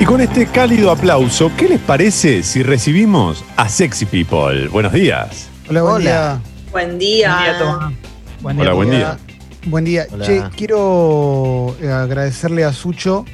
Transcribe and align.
Y 0.00 0.04
con 0.04 0.20
este 0.20 0.46
cálido 0.46 0.90
aplauso, 0.92 1.50
¿qué 1.56 1.68
les 1.68 1.80
parece 1.80 2.42
si 2.42 2.62
recibimos 2.62 3.44
a 3.56 3.68
Sexy 3.68 4.06
People? 4.06 4.68
Buenos 4.68 4.92
días. 4.92 5.48
Hola, 5.68 5.82
buen 5.82 5.94
Hola. 5.94 6.00
día. 6.00 6.40
Buen 6.70 6.98
día. 6.98 7.34
Buen 7.34 7.44
día, 7.44 7.58
Tomás. 7.58 7.92
Buen 8.40 8.60
Hola, 8.60 8.72
buen 8.74 8.90
día. 8.90 9.18
Buen 9.66 9.84
día. 9.84 10.06
Hola. 10.12 10.24
Che, 10.24 10.42
quiero 10.56 11.74
eh, 11.82 11.90
agradecerle 11.90 12.64
a 12.64 12.72
Sucho 12.72 13.24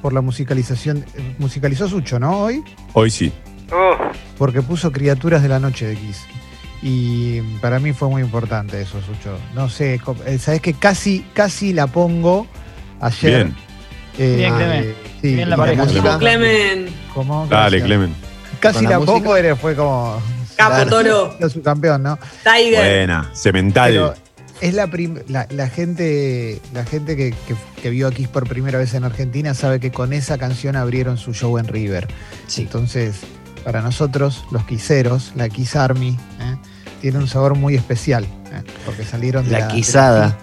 por 0.00 0.12
la 0.14 0.22
musicalización. 0.22 1.04
eh, 1.14 1.34
Musicalizó 1.38 1.86
Sucho, 1.88 2.18
¿no? 2.18 2.38
Hoy. 2.40 2.62
Hoy 2.94 3.10
sí. 3.10 3.30
Porque 4.38 4.62
puso 4.62 4.90
Criaturas 4.90 5.42
de 5.42 5.48
la 5.50 5.58
Noche 5.58 5.86
de 5.86 5.96
Kiss. 5.96 6.24
Y 6.80 7.40
para 7.60 7.80
mí 7.80 7.92
fue 7.92 8.08
muy 8.08 8.22
importante 8.22 8.80
eso, 8.80 8.98
Sucho. 9.02 9.36
No 9.54 9.68
sé, 9.68 10.00
eh, 10.24 10.38
sabes 10.38 10.62
que 10.62 10.72
casi, 10.72 11.20
casi 11.34 11.74
la 11.74 11.86
pongo 11.86 12.46
ayer. 13.00 13.44
Bien. 13.44 13.67
Eh, 14.18 14.34
Bien, 14.36 14.54
Clemen. 14.54 14.84
eh, 14.84 14.94
sí, 15.22 15.34
Bien 15.36 15.50
la 15.50 15.56
pareja. 15.56 15.86
Como 15.86 16.18
Clemen. 16.18 16.88
¿Cómo? 17.14 17.46
Dale. 17.48 17.82
Clemen. 17.82 18.14
Casi 18.60 18.84
la 18.86 18.98
pongo, 19.00 19.36
era, 19.36 19.54
fue 19.56 19.74
como. 19.76 20.20
Capo, 20.56 20.86
toro. 20.90 21.36
Era 21.38 21.48
su 21.48 21.62
campeón, 21.62 22.02
¿no? 22.02 22.18
Tiger. 22.42 22.74
Buena. 22.78 23.30
Cemental. 23.32 23.90
Pero 23.92 24.14
es 24.60 24.74
la, 24.74 24.88
prim- 24.88 25.20
la, 25.28 25.46
la 25.50 25.68
gente, 25.68 26.60
la 26.74 26.84
gente 26.84 27.14
que, 27.16 27.30
que- 27.30 27.54
que 27.80 27.90
vio 27.90 28.08
a 28.08 28.10
Kiss 28.10 28.26
por 28.26 28.48
primera 28.48 28.76
vez 28.78 28.92
en 28.94 29.04
Argentina 29.04 29.54
sabe 29.54 29.78
que 29.78 29.92
con 29.92 30.12
esa 30.12 30.36
canción 30.36 30.74
abrieron 30.74 31.16
su 31.16 31.32
show 31.32 31.58
en 31.58 31.68
River. 31.68 32.08
Sí. 32.48 32.62
Entonces, 32.62 33.20
para 33.62 33.82
nosotros, 33.82 34.44
los 34.50 34.64
quiseros, 34.64 35.30
la 35.36 35.48
Kiss 35.48 35.76
Army, 35.76 36.16
¿eh? 36.40 36.56
tiene 37.00 37.18
un 37.18 37.28
sabor 37.28 37.54
muy 37.54 37.76
especial, 37.76 38.24
¿eh? 38.24 38.62
porque 38.84 39.04
salieron 39.04 39.44
de 39.44 39.52
La 39.52 39.58
la, 39.60 39.66
de 39.68 39.72
quisada. 39.74 40.36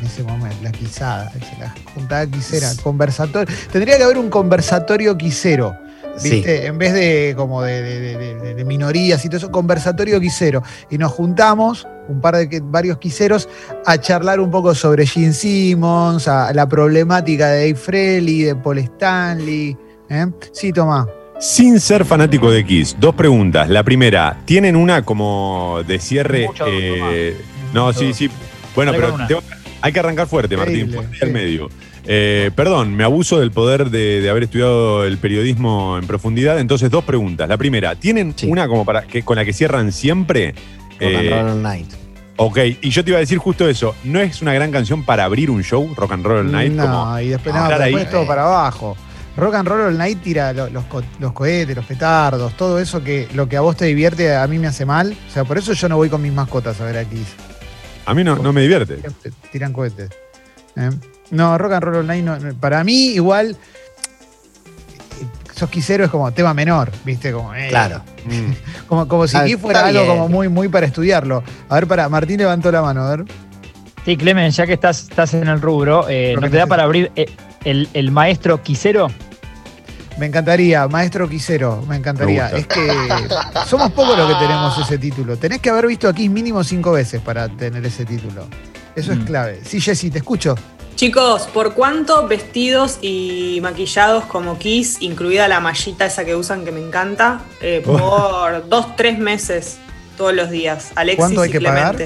En 0.00 0.06
ese 0.06 0.22
momento, 0.22 0.56
la 0.62 0.72
quisada, 0.72 1.32
la 1.58 1.74
juntada 1.94 2.26
quisera, 2.26 2.70
conversatorio. 2.82 3.54
Tendría 3.72 3.96
que 3.96 4.04
haber 4.04 4.18
un 4.18 4.30
conversatorio 4.30 5.16
quisero. 5.16 5.76
Sí. 6.16 6.30
¿Viste? 6.30 6.66
En 6.66 6.78
vez 6.78 6.92
de 6.94 7.34
como 7.36 7.62
de, 7.62 7.80
de- 7.80 8.00
de- 8.16 8.34
de- 8.34 8.54
de 8.54 8.64
minorías 8.64 9.24
y 9.24 9.28
todo 9.28 9.36
eso, 9.36 9.50
conversatorio 9.52 10.18
quisero. 10.20 10.62
Y 10.90 10.98
nos 10.98 11.12
juntamos, 11.12 11.86
un 12.08 12.20
par 12.20 12.36
de 12.36 12.48
que- 12.48 12.60
varios 12.60 12.98
quiseros, 12.98 13.48
a 13.86 13.98
charlar 13.98 14.40
un 14.40 14.50
poco 14.50 14.74
sobre 14.74 15.06
Gene 15.06 15.32
Simmons, 15.32 16.26
a 16.26 16.52
la 16.52 16.68
problemática 16.68 17.48
de 17.50 17.58
Dave 17.68 17.74
Frehley, 17.76 18.42
de 18.42 18.56
Paul 18.56 18.78
Stanley. 18.78 19.76
¿eh? 20.10 20.26
Sí, 20.52 20.72
Tomás. 20.72 21.06
Sin 21.38 21.78
ser 21.78 22.04
fanático 22.04 22.50
de 22.50 22.64
Kiss, 22.66 22.96
dos 22.98 23.14
preguntas. 23.14 23.68
La 23.68 23.84
primera, 23.84 24.40
¿tienen 24.44 24.74
una 24.74 25.04
como 25.04 25.82
de 25.86 26.00
cierre? 26.00 26.46
Mucho, 26.48 26.64
eh, 26.66 27.36
no, 27.72 27.92
sí, 27.92 28.12
sí. 28.12 28.28
Bueno, 28.74 28.90
pero 28.92 29.16
tengo- 29.28 29.42
hay 29.80 29.92
que 29.92 30.00
arrancar 30.00 30.26
fuerte, 30.26 30.56
Martín, 30.56 30.76
Increíble, 30.80 30.96
fuerte 31.08 31.24
al 31.24 31.32
medio. 31.32 31.68
Eh, 32.10 32.50
perdón, 32.54 32.94
me 32.94 33.04
abuso 33.04 33.38
del 33.38 33.50
poder 33.50 33.90
de, 33.90 34.20
de 34.22 34.30
haber 34.30 34.44
estudiado 34.44 35.04
el 35.04 35.18
periodismo 35.18 35.98
en 35.98 36.06
profundidad. 36.06 36.58
Entonces, 36.58 36.90
dos 36.90 37.04
preguntas. 37.04 37.48
La 37.48 37.56
primera, 37.58 37.94
¿tienen 37.96 38.32
Sí. 38.36 38.46
una 38.48 38.66
como 38.66 38.84
para 38.84 39.02
que 39.02 39.22
con 39.22 39.36
la 39.36 39.44
que 39.44 39.52
cierran 39.52 39.92
siempre? 39.92 40.54
Rock 41.00 41.02
and 41.02 41.26
Eh, 41.26 41.30
Roll 41.30 41.48
All 41.50 41.62
Night. 41.62 41.88
ok, 42.36 42.58
y 42.80 42.90
yo 42.90 43.04
te 43.04 43.10
iba 43.10 43.18
a 43.18 43.20
decir 43.20 43.38
justo 43.38 43.68
eso. 43.68 43.94
¿No 44.04 44.20
es 44.20 44.40
una 44.42 44.54
gran 44.54 44.70
canción 44.72 45.04
para 45.04 45.24
abrir 45.24 45.50
un 45.50 45.62
show, 45.62 45.92
Rock 45.96 46.12
and 46.12 46.24
Roll 46.24 46.38
All 46.46 46.50
Night? 46.52 46.72
no, 46.72 46.86
como- 46.86 47.20
y 47.20 47.28
después, 47.28 47.54
no, 47.54 47.68
después 47.68 47.80
ahí. 48.06 48.10
todo 48.10 48.26
para 48.26 48.44
abajo. 48.44 48.96
Rock 49.36 49.54
and 49.56 49.68
Roll 49.68 49.80
All 49.82 49.98
Night 49.98 50.20
tira 50.22 50.52
lo- 50.52 50.68
los, 50.70 50.84
co- 50.86 51.02
los 51.20 51.32
cohetes, 51.32 51.76
los 51.76 51.84
petardos, 51.84 52.56
todo 52.56 52.78
eso 52.80 53.04
que 53.04 53.28
lo 53.34 53.48
que 53.48 53.56
a 53.56 53.60
vos 53.60 53.76
te 53.76 53.84
divierte 53.84 54.34
a 54.34 54.44
mí 54.48 54.58
me 54.58 54.66
hace 54.66 54.84
mal. 54.86 55.14
O 55.28 55.32
sea, 55.32 55.44
por 55.44 55.58
eso 55.58 55.74
yo 55.74 55.88
no 55.88 55.96
voy 55.96 56.08
con 56.08 56.20
mis 56.22 56.32
mascotas 56.32 56.80
a 56.80 56.84
ver 56.86 56.96
a 56.98 57.04
Kiss. 57.04 57.34
A 58.08 58.14
mí 58.14 58.24
no, 58.24 58.36
no 58.36 58.52
me 58.52 58.62
divierte. 58.62 58.98
Tiran 59.52 59.72
cohetes. 59.72 60.10
¿eh? 60.76 60.90
No, 61.30 61.58
Rock 61.58 61.72
and 61.72 61.82
Roll 61.84 62.06
Night, 62.06 62.24
no- 62.24 62.38
no- 62.38 62.54
para 62.54 62.82
mí 62.84 63.08
igual, 63.08 63.56
sos 65.54 65.68
quisero 65.70 66.04
es 66.04 66.10
como 66.10 66.30
tema 66.32 66.54
menor, 66.54 66.90
¿viste? 67.04 67.32
Como, 67.32 67.54
eh, 67.54 67.68
Claro. 67.68 68.02
Como, 68.88 69.06
como 69.08 69.26
si 69.26 69.36
Ah, 69.36 69.44
Kiss 69.44 69.58
fuera 69.58 69.86
algo 69.86 70.02
bien. 70.02 70.16
como 70.16 70.28
muy, 70.28 70.48
muy 70.48 70.68
para 70.68 70.86
estudiarlo. 70.86 71.42
A 71.68 71.74
ver, 71.74 71.86
para, 71.86 72.08
Martín 72.08 72.38
levantó 72.38 72.70
la 72.72 72.80
mano, 72.82 73.02
a 73.02 73.16
ver. 73.16 73.24
Sí, 74.04 74.16
Clemen, 74.16 74.50
ya 74.50 74.66
que 74.66 74.72
estás, 74.74 75.02
estás 75.02 75.34
en 75.34 75.48
el 75.48 75.60
rubro, 75.60 76.06
eh, 76.08 76.34
¿no 76.40 76.48
te 76.48 76.56
da 76.56 76.66
para 76.66 76.84
abrir 76.84 77.10
eh, 77.16 77.26
el, 77.64 77.88
el 77.92 78.10
maestro 78.10 78.62
Quisero? 78.62 79.08
Me 80.18 80.26
encantaría, 80.26 80.88
maestro 80.88 81.28
Quisero, 81.28 81.82
me 81.88 81.96
encantaría. 81.96 82.50
Me 82.52 82.58
es 82.60 82.66
que 82.66 82.88
somos 83.66 83.92
pocos 83.92 84.16
los 84.18 84.26
que 84.28 84.34
tenemos 84.40 84.76
ese 84.78 84.98
título. 84.98 85.36
Tenés 85.36 85.60
que 85.60 85.70
haber 85.70 85.86
visto 85.86 86.08
a 86.08 86.12
Kiss 86.12 86.28
mínimo 86.30 86.64
cinco 86.64 86.92
veces 86.92 87.20
para 87.20 87.48
tener 87.48 87.84
ese 87.86 88.04
título. 88.04 88.46
Eso 88.96 89.12
es 89.12 89.18
Mm. 89.18 89.24
clave. 89.24 89.60
Sí, 89.64 89.80
Jessy, 89.80 90.10
te 90.10 90.18
escucho. 90.18 90.56
Chicos, 90.96 91.42
¿por 91.54 91.74
cuánto 91.74 92.26
vestidos 92.26 92.98
y 93.00 93.60
maquillados 93.62 94.24
como 94.24 94.58
Kiss, 94.58 94.96
incluida 95.00 95.46
la 95.46 95.60
mallita 95.60 96.06
esa 96.06 96.24
que 96.24 96.34
usan 96.34 96.64
que 96.64 96.72
me 96.72 96.80
encanta? 96.84 97.40
eh, 97.60 97.80
por 97.84 98.68
dos, 98.68 98.96
tres 98.96 99.18
meses 99.20 99.76
todos 100.16 100.34
los 100.34 100.50
días. 100.50 100.90
Alexis 100.96 101.16
¿Cuánto 101.18 101.42
hay 101.42 101.48
y 101.50 101.52
que 101.52 101.60
pagar? 101.60 101.96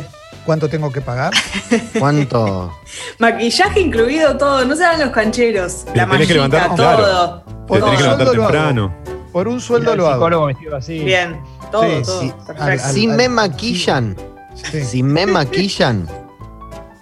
¿Cuánto 0.45 0.69
tengo 0.69 0.91
que 0.93 1.01
pagar? 1.01 1.33
¿Cuánto? 1.99 2.73
Maquillaje 3.19 3.81
incluido 3.81 4.37
todo, 4.37 4.65
no 4.65 4.75
se 4.75 4.85
hagan 4.85 5.01
los 5.01 5.11
cancheros. 5.11 5.85
Te 5.85 5.97
La 5.97 6.09
tenés 6.09 6.27
que 6.29 6.35
levantar, 6.35 6.67
todo. 6.69 6.77
claro. 6.77 7.43
Te 7.47 7.53
Por 7.67 7.79
tenés 7.81 7.91
que 7.91 7.97
un 7.97 8.03
levantar 8.03 8.27
sueldo 8.27 8.35
lo 8.35 8.43
hago. 8.43 8.53
temprano. 8.53 8.95
Por 9.33 9.49
un 9.49 9.61
sueldo 9.61 9.93
El 9.93 9.99
lo 9.99 10.09
hago. 10.09 10.49
así. 10.77 10.99
Bien, 11.01 11.41
todo, 11.71 11.83
Sí, 11.85 12.03
todo. 12.05 12.21
sí. 12.21 12.33
Perfecto. 12.47 12.63
Al- 12.63 12.71
al- 12.73 12.81
Si 12.81 13.09
al- 13.09 13.17
me 13.17 13.29
maquillan, 13.29 14.17
Sí. 14.55 14.85
si 14.85 15.03
me 15.03 15.27
maquillan, 15.27 16.09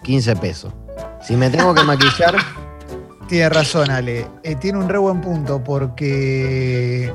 15 0.02 0.36
pesos. 0.36 0.72
Si 1.26 1.34
me 1.36 1.50
tengo 1.50 1.74
que 1.74 1.82
maquillar, 1.82 2.34
Tiene 3.30 3.48
razón, 3.48 3.90
Ale. 3.92 4.26
Eh, 4.42 4.56
tiene 4.56 4.78
un 4.78 4.88
re 4.88 4.98
buen 4.98 5.20
punto 5.20 5.62
porque. 5.62 7.12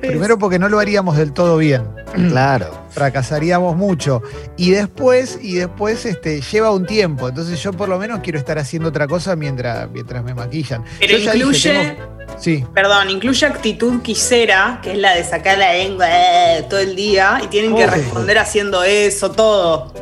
Primero, 0.00 0.38
porque 0.38 0.58
no 0.58 0.68
lo 0.68 0.80
haríamos 0.80 1.16
del 1.16 1.32
todo 1.32 1.56
bien. 1.56 1.84
claro. 2.30 2.86
fracasaríamos 2.90 3.76
mucho. 3.76 4.22
Y 4.56 4.70
después, 4.72 5.38
y 5.40 5.54
después 5.54 6.04
este, 6.04 6.40
lleva 6.40 6.72
un 6.72 6.84
tiempo. 6.84 7.28
Entonces 7.28 7.62
yo 7.62 7.72
por 7.72 7.88
lo 7.88 7.96
menos 7.98 8.20
quiero 8.24 8.38
estar 8.40 8.58
haciendo 8.58 8.88
otra 8.88 9.06
cosa 9.06 9.36
mientras, 9.36 9.88
mientras 9.90 10.24
me 10.24 10.34
maquillan. 10.34 10.82
Pero 10.98 11.12
Yo 11.16 11.18
ya 11.24 11.32
dije, 11.32 11.38
incluye, 11.44 11.70
tengo- 11.94 12.16
Sí, 12.38 12.64
perdón, 12.74 13.08
incluye 13.10 13.46
actitud 13.46 14.02
quisera, 14.02 14.80
que 14.82 14.92
es 14.92 14.98
la 14.98 15.14
de 15.14 15.22
sacar 15.24 15.58
la 15.58 15.72
lengua 15.72 16.06
eh, 16.10 16.66
todo 16.68 16.80
el 16.80 16.96
día, 16.96 17.40
y 17.42 17.46
tienen 17.46 17.74
que 17.76 17.84
Oh. 17.84 17.90
responder 17.90 18.38
haciendo 18.38 18.82
eso, 18.82 19.30
todo. 19.30 19.92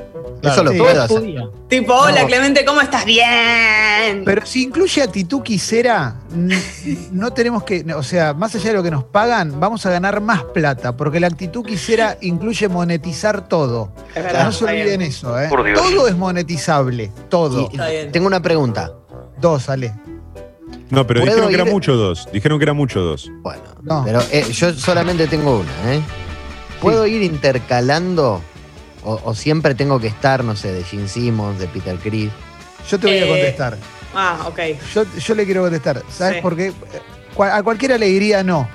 Eso 0.51 0.65
lo 0.65 0.73
sí. 0.73 0.79
puedo 0.79 1.03
hacer. 1.03 1.23
Tipo, 1.69 1.95
hola 1.95 2.23
No. 2.23 2.27
Clemente, 2.27 2.65
¿cómo 2.65 2.81
estás? 2.81 3.05
Bien. 3.05 4.23
Pero 4.25 4.47
si 4.47 4.63
incluye 4.65 5.03
actitud 5.03 5.43
quisera, 5.43 6.17
no 7.13 7.33
tenemos 7.33 7.63
que, 7.65 7.85
o 7.95 8.03
sea, 8.03 8.35
más 8.35 8.55
allá 8.55 8.71
de 8.71 8.75
lo 8.75 8.83
que 8.83 8.91
nos 8.91 9.05
pagan, 9.05 9.59
vamos 9.61 9.85
a 9.87 9.91
ganar 9.91 10.21
más 10.21 10.43
plata, 10.45 10.97
porque 10.97 11.21
la 11.21 11.27
actitud 11.29 11.65
quisera 11.65 12.17
incluye 12.21 12.69
monetizar 12.69 13.49
todo. 13.49 13.93
es 14.15 14.23
verdad, 14.23 14.45
no 14.45 14.53
se 14.53 14.65
bien. 14.67 14.81
olviden 14.83 15.03
eso, 15.03 15.41
¿eh? 15.41 15.49
Todo 15.75 16.09
es 16.09 16.17
monetizable, 16.17 17.11
todo. 17.29 17.63
Y- 17.63 17.65
Está 17.73 17.89
bien. 17.89 18.13
tengo 18.13 18.27
una 18.27 18.41
pregunta. 18.43 18.93
Dos, 19.41 19.69
Ale. 19.69 19.93
No, 20.91 21.07
pero 21.07 21.21
¿Puedo 21.21 21.35
dijeron 21.35 21.49
que 21.49 21.55
era 21.63 21.65
mucho 21.65 21.95
dos. 21.97 22.29
Dijeron 22.33 22.59
que 22.59 22.65
era 22.65 22.73
mucho 22.73 23.01
dos. 23.01 23.31
Bueno, 23.43 23.63
No. 23.83 24.03
pero 24.05 24.21
eh, 24.31 24.45
yo 24.53 24.73
solamente 24.75 25.27
tengo 25.27 25.59
una, 25.61 25.95
¿eh? 25.95 26.01
¿Puedo 26.81 27.07
ir 27.07 27.23
intercalando 27.23 28.43
o, 29.05 29.21
o 29.25 29.35
siempre 29.35 29.75
tengo 29.75 30.01
que 30.01 30.09
estar, 30.09 30.43
no 30.45 30.57
sé, 30.57 30.73
de 30.73 30.83
Gene 30.85 31.09
Simmons, 31.09 31.59
de 31.59 31.67
Peter 31.69 31.97
Criss? 31.99 32.31
Yo 32.91 32.99
te 32.99 33.07
voy 33.07 33.17
a 33.19 33.25
Eh, 33.25 33.29
contestar. 33.29 33.79
Ah, 34.15 34.45
ok. 34.47 34.59
Yo, 34.95 35.05
yo 35.19 35.35
le 35.35 35.45
quiero 35.45 35.63
contestar. 35.63 36.03
¿Sabes 36.11 36.37
Sí. 36.37 36.41
por 36.43 36.57
qué? 36.57 36.73
A 37.39 37.63
cualquiera 37.63 37.99
le 37.99 38.07
diría 38.07 38.43
no. 38.45 38.69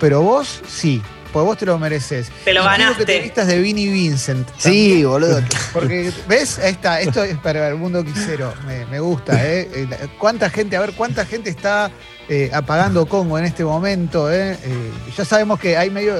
Pero 0.00 0.22
vos 0.22 0.60
sí. 0.68 1.02
Pues 1.32 1.44
vos 1.44 1.58
te 1.58 1.66
lo 1.66 1.78
mereces. 1.78 2.30
Te 2.44 2.54
lo 2.54 2.62
Y 2.62 2.64
ganaste. 2.64 2.98
que 3.04 3.04
te 3.04 3.20
vistas 3.20 3.46
de 3.48 3.58
Vinnie 3.60 3.90
Vincent. 3.92 4.48
Sí, 4.56 5.04
boludo. 5.04 5.42
Porque, 5.74 6.10
¿ves? 6.26 6.58
Ahí 6.58 6.70
está. 6.72 7.00
Esto 7.02 7.22
es 7.22 7.36
para 7.38 7.68
el 7.68 7.74
mundo 7.76 8.02
quisero. 8.02 8.54
Me, 8.66 8.86
me 8.86 8.98
gusta, 9.00 9.34
¿eh? 9.46 9.68
Eh, 9.74 9.88
¿Cuánta 10.18 10.48
gente, 10.48 10.76
a 10.76 10.80
ver, 10.80 10.92
cuánta 10.92 11.26
gente 11.26 11.50
está 11.50 11.90
eh, 12.28 12.50
apagando 12.52 13.06
Congo 13.06 13.38
en 13.38 13.44
este 13.46 13.64
momento? 13.64 14.30
¿eh? 14.32 14.52
Eh, 14.62 14.90
ya 15.16 15.24
sabemos 15.24 15.58
que 15.58 15.76
hay 15.76 15.90
medio. 15.90 16.14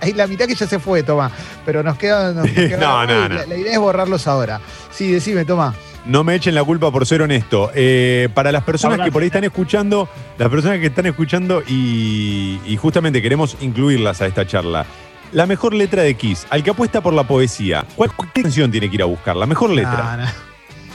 Hay 0.00 0.12
la 0.12 0.26
mitad 0.26 0.46
que 0.46 0.54
ya 0.54 0.66
se 0.66 0.78
fue, 0.78 1.02
Toma. 1.02 1.30
Pero 1.64 1.82
nos 1.82 1.96
queda. 1.98 2.32
nos 2.32 2.46
queda- 2.50 2.76
No, 2.78 3.06
no, 3.06 3.28
no. 3.28 3.34
La, 3.36 3.46
la 3.46 3.56
idea 3.56 3.72
es 3.72 3.78
borrarlos 3.78 4.26
ahora. 4.26 4.60
Sí, 4.90 5.10
decime, 5.12 5.44
Toma. 5.44 5.74
No 6.06 6.22
me 6.22 6.34
echen 6.34 6.54
la 6.54 6.62
culpa 6.62 6.90
por 6.92 7.06
ser 7.06 7.22
honesto. 7.22 7.70
Eh, 7.74 8.28
para 8.34 8.52
las 8.52 8.62
personas 8.62 8.94
Habla. 8.96 9.04
que 9.06 9.12
por 9.12 9.22
ahí 9.22 9.28
están 9.28 9.44
escuchando, 9.44 10.06
las 10.36 10.50
personas 10.50 10.78
que 10.78 10.86
están 10.86 11.06
escuchando 11.06 11.62
y, 11.66 12.60
y 12.66 12.76
justamente 12.76 13.22
queremos 13.22 13.56
incluirlas 13.62 14.20
a 14.20 14.26
esta 14.26 14.46
charla. 14.46 14.84
La 15.32 15.46
mejor 15.46 15.72
letra 15.72 16.02
de 16.02 16.14
Kiss, 16.14 16.46
al 16.50 16.62
que 16.62 16.70
apuesta 16.70 17.00
por 17.00 17.14
la 17.14 17.24
poesía, 17.24 17.86
¿cuál 17.96 18.10
qué 18.34 18.42
canción 18.42 18.70
tiene 18.70 18.88
que 18.90 18.96
ir 18.96 19.02
a 19.02 19.06
buscar? 19.06 19.34
La 19.34 19.46
mejor 19.46 19.70
letra. 19.70 20.16
No, 20.18 20.24
no. 20.24 20.30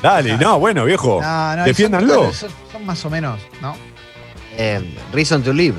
Dale, 0.04 0.38
no, 0.40 0.60
bueno, 0.60 0.86
viejo. 0.86 1.20
No, 1.22 1.56
no, 1.56 1.64
defiéndanlo. 1.66 2.26
Son, 2.26 2.34
son- 2.34 2.50
son 2.72 2.86
más 2.86 3.04
o 3.04 3.10
menos, 3.10 3.40
¿no? 3.64 3.76
Eh, 4.62 4.94
Reason 5.14 5.42
to 5.42 5.54
Live. 5.54 5.78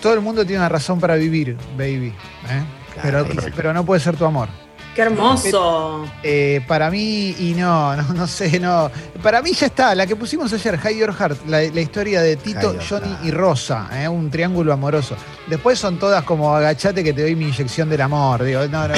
Todo 0.00 0.14
el 0.14 0.20
mundo 0.20 0.46
tiene 0.46 0.60
una 0.60 0.68
razón 0.68 1.00
para 1.00 1.16
vivir, 1.16 1.56
baby. 1.76 2.14
¿eh? 2.48 2.62
Pero, 3.02 3.26
Claro, 3.26 3.52
pero 3.56 3.74
no 3.74 3.84
puede 3.84 4.00
ser 4.00 4.16
tu 4.16 4.24
amor. 4.24 4.48
Qué 4.94 5.02
hermoso. 5.02 6.06
Eh, 6.22 6.64
para 6.68 6.88
mí, 6.88 7.34
y 7.38 7.54
no, 7.54 7.96
no, 7.96 8.02
no 8.14 8.26
sé, 8.28 8.60
no. 8.60 8.90
Para 9.22 9.42
mí 9.42 9.52
ya 9.52 9.66
está, 9.66 9.94
la 9.94 10.06
que 10.06 10.14
pusimos 10.14 10.52
ayer, 10.52 10.78
Hide 10.82 10.98
Your 10.98 11.12
Heart, 11.12 11.46
la, 11.46 11.62
la 11.62 11.80
historia 11.80 12.22
de 12.22 12.36
Tito, 12.36 12.76
Johnny 12.88 13.16
y 13.24 13.32
Rosa, 13.32 13.88
¿eh? 13.92 14.08
un 14.08 14.30
triángulo 14.30 14.72
amoroso. 14.72 15.16
Después 15.48 15.78
son 15.80 15.98
todas 15.98 16.22
como 16.24 16.54
agachate 16.54 17.02
que 17.02 17.12
te 17.12 17.22
doy 17.22 17.34
mi 17.34 17.46
inyección 17.46 17.88
del 17.88 18.00
amor. 18.02 18.44
Digo, 18.44 18.66
no, 18.68 18.86
no, 18.86 18.94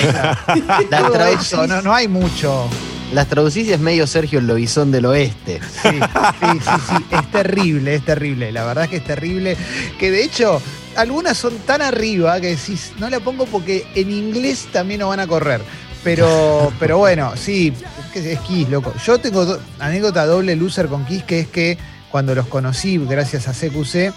no, 1.66 1.82
no 1.82 1.94
hay 1.94 2.08
mucho. 2.08 2.68
Las 3.12 3.28
traducís 3.28 3.66
y 3.68 3.72
es 3.72 3.80
medio 3.80 4.06
Sergio 4.06 4.38
el 4.38 4.46
Lobizón 4.46 4.90
del 4.90 5.06
Oeste. 5.06 5.60
Sí, 5.82 5.88
sí, 5.90 6.58
sí, 6.60 6.70
sí, 6.88 7.04
es 7.10 7.30
terrible, 7.30 7.94
es 7.96 8.04
terrible. 8.04 8.52
La 8.52 8.64
verdad 8.64 8.84
es 8.84 8.90
que 8.90 8.96
es 8.96 9.04
terrible. 9.04 9.56
Que 9.98 10.10
de 10.10 10.24
hecho, 10.24 10.60
algunas 10.96 11.36
son 11.36 11.56
tan 11.58 11.82
arriba 11.82 12.40
que 12.40 12.48
decís, 12.56 12.92
no 12.98 13.08
la 13.10 13.20
pongo 13.20 13.46
porque 13.46 13.86
en 13.94 14.10
inglés 14.10 14.68
también 14.72 15.00
no 15.00 15.08
van 15.08 15.20
a 15.20 15.26
correr. 15.26 15.60
Pero, 16.02 16.72
pero 16.80 16.98
bueno, 16.98 17.32
sí, 17.36 17.72
es 18.14 18.22
que 18.22 18.32
es 18.32 18.40
Kiss, 18.40 18.68
loco. 18.68 18.92
Yo 19.04 19.18
tengo 19.18 19.44
do- 19.44 19.60
anécdota 19.78 20.24
doble 20.26 20.56
loser 20.56 20.86
con 20.86 21.04
Kiss, 21.04 21.22
que 21.24 21.40
es 21.40 21.48
que 21.48 21.78
cuando 22.10 22.34
los 22.34 22.46
conocí, 22.46 22.98
gracias 22.98 23.46
a 23.48 23.52
CQC, 23.52 24.12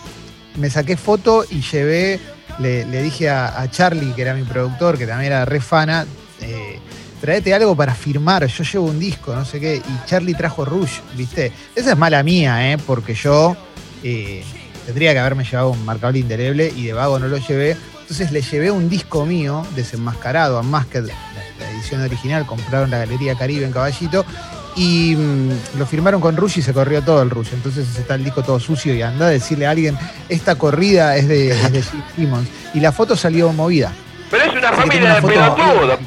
me 0.57 0.69
saqué 0.69 0.95
foto 0.97 1.45
y 1.49 1.61
llevé, 1.61 2.19
le, 2.59 2.85
le 2.85 3.01
dije 3.03 3.29
a, 3.29 3.59
a 3.61 3.69
Charlie, 3.69 4.13
que 4.13 4.21
era 4.21 4.33
mi 4.33 4.43
productor, 4.43 4.97
que 4.97 5.05
también 5.05 5.31
era 5.33 5.43
re 5.45 5.59
fana, 5.61 6.05
eh, 6.41 6.79
traete 7.21 7.53
algo 7.53 7.75
para 7.75 7.93
firmar, 7.93 8.45
yo 8.45 8.63
llevo 8.63 8.85
un 8.85 8.99
disco, 8.99 9.35
no 9.35 9.45
sé 9.45 9.59
qué, 9.59 9.77
y 9.77 10.07
Charlie 10.07 10.33
trajo 10.33 10.65
Rush, 10.65 10.99
¿viste? 11.15 11.51
Esa 11.75 11.91
es 11.91 11.97
mala 11.97 12.23
mía, 12.23 12.71
¿eh? 12.71 12.77
Porque 12.77 13.13
yo 13.13 13.55
eh, 14.03 14.43
tendría 14.85 15.13
que 15.13 15.19
haberme 15.19 15.43
llevado 15.43 15.71
un 15.71 15.83
marcador 15.85 16.17
indeleble 16.17 16.71
y 16.75 16.85
de 16.85 16.93
vago 16.93 17.19
no 17.19 17.27
lo 17.27 17.37
llevé. 17.37 17.77
Entonces 18.01 18.31
le 18.31 18.41
llevé 18.41 18.69
un 18.69 18.89
disco 18.89 19.25
mío, 19.25 19.65
desenmascarado, 19.75 20.59
a 20.59 20.63
Masked, 20.63 21.05
la, 21.05 21.13
la 21.59 21.71
edición 21.71 22.01
original, 22.01 22.45
compraron 22.45 22.91
la 22.91 22.99
Galería 22.99 23.35
Caribe 23.35 23.65
en 23.65 23.71
Caballito, 23.71 24.25
y 24.75 25.15
mm, 25.15 25.79
lo 25.79 25.85
firmaron 25.85 26.21
con 26.21 26.35
Rush 26.35 26.59
y 26.59 26.61
se 26.61 26.73
corrió 26.73 27.01
todo 27.01 27.21
el 27.21 27.29
Rush. 27.29 27.49
Entonces 27.53 27.87
está 27.97 28.15
el 28.15 28.23
disco 28.23 28.43
todo 28.43 28.59
sucio 28.59 28.93
y 28.93 29.01
anda 29.01 29.27
a 29.27 29.29
decirle 29.29 29.65
a 29.65 29.71
alguien, 29.71 29.97
esta 30.29 30.55
corrida 30.55 31.15
es 31.15 31.27
de, 31.27 31.51
es 31.51 31.71
de 31.71 31.83
Simmons. 32.15 32.47
Y 32.73 32.79
la 32.79 32.91
foto 32.91 33.15
salió 33.15 33.51
movida. 33.53 33.91
Pero 34.29 34.43
es 34.43 34.55
una 34.55 34.69
Así 34.69 34.81
familia 34.81 35.13
de 35.15 35.25
una 35.25 35.55
pelotudos. 35.55 35.99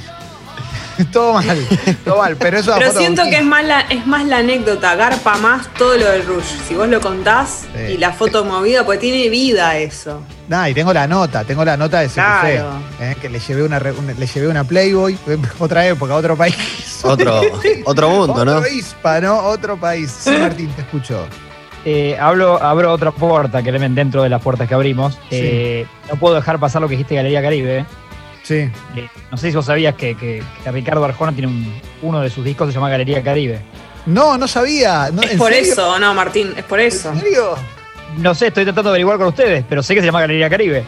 todo 1.13 1.35
mal, 1.35 1.59
todo 2.05 2.19
mal, 2.19 2.37
pero 2.37 2.59
eso 2.59 2.75
Pero 2.79 2.93
siento 2.93 3.23
que 3.25 3.37
es 3.39 3.45
más, 3.45 3.65
la, 3.65 3.81
es 3.83 4.07
más 4.07 4.25
la 4.27 4.39
anécdota, 4.39 4.95
garpa 4.97 5.37
más 5.39 5.73
todo 5.75 5.97
lo 5.97 6.07
del 6.11 6.25
Rush. 6.27 6.45
Si 6.67 6.75
vos 6.75 6.89
lo 6.89 7.01
contás 7.01 7.65
Sí. 7.75 7.93
y 7.95 7.99
la 7.99 8.13
foto 8.13 8.45
movida, 8.45 8.85
pues 8.85 8.99
tiene 9.01 9.29
vida 9.29 9.77
eso. 9.79 10.21
Nah, 10.49 10.69
y 10.69 10.75
tengo 10.75 10.93
la 10.93 11.07
nota, 11.07 11.45
tengo 11.45 11.65
la 11.65 11.77
nota 11.77 12.01
de 12.01 12.07
CQC, 12.09 12.15
Claro. 12.15 12.71
eh, 13.01 13.17
que 13.21 13.29
le 13.29 13.39
llevé 13.39 13.63
una, 13.63 13.79
re- 13.79 13.93
una- 13.93 14.13
le 14.15 14.27
llevé 14.27 14.49
una 14.49 14.65
Playboy, 14.65 15.19
otra 15.59 15.87
época, 15.87 16.15
otro 16.15 16.37
país. 16.37 16.57
Otro, 17.05 17.41
otro 17.85 18.09
mundo, 18.11 18.45
¿no? 18.45 18.57
Otro 18.57 18.69
ispa, 18.69 19.21
¿no? 19.21 19.37
Otro 19.39 19.77
país. 19.77 20.11
Sí, 20.21 20.31
Martín, 20.31 20.69
te 20.75 20.83
escucho. 20.83 21.27
Eh, 21.85 22.17
hablo, 22.21 22.61
abro 22.63 22.93
otra 22.93 23.13
puerta 23.13 23.63
que 23.63 23.71
le 23.71 23.79
ven 23.79 23.95
dentro 23.95 24.23
de 24.25 24.29
las 24.29 24.43
puertas 24.43 24.67
que 24.69 24.75
abrimos. 24.75 25.17
Eh, 25.31 25.87
no 26.11 26.17
puedo 26.19 26.35
dejar 26.35 26.59
pasar 26.59 26.83
lo 26.83 26.89
que 26.89 26.95
dijiste 26.95 27.15
Galería 27.15 27.41
Caribe. 27.41 27.87
Sí. 28.49 28.55
Eh, 28.97 29.09
no 29.31 29.37
sé 29.37 29.51
si 29.51 29.57
vos 29.57 29.67
sabías 29.67 29.95
que, 29.95 30.15
que- 30.17 30.43
que 30.65 30.73
Ricardo 30.73 31.05
Arjona 31.05 31.33
tiene 31.33 31.49
un- 31.49 31.81
uno 32.01 32.21
de 32.23 32.31
sus 32.31 32.43
discos 32.45 32.69
se 32.69 32.73
llama 32.75 32.89
Galería 32.89 33.23
Caribe. 33.23 33.61
No, 34.07 34.39
no 34.39 34.49
sabía. 34.49 35.11
No, 35.13 35.21
Es 35.23 35.33
¿en 35.33 35.39
por 35.39 35.53
serio? 35.53 35.71
eso, 35.73 35.99
no, 35.99 36.15
Martín, 36.15 36.55
es 36.57 36.65
por 36.65 36.81
eso. 36.81 37.11
¿En 37.13 37.21
serio? 37.21 37.57
No 38.17 38.35
sé, 38.35 38.47
estoy 38.47 38.65
tratando 38.65 38.85
de 38.91 38.95
averiguar 38.95 39.19
con 39.19 39.27
ustedes, 39.27 39.65
pero 39.69 39.83
sé 39.83 39.95
que 39.95 40.01
se 40.01 40.07
llama 40.07 40.23
Galería 40.23 40.49
Caribe. 40.49 40.83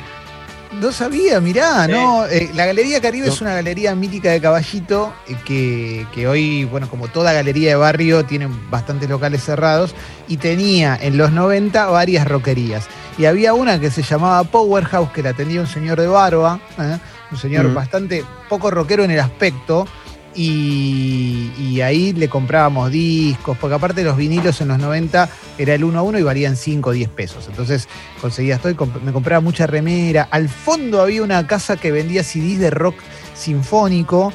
No 0.81 0.91
sabía, 0.93 1.39
mirá, 1.41 1.85
Sí. 1.87 1.93
no. 1.93 2.25
eh, 2.27 2.49
la 2.55 2.65
Galería 2.65 3.01
Caribe 3.01 3.27
es 3.29 3.41
una 3.43 3.53
galería 3.53 3.95
mítica 3.97 4.31
de 4.31 4.41
Caballito 4.41 5.13
eh, 5.29 5.35
que, 5.45 6.07
que 6.15 6.29
hoy, 6.29 6.65
bueno, 6.65 6.89
como 6.89 7.09
toda 7.09 7.33
galería 7.33 7.71
de 7.71 7.75
barrio, 7.75 8.25
tiene 8.25 8.49
bastantes 8.71 9.11
locales 9.11 9.43
cerrados 9.45 9.95
y 10.29 10.37
tenía 10.39 10.97
en 10.99 11.19
los 11.19 11.33
90 11.33 11.87
varias 11.87 12.27
roquerías. 12.27 12.87
Y 13.19 13.25
había 13.27 13.53
una 13.53 13.81
que 13.81 13.91
se 13.91 14.03
llamaba 14.03 14.45
Powerhouse, 14.45 15.11
que 15.11 15.23
la 15.25 15.31
atendía 15.31 15.61
un 15.61 15.67
señor 15.67 16.01
de 16.01 16.07
barba, 16.07 16.61
¿eh? 16.79 16.99
Un 17.31 17.39
señor 17.39 17.69
Mm. 17.69 17.75
bastante 17.75 18.25
poco 18.49 18.71
rockero 18.71 19.05
en 19.05 19.11
el 19.13 19.21
aspecto. 19.21 19.87
Y, 20.33 21.51
y 21.59 21.81
ahí 21.81 22.13
le 22.13 22.29
comprábamos 22.29 22.91
discos, 22.91 23.59
porque 23.59 23.75
aparte 23.75 24.05
los 24.05 24.17
vinilos 24.17 24.61
en 24.61 24.69
los 24.69 24.79
90 24.79 25.29
era 25.59 25.75
el 25.75 25.83
1 25.83 25.99
a 25.99 26.03
1 26.03 26.19
y 26.21 26.23
valían 26.23 26.57
5 26.57 26.91
o 26.91 26.93
10 26.93 27.09
pesos. 27.11 27.47
Entonces 27.49 27.89
conseguía 28.21 28.55
esto 28.55 28.71
y 28.71 28.75
comp- 28.75 29.01
me 29.03 29.13
compraba 29.13 29.41
mucha 29.41 29.67
remera. 29.67 30.29
Al 30.31 30.49
fondo 30.49 31.03
había 31.03 31.23
una 31.25 31.47
casa 31.49 31.77
que 31.77 31.91
vendía 31.91 32.23
CDs 32.23 32.61
de 32.61 32.71
rock 32.71 32.95
sinfónico. 33.35 34.33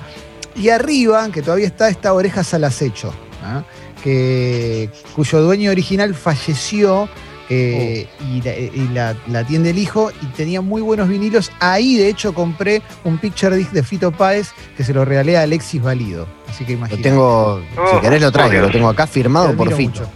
Y 0.56 0.70
arriba, 0.70 1.30
que 1.32 1.42
todavía 1.42 1.68
está, 1.68 1.90
está 1.90 2.14
Orejas 2.14 2.54
al 2.54 2.64
Acecho, 2.66 3.14
¿ah? 3.44 3.64
que, 4.04 4.90
cuyo 5.16 5.42
dueño 5.42 5.72
original 5.72 6.14
falleció 6.14 7.10
eh, 7.50 8.08
y, 8.32 8.42
la, 8.42 8.56
y 8.58 8.90
la- 8.94 9.16
la 9.28 9.40
atiende 9.40 9.70
el 9.72 9.78
hijo 9.78 10.12
y 10.22 10.26
tenía 10.28 10.62
muy 10.62 10.82
buenos 10.82 11.08
vinilos. 11.08 11.52
Ahí, 11.60 11.96
de 11.98 12.10
hecho, 12.10 12.34
compré 12.34 12.82
un 13.04 13.18
picture 13.18 13.56
disc 13.56 13.72
de 13.72 13.84
Fito 13.84 14.12
Páez 14.12 14.50
que 14.76 14.84
se 14.84 14.94
lo 14.94 15.06
regalé 15.06 15.38
a 15.38 15.42
Alexis 15.42 15.82
Valido. 15.82 16.28
Así 16.50 16.64
que 16.66 16.72
Lo 16.74 16.78
imagínate. 16.80 17.04
tengo, 17.10 17.62
si 17.74 17.80
Oh, 17.98 18.02
querés 18.02 18.22
lo 18.22 18.32
traigo, 18.32 18.62
lo 18.62 18.72
tengo 18.72 18.90
acá 18.90 19.06
Te 19.06 19.14
firmado 19.14 19.56
por 19.56 19.68
Fito. 19.74 19.82
mucho. 20.02 20.10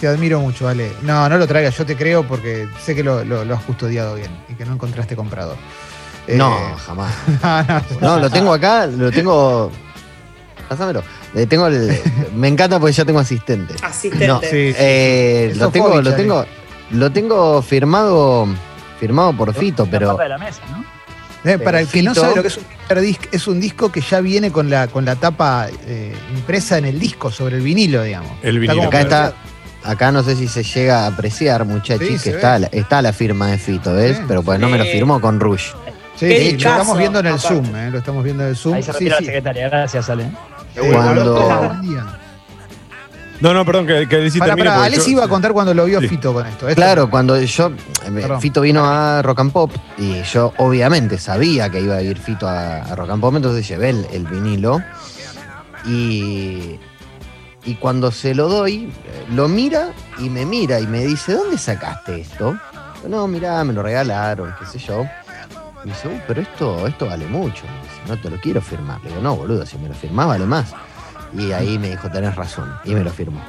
Te 0.00 0.06
admiro 0.06 0.38
mucho, 0.40 0.66
vale. 0.66 0.92
No, 1.02 1.28
no 1.28 1.36
lo 1.38 1.46
traigas, 1.48 1.76
yo 1.76 1.84
te 1.84 1.96
creo 1.96 2.22
porque 2.26 2.68
sé 2.84 2.94
que 2.94 3.02
lo, 3.02 3.24
lo- 3.24 3.44
lo 3.44 3.54
has 3.56 3.62
custodiado 3.64 4.14
bien 4.14 4.30
y 4.48 4.54
que 4.54 4.64
no 4.64 4.74
encontraste 4.74 5.16
comprador. 5.16 5.56
Eh, 6.28 6.34
No, 6.36 6.56
jamás. 6.86 7.12
no, 7.42 7.62
no, 7.62 7.82
No, 8.00 8.18
lo 8.20 8.30
tengo 8.30 8.52
acá, 8.52 8.86
lo 8.86 9.10
tengo. 9.10 9.72
Pásamelo. 10.68 11.02
Le 11.34 11.46
tengo 11.46 11.66
el- 11.66 11.98
me 12.36 12.48
encanta 12.48 12.78
porque 12.78 12.92
ya 12.92 13.04
tengo 13.04 13.18
asistente. 13.20 13.74
Asistente. 13.82 14.26
No, 14.28 14.40
Sí, 14.40 14.46
sí, 14.50 14.74
Eh, 14.78 15.50
sí. 15.54 15.58
lo 15.58 15.70
tengo, 15.70 16.00
lo 16.00 16.14
tengo, 16.14 16.44
lo 16.90 17.10
tengo 17.10 17.60
firmado, 17.62 18.46
firmado 19.00 19.32
por 19.36 19.52
Fito, 19.54 19.84
La 19.84 19.90
pero 19.90 20.16
de 20.16 20.28
la 20.28 20.38
mesa, 20.38 20.60
¿no? 20.70 20.84
Eh, 21.44 21.58
para 21.58 21.80
el 21.80 21.86
que 21.88 22.02
no 22.02 22.14
sabe 22.14 22.34
lo 22.36 22.42
que 22.42 22.48
es 22.48 22.56
un 22.58 23.00
disc, 23.00 23.22
es 23.32 23.46
un 23.46 23.60
disco 23.60 23.92
que 23.92 24.00
ya 24.00 24.20
viene 24.20 24.50
con 24.50 24.68
la, 24.68 24.88
con 24.88 25.04
la 25.04 25.14
tapa 25.16 25.68
eh, 25.86 26.14
impresa 26.34 26.78
en 26.78 26.84
el 26.84 26.98
disco, 26.98 27.30
sobre 27.30 27.56
el 27.56 27.62
vinilo, 27.62 28.02
digamos. 28.02 28.32
El 28.42 28.58
vinilo. 28.58 28.76
como 28.76 28.88
acá 28.88 29.00
está, 29.02 29.32
acá 29.84 30.10
no 30.12 30.22
sé 30.24 30.34
si 30.34 30.48
se 30.48 30.64
llega 30.64 31.04
a 31.04 31.06
apreciar, 31.06 31.64
muchachos, 31.64 32.08
Sí, 32.08 32.18
que 32.18 32.30
está, 32.30 32.58
ve. 32.58 32.68
está 32.72 33.00
la 33.02 33.12
firma 33.12 33.46
de 33.48 33.58
Fito, 33.58 33.94
¿ves? 33.94 34.16
Sí. 34.16 34.22
Pero 34.26 34.42
pues 34.42 34.58
no 34.58 34.68
me 34.68 34.78
lo 34.78 34.84
firmó 34.84 35.20
con 35.20 35.38
Rush. 35.38 35.68
Sí, 36.16 36.26
lo 36.52 36.56
estamos 36.70 36.98
viendo 36.98 37.20
en 37.20 37.26
el 37.26 37.34
aparte. 37.34 37.48
Zoom, 37.54 37.76
eh, 37.76 37.90
lo 37.92 37.98
estamos 37.98 38.24
viendo 38.24 38.42
en 38.42 38.48
el 38.50 38.56
Zoom. 38.56 38.74
Ahí 38.74 38.82
se 38.82 38.92
Sí, 38.92 38.98
retira 38.98 39.18
sí. 39.18 39.22
la 39.24 39.26
secretaria. 39.26 39.68
Gracias, 39.68 40.10
Ale. 40.10 40.24
Eh, 40.24 40.90
Cuando- 40.92 41.34
bueno, 41.34 41.58
buen 41.68 41.82
día. 41.82 42.04
No, 43.40 43.54
no, 43.54 43.64
perdón, 43.64 43.86
que, 43.86 44.08
que 44.08 44.16
decís 44.16 44.38
Para, 44.40 44.56
para, 44.56 44.82
Alex 44.84 45.04
yo- 45.06 45.12
iba 45.12 45.24
a 45.24 45.28
contar 45.28 45.52
cuando 45.52 45.72
lo 45.72 45.84
vio 45.84 46.00
Sí. 46.00 46.08
Fito 46.08 46.32
con 46.32 46.44
esto. 46.46 46.68
Esto- 46.68 46.80
Claro, 46.80 47.08
cuando 47.08 47.38
yo, 47.40 47.66
eh, 47.68 48.10
Perdón. 48.12 48.40
Fito 48.40 48.60
vino 48.62 48.84
a 48.84 49.22
Rock 49.22 49.40
and 49.40 49.52
Pop 49.52 49.70
y 49.96 50.22
yo 50.22 50.52
obviamente 50.58 51.18
sabía 51.18 51.70
que 51.70 51.80
iba 51.80 51.94
a 51.96 52.02
ir 52.02 52.18
Fito 52.18 52.48
a, 52.48 52.78
a 52.78 52.94
Rock 52.96 53.10
and 53.10 53.20
Pop, 53.20 53.36
entonces 53.36 53.66
llevé 53.68 53.90
el, 53.90 54.06
el 54.12 54.24
vinilo 54.26 54.82
y, 55.86 56.78
y 57.64 57.74
cuando 57.78 58.10
se 58.10 58.34
lo 58.34 58.48
doy, 58.48 58.92
eh, 59.06 59.26
lo 59.32 59.48
mira 59.48 59.90
y 60.18 60.28
me 60.30 60.44
mira 60.44 60.80
y 60.80 60.86
me 60.86 61.04
dice, 61.06 61.32
¿dónde 61.34 61.58
sacaste 61.58 62.20
esto? 62.20 62.58
Yo, 63.02 63.08
no, 63.08 63.26
mirá, 63.28 63.62
me 63.64 63.72
lo 63.72 63.82
regalaron, 63.82 64.54
qué 64.58 64.66
sé 64.66 64.78
yo. 64.78 65.04
Y 65.84 65.88
dice, 65.90 66.08
"Uh, 66.08 66.20
pero 66.26 66.40
esto, 66.42 66.86
esto 66.88 67.06
vale 67.06 67.24
mucho. 67.26 67.62
Me 67.64 67.82
dice, 67.82 68.00
no 68.08 68.20
te 68.20 68.30
lo 68.30 68.40
quiero 68.40 68.60
firmar. 68.60 69.00
Le 69.04 69.10
digo, 69.10 69.22
no, 69.22 69.36
boludo, 69.36 69.64
si 69.64 69.78
me 69.78 69.88
lo 69.88 69.94
firmás 69.94 70.26
vale 70.26 70.44
más. 70.44 70.74
Y 71.36 71.52
ahí 71.52 71.78
me 71.78 71.90
dijo, 71.90 72.10
tenés 72.10 72.34
razón. 72.36 72.72
Y 72.84 72.94
me 72.94 73.04
lo 73.04 73.10
firmó. 73.10 73.40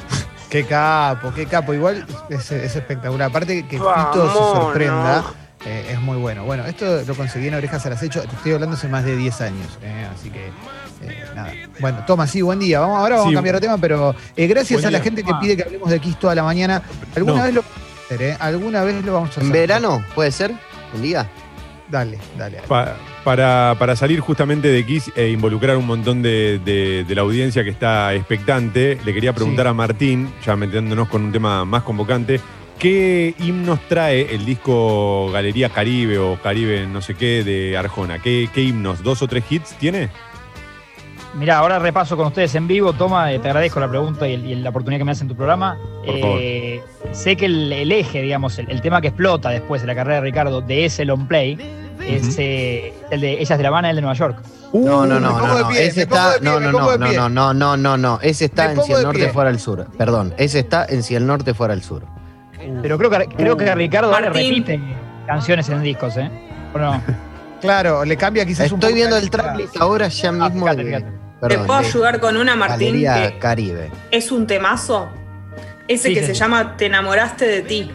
Qué 0.50 0.65
capo, 0.65 1.31
qué 1.33 1.45
capo. 1.45 1.74
Igual 1.74 2.05
es, 2.29 2.51
es 2.51 2.75
espectacular. 2.75 3.29
Aparte 3.29 3.65
que 3.67 3.77
Fito 3.77 4.27
se 4.27 4.33
sorprenda, 4.33 5.24
eh, 5.65 5.91
es 5.91 6.00
muy 6.01 6.17
bueno. 6.17 6.43
Bueno, 6.45 6.65
esto 6.65 7.01
lo 7.05 7.13
conseguí 7.15 7.48
en 7.50 7.53
Orejas 7.55 7.86
al 7.86 7.93
Acecho. 7.93 8.21
Te 8.21 8.36
estoy 8.36 8.53
hablando 8.53 8.75
hace 8.75 8.88
más 8.88 9.03
de 9.05 9.15
10 9.15 9.41
años. 9.41 9.77
eh, 9.83 10.07
así 10.13 10.29
que, 10.31 10.48
eh, 10.48 11.24
nada. 11.36 11.51
Bueno, 11.79 12.03
toma, 12.07 12.25
sí, 12.27 12.41
buen 12.41 12.57
día. 12.59 12.79
Vamos, 12.79 12.98
ahora 12.98 13.17
vamos 13.17 13.29
Sí. 13.29 13.36
a 13.36 13.38
cambiar 13.38 13.55
de 13.55 13.62
tema, 13.62 13.77
pero 13.77 14.15
eh, 14.36 14.48
gracias 14.48 14.81
Buen 14.81 14.88
a 14.88 14.91
la 14.91 14.98
día. 14.98 15.03
gente 15.03 15.24
que 15.24 15.33
pide 15.39 15.55
que 15.55 15.63
hablemos 15.63 15.89
de 15.89 16.00
Kiss 16.00 16.17
toda 16.19 16.33
la 16.36 16.43
mañana. 16.43 16.81
¿Alguna 17.15 17.38
No. 17.38 17.43
vez 17.43 17.53
lo 17.53 17.62
vamos 17.62 17.77
a 17.77 18.05
hacer, 18.05 18.21
eh? 18.24 18.38
¿Alguna 18.39 18.83
vez 18.83 19.05
lo 19.05 19.13
vamos 19.13 19.29
a 19.29 19.31
hacer? 19.33 19.43
¿En 19.43 19.51
verano 19.51 20.03
puede 20.15 20.31
ser? 20.31 20.51
¿Un 20.95 21.01
día? 21.03 21.29
Dale, 21.89 22.17
dale. 22.38 22.58
dale. 22.58 22.67
Pa- 22.67 22.96
para, 23.24 23.75
para 23.79 23.96
salir 23.96 24.19
justamente 24.19 24.67
de 24.69 24.86
Kiss 24.86 25.12
e 25.15 25.29
involucrar 25.29 25.75
un 25.77 25.86
montón 25.88 26.22
de, 26.22 26.60
de- 26.63 27.03
de 27.03 27.15
la 27.15 27.22
audiencia 27.22 27.63
que 27.63 27.69
está 27.72 28.13
expectante, 28.13 28.98
le 29.03 29.13
quería 29.13 29.34
preguntar 29.34 29.65
Sí. 29.65 29.69
a 29.69 29.74
Martín, 29.74 30.34
ya 30.46 30.55
metiéndonos 30.55 31.08
con 31.10 31.24
un 31.24 31.31
tema 31.31 31.65
más 31.65 31.84
convocante, 31.84 32.39
¿qué 32.77 33.34
himnos 33.39 33.79
trae 33.89 34.34
el 34.34 34.46
disco 34.46 35.31
Galería 35.31 35.69
Caribe 35.69 36.17
o 36.19 36.39
Caribe 36.41 36.86
no 36.88 37.01
sé 37.01 37.15
qué 37.15 37.43
de 37.43 37.75
Arjona? 37.77 38.19
¿Qué, 38.19 38.50
qué 38.53 38.62
himnos? 38.62 39.03
¿Dos 39.03 39.22
o 39.22 39.27
tres 39.27 39.43
hits 39.50 39.74
tiene? 39.79 40.10
Mirá, 41.36 41.58
ahora 41.60 41.77
repaso 41.77 42.17
con 42.17 42.27
ustedes 42.27 42.55
en 42.55 42.67
vivo. 42.67 42.93
Toma, 42.93 43.31
eh, 43.31 43.38
te 43.39 43.48
agradezco 43.50 43.79
la 43.79 43.88
pregunta 43.89 44.27
y, 44.27 44.34
el- 44.34 44.46
y 44.48 44.55
la 44.55 44.69
oportunidad 44.72 45.00
que 45.00 45.05
me 45.05 45.12
hacen 45.12 45.25
en 45.25 45.29
tu 45.29 45.36
programa. 45.36 45.77
Por 46.05 46.19
favor. 46.19 46.39
Eh, 46.41 46.81
sé 47.12 47.36
que 47.36 47.46
el, 47.46 47.72
el 47.72 47.92
eje, 47.92 48.22
digamos, 48.22 48.58
el, 48.60 48.70
el 48.70 48.82
tema 48.82 49.01
que 49.01 49.08
explota 49.10 49.50
después 49.50 49.82
de 49.82 49.88
la 49.88 49.96
carrera 49.96 50.16
de 50.16 50.22
Ricardo 50.22 50.62
de 50.62 50.86
ese 50.86 51.06
long 51.06 51.28
play 51.28 51.58
es 52.08 52.36
eh, 52.39 52.94
el 53.12 53.22
de 53.22 53.34
Ellas 53.42 53.58
de 53.58 53.63
La 53.63 53.70
Habana, 53.70 53.89
el 53.89 53.96
de 53.98 54.01
Nueva 54.01 54.16
York. 54.16 54.38
No, 54.74 55.06
no, 55.06 55.16
me 55.16 55.20
no, 55.22 55.39
no, 55.39 55.60
no. 55.60 55.68
pie, 55.70 55.88
Ese 55.88 56.04
está. 56.04 56.36
No, 56.42 56.60
no, 56.60 56.72
no, 56.72 56.98
no, 56.98 57.08
no, 57.10 57.30
no, 57.30 57.54
no, 57.54 57.78
no, 57.78 57.98
no. 57.98 58.20
Ese 58.22 58.46
está 58.46 58.72
en 58.72 58.82
Si 58.84 58.92
el 58.94 59.01
norte 59.04 59.20
pie. 59.20 59.30
fuera 59.30 59.50
al 59.50 59.60
sur. 59.60 59.88
Perdón, 59.98 60.34
ese 60.38 60.60
está 60.60 60.86
en 60.88 61.01
Si 61.04 61.16
el 61.16 61.25
norte 61.25 61.54
fuera 61.54 61.74
al 61.74 61.82
sur. 61.82 62.04
Pero 62.82 62.98
creo 62.98 63.10
que, 63.10 63.25
creo 63.36 63.58
que 63.58 63.74
Ricardo 63.74 64.12
repite 64.20 64.80
canciones 65.25 65.68
en 65.70 65.82
discos, 65.82 66.18
¿eh? 66.18 66.30
¿O 66.74 66.78
no? 66.78 67.01
Claro, 67.62 68.06
le 68.06 68.16
cambia 68.16 68.46
quizás 68.46 68.72
un 68.72 68.78
Estoy 68.80 68.92
poco 68.92 68.96
viendo 68.96 69.18
el 69.18 69.30
tracklist 69.30 69.75
ahora 69.82 70.08
ya 70.08 70.30
Ah, 70.30 70.32
mismo. 70.32 70.62
fíjate, 70.66 70.78
de- 70.84 70.86
fíjate. 70.86 71.06
¿Te 71.12 71.18
perdón, 71.42 71.68
puedo 71.68 71.80
de 71.82 71.88
ayudar 71.88 72.20
con 72.22 72.38
una, 72.38 72.56
Martín? 72.56 73.04
Caribe. 73.39 73.92
es 74.12 74.32
un 74.32 74.48
temazo. 74.48 75.10
Ese 75.89 76.08
Sí, 76.10 76.13
que 76.13 76.22
sí, 76.22 76.27
se 76.27 76.34
llama 76.36 76.77
Te 76.77 76.86
enamoraste 76.86 77.46
de 77.46 77.62
ti. 77.63 77.91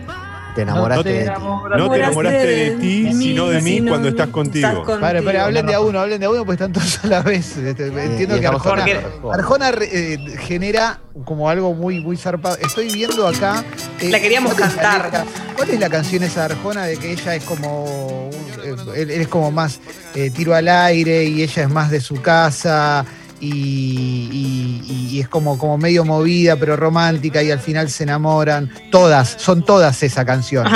Te 0.56 0.62
enamoraste 0.62 0.96
No 0.96 1.02
te- 1.02 1.10
de 1.12 1.24
ti. 1.24 1.78
No 1.78 1.90
te 1.90 1.96
enamoraste 1.98 2.46
de 2.46 2.70
ti, 2.72 3.12
sino 3.12 3.48
de 3.48 3.60
mí 3.62 3.70
sino 3.74 3.88
cuando 3.90 4.08
estás 4.08 4.28
contigo. 4.28 4.84
Padre, 5.00 5.22
padre, 5.22 5.38
hablen 5.40 5.64
no, 5.64 5.70
de 5.70 5.76
a 5.76 5.80
no. 5.80 5.86
uno, 5.86 6.00
hablen 6.00 6.20
de 6.20 6.26
a 6.26 6.30
uno, 6.30 6.44
porque 6.44 6.62
están 6.64 6.72
todos 6.72 7.04
a 7.04 7.06
la 7.08 7.22
vez. 7.22 7.56
Este, 7.56 7.86
Entiendo 7.86 8.38
que 8.38 8.46
Arjona, 8.46 8.84
Arjona 9.32 9.70
eh, 9.80 10.18
genera 10.40 11.00
como 11.24 11.48
algo 11.50 11.72
muy, 11.74 12.00
muy 12.00 12.16
zarpado. 12.16 12.56
Estoy 12.58 12.88
viendo 12.92 13.26
acá. 13.26 13.64
eh, 14.00 14.10
La 14.10 14.20
queríamos 14.20 14.54
¿cuál 14.54 14.68
es 14.70 14.76
la 14.76 14.82
cantar. 14.82 15.24
¿Cuál 15.56 15.70
es 15.70 15.80
la 15.80 15.88
canción 15.90 16.22
esa 16.24 16.46
de 16.48 16.54
Arjona 16.54 16.84
de 16.86 16.96
que 16.98 17.12
ella 17.12 17.34
es 17.36 17.44
como. 17.44 18.26
un- 18.26 18.34
eh, 18.64 18.74
él, 19.02 19.10
él 19.10 19.20
es 19.22 19.28
como 19.28 19.50
más 19.50 19.80
eh, 20.14 20.30
tiro 20.30 20.54
al 20.54 20.68
aire 20.68 21.24
y 21.24 21.42
ella 21.42 21.62
es 21.64 21.68
más 21.70 21.90
de 21.90 22.00
su 22.00 22.20
casa? 22.22 23.04
Y, 23.44 24.80
y- 24.88 25.08
y 25.14 25.20
es 25.20 25.28
como, 25.28 25.58
como 25.58 25.78
medio 25.78 26.04
movida, 26.04 26.56
pero 26.56 26.76
romántica, 26.76 27.42
y 27.42 27.50
al 27.50 27.60
final 27.60 27.88
se 27.90 28.02
enamoran. 28.04 28.70
Todas, 28.90 29.36
son 29.38 29.64
todas 29.64 30.02
esa 30.02 30.24
canción. 30.24 30.66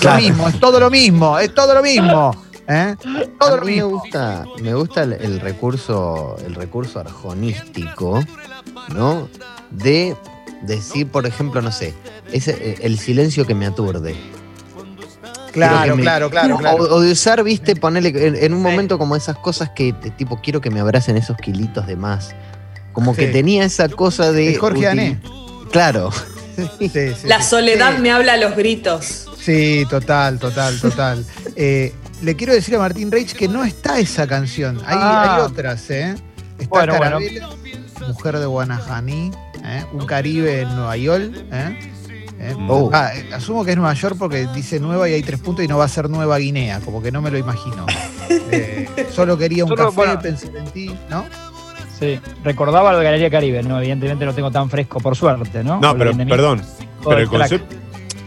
Claro. 0.00 0.16
Lo 0.16 0.22
mismo, 0.22 0.48
es 0.48 0.60
todo 0.60 0.80
lo 0.80 0.90
mismo, 0.90 1.38
es 1.38 1.54
todo 1.54 1.74
lo 1.74 1.82
mismo. 1.82 2.30
¿eh? 2.68 2.94
Todo 3.38 3.54
A 3.54 3.56
lo 3.56 3.64
mí 3.66 3.76
me 3.76 3.82
gusta, 3.82 4.44
me 4.62 4.74
gusta 4.74 5.02
el, 5.02 5.12
el 5.14 5.40
recurso, 5.40 6.36
el 6.46 6.54
recurso 6.54 7.00
arjonístico, 7.00 8.22
¿no? 8.94 9.28
De 9.70 10.16
decir, 10.62 11.08
por 11.08 11.26
ejemplo, 11.26 11.60
no 11.60 11.72
sé, 11.72 11.92
ese, 12.32 12.52
eh, 12.52 12.78
el 12.82 12.98
silencio 12.98 13.46
que 13.46 13.54
me 13.54 13.66
aturde. 13.66 14.14
Claro, 15.52 15.96
me- 15.96 16.02
claro, 16.02 16.30
claro, 16.30 16.56
claro. 16.58 16.76
O, 16.82 16.96
o 16.96 17.00
de 17.00 17.12
usar, 17.12 17.42
viste, 17.44 17.76
ponerle 17.76 18.08
en, 18.26 18.36
en 18.36 18.54
un 18.54 18.62
momento 18.62 18.98
como 18.98 19.14
esas 19.16 19.36
cosas 19.36 19.70
que, 19.70 19.92
te- 19.92 20.10
tipo, 20.10 20.40
quiero 20.42 20.60
que 20.60 20.70
me 20.70 20.80
abracen 20.80 21.16
esos 21.16 21.36
kilitos 21.36 21.86
de 21.86 21.96
más. 21.96 22.34
Como 22.92 23.14
que 23.14 23.28
tenía 23.28 23.64
esa 23.64 23.88
cosa 23.88 24.32
de. 24.32 24.50
Es 24.52 24.58
Jorge 24.58 24.84
Dané. 24.84 25.18
Claro. 25.70 26.10
Sí, 26.78 26.90
sí, 26.90 27.12
La 27.24 27.40
soledad 27.42 27.94
Sí, 27.96 28.02
me 28.02 28.10
habla 28.12 28.34
a 28.34 28.36
los 28.36 28.54
gritos. 28.54 29.26
Sí, 29.40 29.86
total, 29.88 30.38
total, 30.38 30.78
total. 30.78 31.24
Eh, 31.56 31.94
le 32.20 32.36
quiero 32.36 32.52
decir 32.52 32.76
a 32.76 32.78
Martín 32.78 33.10
Reich 33.10 33.32
que 33.32 33.48
no 33.48 33.64
está 33.64 33.98
esa 33.98 34.26
canción. 34.26 34.76
Hay, 34.84 34.96
Ah. 35.00 35.36
hay 35.36 35.40
otras, 35.42 35.88
¿eh? 35.90 36.14
Está 36.58 36.68
Bueno, 36.68 37.18
Mujer 38.06 38.38
de 38.38 38.46
Guanajaní, 38.46 39.30
¿eh? 39.64 39.84
Un 39.92 40.04
Caribe 40.06 40.60
en 40.60 40.74
Nueva 40.76 40.96
York, 40.98 41.32
¿eh? 41.50 41.90
¿Eh? 42.42 42.54
Oh. 42.68 42.90
Ah, 42.92 43.10
eh, 43.14 43.28
asumo 43.32 43.64
que 43.64 43.70
es 43.70 43.76
Nueva 43.76 43.94
York 43.94 44.16
porque 44.18 44.48
dice 44.54 44.80
Nueva 44.80 45.08
y 45.08 45.12
hay 45.14 45.22
tres 45.22 45.38
puntos 45.38 45.64
y 45.64 45.68
no 45.68 45.78
va 45.78 45.84
a 45.84 45.88
ser 45.88 46.10
Nueva 46.10 46.38
Guinea, 46.38 46.80
como 46.84 47.00
que 47.00 47.12
no 47.12 47.22
me 47.22 47.30
lo 47.30 47.38
imagino. 47.38 47.86
Eh, 48.54 48.86
solo 49.10 49.36
quería 49.38 49.64
un 49.64 49.70
Solo, 49.70 49.84
café, 49.86 49.96
bueno. 49.96 50.20
pensé 50.20 50.46
en 50.56 50.64
ti, 50.72 50.90
¿no? 51.08 51.24
Sí. 51.98 52.18
Recordaba 52.44 52.92
lo 52.92 52.98
de 52.98 53.04
Galería 53.04 53.30
Caribe, 53.30 53.62
¿no? 53.62 53.78
Evidentemente 53.78 54.24
no 54.26 54.34
tengo 54.34 54.50
tan 54.50 54.68
fresco, 54.68 55.00
por 55.00 55.16
suerte, 55.16 55.64
¿no? 55.64 55.80
No, 55.80 55.96
pero 55.96 56.14
perdón, 56.16 56.62
pero 57.02 57.18
el 57.18 57.28
crack. 57.28 57.40
concepto, 57.48 57.74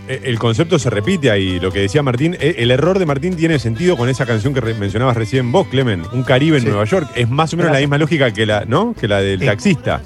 eh, 0.07 0.21
el 0.25 0.39
concepto 0.39 0.79
se 0.79 0.89
repite 0.89 1.29
ahí. 1.29 1.59
Lo 1.59 1.71
que 1.71 1.79
decía 1.81 2.01
Martín, 2.01 2.35
el 2.39 2.71
error 2.71 2.97
de 2.97 3.05
Martín 3.05 3.35
tiene 3.35 3.59
sentido 3.59 3.97
con 3.97 4.09
esa 4.09 4.25
canción 4.25 4.53
que 4.53 4.61
mencionabas 4.61 5.15
recién 5.17 5.51
vos, 5.51 5.67
Clemen, 5.67 6.03
Un 6.11 6.23
Caribe 6.23 6.57
en 6.57 6.63
Sí. 6.63 6.69
Nueva 6.69 6.85
York. 6.85 7.07
Es 7.15 7.29
más 7.29 7.53
o 7.53 7.57
menos 7.57 7.71
la 7.71 7.79
misma 7.79 7.97
lógica 7.99 8.31
que 8.31 8.45
la, 8.47 8.65
¿no? 8.65 8.93
que 8.99 9.07
la 9.07 9.19
del 9.21 9.43
taxista. 9.45 10.01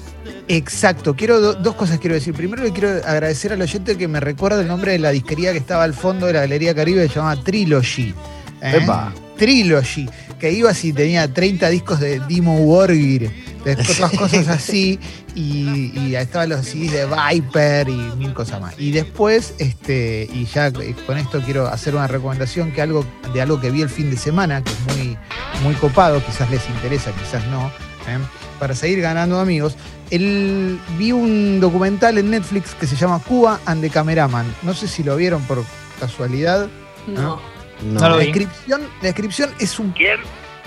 Exacto, 0.56 1.14
quiero 1.14 1.40
do- 1.40 1.54
dos 1.54 1.76
cosas 1.76 1.98
quiero 2.00 2.14
decir. 2.14 2.34
Primero 2.34 2.64
le 2.64 2.72
quiero 2.72 2.88
agradecer 3.06 3.52
al 3.52 3.62
oyente 3.62 3.96
que 3.96 4.08
me 4.08 4.18
recuerda 4.18 4.60
el 4.60 4.66
nombre 4.66 4.92
de 4.92 4.98
la 4.98 5.10
disquería 5.10 5.52
que 5.52 5.58
estaba 5.58 5.84
al 5.84 5.94
fondo 5.94 6.26
de 6.26 6.32
la 6.32 6.40
Galería 6.40 6.74
Caribe, 6.74 7.06
se 7.08 7.14
llamaba 7.14 7.40
Trilogy. 7.42 8.14
¿eh? 8.60 8.80
Epa. 8.82 9.12
Trilogy, 9.38 10.08
que 10.40 10.50
iba 10.52 10.74
si 10.74 10.92
tenía 10.92 11.32
30 11.32 11.68
discos 11.70 12.00
de 12.00 12.20
Dimo 12.26 12.58
Borgir, 12.58 13.30
de 13.64 13.72
otras 13.72 14.10
cosas 14.18 14.48
así, 14.48 14.98
y, 15.36 15.92
y 15.98 16.16
ahí 16.16 16.24
estaban 16.24 16.48
los 16.48 16.66
CDs 16.66 16.92
de 16.92 17.06
Viper 17.06 17.88
y 17.88 17.92
mil 18.18 18.34
cosas 18.34 18.60
más. 18.60 18.74
Y 18.76 18.90
después, 18.90 19.54
este, 19.58 20.28
y 20.34 20.44
ya 20.46 20.72
con 20.72 21.16
esto 21.16 21.40
quiero 21.42 21.68
hacer 21.68 21.94
una 21.94 22.06
recomendación 22.08 22.72
que 22.72 22.82
algo, 22.82 23.06
de 23.32 23.40
algo 23.40 23.60
que 23.60 23.70
vi 23.70 23.82
el 23.82 23.88
fin 23.88 24.10
de 24.10 24.16
semana, 24.16 24.62
que 24.64 24.72
es 24.72 24.96
muy, 24.96 25.16
muy 25.62 25.74
copado, 25.76 26.20
quizás 26.26 26.50
les 26.50 26.68
interesa, 26.68 27.12
quizás 27.12 27.46
no, 27.46 27.68
¿eh? 27.68 28.18
para 28.58 28.74
seguir 28.74 29.00
ganando 29.00 29.38
amigos. 29.40 29.76
El, 30.10 30.80
vi 30.98 31.12
un 31.12 31.60
documental 31.60 32.18
en 32.18 32.30
Netflix 32.30 32.74
que 32.74 32.86
se 32.86 32.96
llama 32.96 33.20
Cuba 33.20 33.60
and 33.66 33.80
the 33.80 33.90
Cameraman. 33.90 34.54
No 34.62 34.74
sé 34.74 34.88
si 34.88 35.02
lo 35.02 35.16
vieron 35.16 35.42
por 35.44 35.64
casualidad. 35.98 36.68
No. 37.06 37.40
No. 37.82 38.00
No 38.00 38.08
lo 38.08 38.16
La 38.16 38.24
descripción, 38.24 38.82
la 38.82 39.06
descripción 39.08 39.50
es 39.58 39.78
un. 39.78 39.94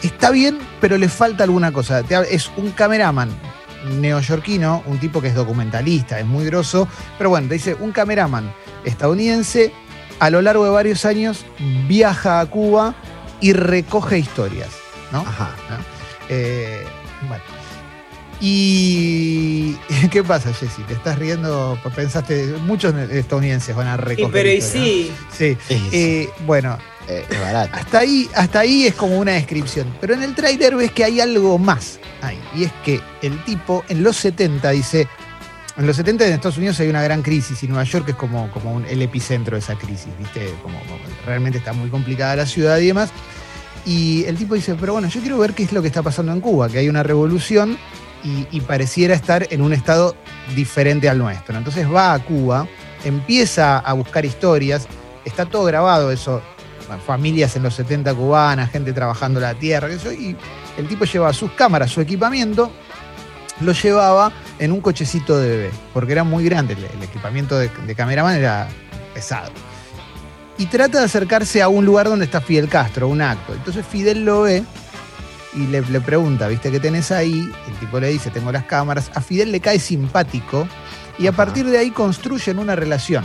Está 0.01 0.31
bien, 0.31 0.57
pero 0.81 0.97
le 0.97 1.09
falta 1.09 1.43
alguna 1.43 1.71
cosa. 1.71 2.03
Es 2.29 2.51
un 2.57 2.71
cameraman 2.71 3.29
neoyorquino, 3.99 4.83
un 4.87 4.97
tipo 4.97 5.21
que 5.21 5.27
es 5.27 5.35
documentalista, 5.35 6.19
es 6.19 6.25
muy 6.25 6.45
grosso. 6.45 6.87
Pero 7.17 7.29
bueno, 7.29 7.47
te 7.47 7.55
dice: 7.55 7.75
un 7.75 7.91
cameraman 7.91 8.51
estadounidense 8.83 9.71
a 10.19 10.29
lo 10.29 10.41
largo 10.41 10.65
de 10.65 10.71
varios 10.71 11.05
años 11.05 11.45
viaja 11.87 12.39
a 12.39 12.45
Cuba 12.47 12.95
y 13.41 13.53
recoge 13.53 14.17
historias. 14.17 14.69
¿no? 15.11 15.19
Ajá. 15.19 15.51
Eh, 16.29 16.83
bueno. 17.27 17.43
Y. 18.45 19.75
¿Qué 20.11 20.21
pasa, 20.23 20.53
Jessy? 20.53 20.81
¿Te 20.83 20.93
estás 20.93 21.17
riendo? 21.17 21.77
Pensaste, 21.95 22.55
muchos 22.65 22.93
estadounidenses 23.09 23.73
van 23.75 23.87
a 23.87 23.93
Y 23.95 23.97
recoger. 23.97 24.31
pero 24.31 24.49
y 24.49 24.53
historias, 24.55 25.17
¿no? 25.29 25.35
sí. 25.37 25.57
Sí. 25.67 25.89
Eh, 25.93 26.29
bueno, 26.45 26.77
eh, 27.07 27.25
es 27.29 27.39
barato. 27.39 27.69
hasta 27.73 27.99
ahí, 27.99 28.29
hasta 28.35 28.59
ahí 28.59 28.85
es 28.85 28.95
como 28.95 29.17
una 29.17 29.31
descripción. 29.31 29.87
Pero 30.01 30.13
en 30.13 30.23
el 30.23 30.35
tráiler 30.35 30.75
ves 30.75 30.91
que 30.91 31.03
hay 31.05 31.21
algo 31.21 31.57
más 31.57 31.99
ahí. 32.21 32.37
Y 32.55 32.65
es 32.65 32.71
que 32.83 32.99
el 33.21 33.41
tipo 33.45 33.83
en 33.89 34.03
los 34.03 34.17
70 34.17 34.69
dice. 34.71 35.07
En 35.75 35.87
los 35.87 35.95
70 35.95 36.27
en 36.27 36.33
Estados 36.33 36.57
Unidos 36.57 36.79
hay 36.81 36.87
una 36.89 37.01
gran 37.01 37.23
crisis 37.23 37.63
y 37.63 37.67
Nueva 37.67 37.83
York 37.85 38.07
es 38.09 38.15
como, 38.15 38.51
como 38.51 38.73
un- 38.73 38.85
el 38.85 39.01
epicentro 39.01 39.55
de 39.55 39.59
esa 39.61 39.73
crisis, 39.75 40.09
¿viste? 40.19 40.53
Como, 40.61 40.77
como 40.81 40.99
realmente 41.25 41.57
está 41.57 41.73
muy 41.73 41.89
complicada 41.89 42.35
la 42.35 42.45
ciudad 42.45 42.77
y 42.77 42.87
demás. 42.87 43.09
Y 43.83 44.23
el 44.25 44.37
tipo 44.37 44.53
dice, 44.53 44.75
pero 44.79 44.93
bueno, 44.93 45.07
yo 45.07 45.19
quiero 45.21 45.39
ver 45.39 45.53
qué 45.53 45.63
es 45.63 45.71
lo 45.73 45.81
que 45.81 45.87
está 45.87 46.03
pasando 46.03 46.31
en 46.31 46.41
Cuba, 46.41 46.69
que 46.69 46.77
hay 46.77 46.89
una 46.89 47.01
revolución 47.01 47.75
y, 48.23 48.61
pareciera 48.61 49.13
estar 49.13 49.47
en 49.49 49.61
un 49.61 49.73
estado 49.73 50.15
diferente 50.55 51.09
al 51.09 51.17
nuestro. 51.17 51.57
Entonces 51.57 51.91
va 51.91 52.13
a 52.13 52.19
Cuba, 52.19 52.67
empieza 53.03 53.79
a 53.79 53.93
buscar 53.93 54.25
historias, 54.25 54.87
está 55.25 55.45
todo 55.45 55.65
grabado 55.65 56.11
eso, 56.11 56.41
familias 57.05 57.55
en 57.55 57.63
los 57.63 57.75
70 57.75 58.13
cubanas, 58.13 58.71
gente 58.71 58.93
trabajando 58.93 59.39
la 59.39 59.53
tierra, 59.55 59.89
yo, 59.89 60.11
y 60.11 60.35
el 60.77 60.87
tipo 60.87 61.05
lleva 61.05 61.33
sus 61.33 61.51
cámaras, 61.51 61.91
su 61.91 62.01
equipamiento, 62.01 62.71
lo 63.59 63.73
llevaba 63.73 64.31
en 64.59 64.71
un 64.71 64.81
cochecito 64.81 65.37
de 65.37 65.49
bebé, 65.49 65.71
porque 65.93 66.13
era 66.13 66.23
muy 66.23 66.45
grande, 66.45 66.73
el, 66.73 66.83
el 66.85 67.03
equipamiento 67.03 67.57
de, 67.57 67.69
de 67.85 67.95
cameraman 67.95 68.35
era 68.35 68.67
pesado. 69.13 69.51
Y 70.57 70.67
trata 70.67 70.99
de 70.99 71.05
acercarse 71.05 71.61
a 71.61 71.67
un 71.67 71.85
lugar 71.85 72.07
donde 72.07 72.25
está 72.25 72.39
Fidel 72.39 72.69
Castro, 72.69 73.07
un 73.07 73.21
acto. 73.21 73.53
Entonces 73.53 73.85
Fidel 73.85 74.23
lo 74.23 74.43
ve 74.43 74.63
y 75.55 75.67
le, 75.67 75.81
le 75.81 76.01
pregunta, 76.01 76.47
¿viste 76.47 76.71
qué 76.71 76.79
tenés 76.79 77.11
ahí? 77.11 77.49
El 77.67 77.73
tipo 77.79 77.99
le 77.99 78.07
dice, 78.09 78.29
tengo 78.29 78.51
las 78.51 78.63
cámaras. 78.65 79.11
A 79.15 79.21
Fidel 79.21 79.51
le 79.51 79.59
cae 79.59 79.79
simpático 79.79 80.67
y 81.19 81.27
a 81.27 81.29
Ajá. 81.29 81.37
partir 81.37 81.65
de 81.65 81.77
ahí 81.77 81.91
construyen 81.91 82.59
una 82.59 82.75
relación. 82.75 83.23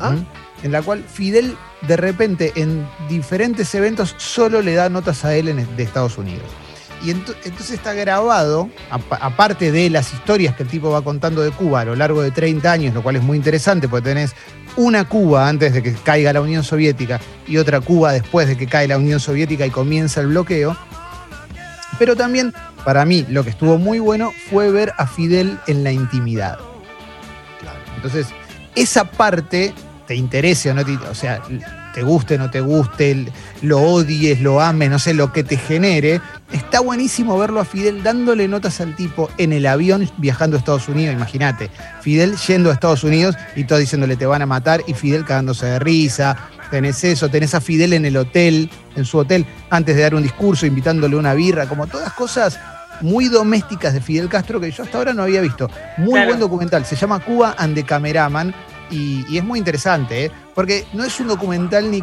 Ah. 0.00 0.14
En 0.62 0.72
la 0.72 0.82
cual 0.82 1.02
Fidel 1.04 1.56
de 1.82 1.96
repente 1.96 2.52
en 2.56 2.86
diferentes 3.08 3.74
eventos 3.74 4.14
solo 4.18 4.60
le 4.62 4.74
da 4.74 4.88
notas 4.88 5.24
a 5.24 5.34
él 5.34 5.48
en- 5.48 5.76
de 5.76 5.82
Estados 5.82 6.18
Unidos. 6.18 6.44
Y 7.02 7.08
ento- 7.12 7.34
entonces 7.44 7.70
está 7.70 7.94
grabado, 7.94 8.68
apa- 8.90 9.16
aparte 9.22 9.72
de 9.72 9.88
las 9.88 10.12
historias 10.12 10.54
que 10.54 10.64
el 10.64 10.68
tipo 10.68 10.90
va 10.90 11.00
contando 11.00 11.40
de 11.40 11.50
Cuba 11.50 11.80
a 11.80 11.84
lo 11.86 11.96
largo 11.96 12.20
de 12.20 12.30
30 12.30 12.70
años, 12.72 12.92
lo 12.94 13.02
cual 13.02 13.16
es 13.16 13.22
muy 13.22 13.38
interesante 13.38 13.88
porque 13.88 14.10
tenés 14.10 14.32
una 14.76 15.04
Cuba 15.08 15.48
antes 15.48 15.72
de 15.72 15.82
que 15.82 15.94
caiga 15.94 16.30
la 16.34 16.42
Unión 16.42 16.62
Soviética 16.62 17.18
y 17.46 17.56
otra 17.56 17.80
Cuba 17.80 18.12
después 18.12 18.46
de 18.48 18.58
que 18.58 18.66
cae 18.66 18.86
la 18.86 18.98
Unión 18.98 19.18
Soviética 19.18 19.64
y 19.64 19.70
comienza 19.70 20.20
el 20.20 20.26
bloqueo. 20.26 20.76
Pero 22.00 22.16
también, 22.16 22.54
para 22.82 23.04
mí, 23.04 23.26
lo 23.28 23.44
que 23.44 23.50
estuvo 23.50 23.76
muy 23.76 23.98
bueno 23.98 24.32
fue 24.48 24.70
ver 24.70 24.94
a 24.96 25.06
Fidel 25.06 25.58
en 25.66 25.84
la 25.84 25.92
intimidad. 25.92 26.58
Entonces, 27.94 28.28
esa 28.74 29.04
parte, 29.04 29.74
te 30.06 30.14
interese 30.14 30.70
o 30.70 30.74
no 30.74 30.82
te, 30.82 30.92
o 30.92 31.14
sea, 31.14 31.42
te 31.92 32.02
guste 32.02 32.36
o 32.36 32.38
no 32.38 32.50
te 32.50 32.62
guste, 32.62 33.26
lo 33.60 33.80
odies, 33.82 34.40
lo 34.40 34.62
ames, 34.62 34.88
no 34.88 34.98
sé, 34.98 35.12
lo 35.12 35.30
que 35.30 35.44
te 35.44 35.58
genere, 35.58 36.22
es 36.50 36.62
está 36.70 36.80
buenísimo 36.80 37.36
verlo 37.36 37.60
a 37.60 37.64
Fidel 37.64 38.02
dándole 38.02 38.46
notas 38.46 38.80
al 38.80 38.94
tipo 38.94 39.28
en 39.38 39.52
el 39.52 39.66
avión 39.66 40.08
viajando 40.18 40.56
a 40.56 40.60
Estados 40.60 40.88
Unidos, 40.88 41.14
imagínate. 41.14 41.68
Fidel 42.00 42.36
yendo 42.36 42.70
a 42.70 42.72
Estados 42.72 43.02
Unidos 43.04 43.36
y 43.56 43.64
todo 43.64 43.78
diciéndole 43.78 44.16
te 44.16 44.24
van 44.24 44.40
a 44.40 44.46
matar 44.46 44.80
y 44.86 44.94
Fidel 44.94 45.24
cagándose 45.24 45.66
de 45.66 45.78
risa. 45.80 46.48
Tenés 46.70 47.02
eso, 47.04 47.28
tenés 47.28 47.54
a 47.54 47.60
Fidel 47.60 47.92
en 47.92 48.04
el 48.04 48.16
hotel, 48.16 48.70
en 48.96 49.04
su 49.04 49.18
hotel, 49.18 49.44
antes 49.70 49.96
de 49.96 50.02
dar 50.02 50.14
un 50.14 50.22
discurso, 50.22 50.66
invitándole 50.66 51.16
una 51.16 51.34
birra, 51.34 51.66
como 51.66 51.86
todas 51.86 52.12
cosas 52.12 52.58
muy 53.00 53.28
domésticas 53.28 53.94
de 53.94 54.00
Fidel 54.00 54.28
Castro 54.28 54.60
que 54.60 54.70
yo 54.70 54.82
hasta 54.82 54.98
ahora 54.98 55.12
no 55.12 55.22
había 55.22 55.40
visto. 55.40 55.68
Muy 55.98 56.12
Claro. 56.12 56.28
buen 56.28 56.40
documental, 56.40 56.84
se 56.84 56.96
llama 56.96 57.18
Cuba 57.20 57.54
and 57.58 57.74
the 57.74 57.82
Cameraman 57.82 58.54
y, 58.90 59.24
y 59.28 59.38
es 59.38 59.44
muy 59.44 59.58
interesante, 59.58 60.26
¿eh? 60.26 60.30
porque 60.54 60.84
no 60.92 61.04
es 61.04 61.18
un 61.20 61.28
documental 61.28 61.90
ni... 61.90 62.02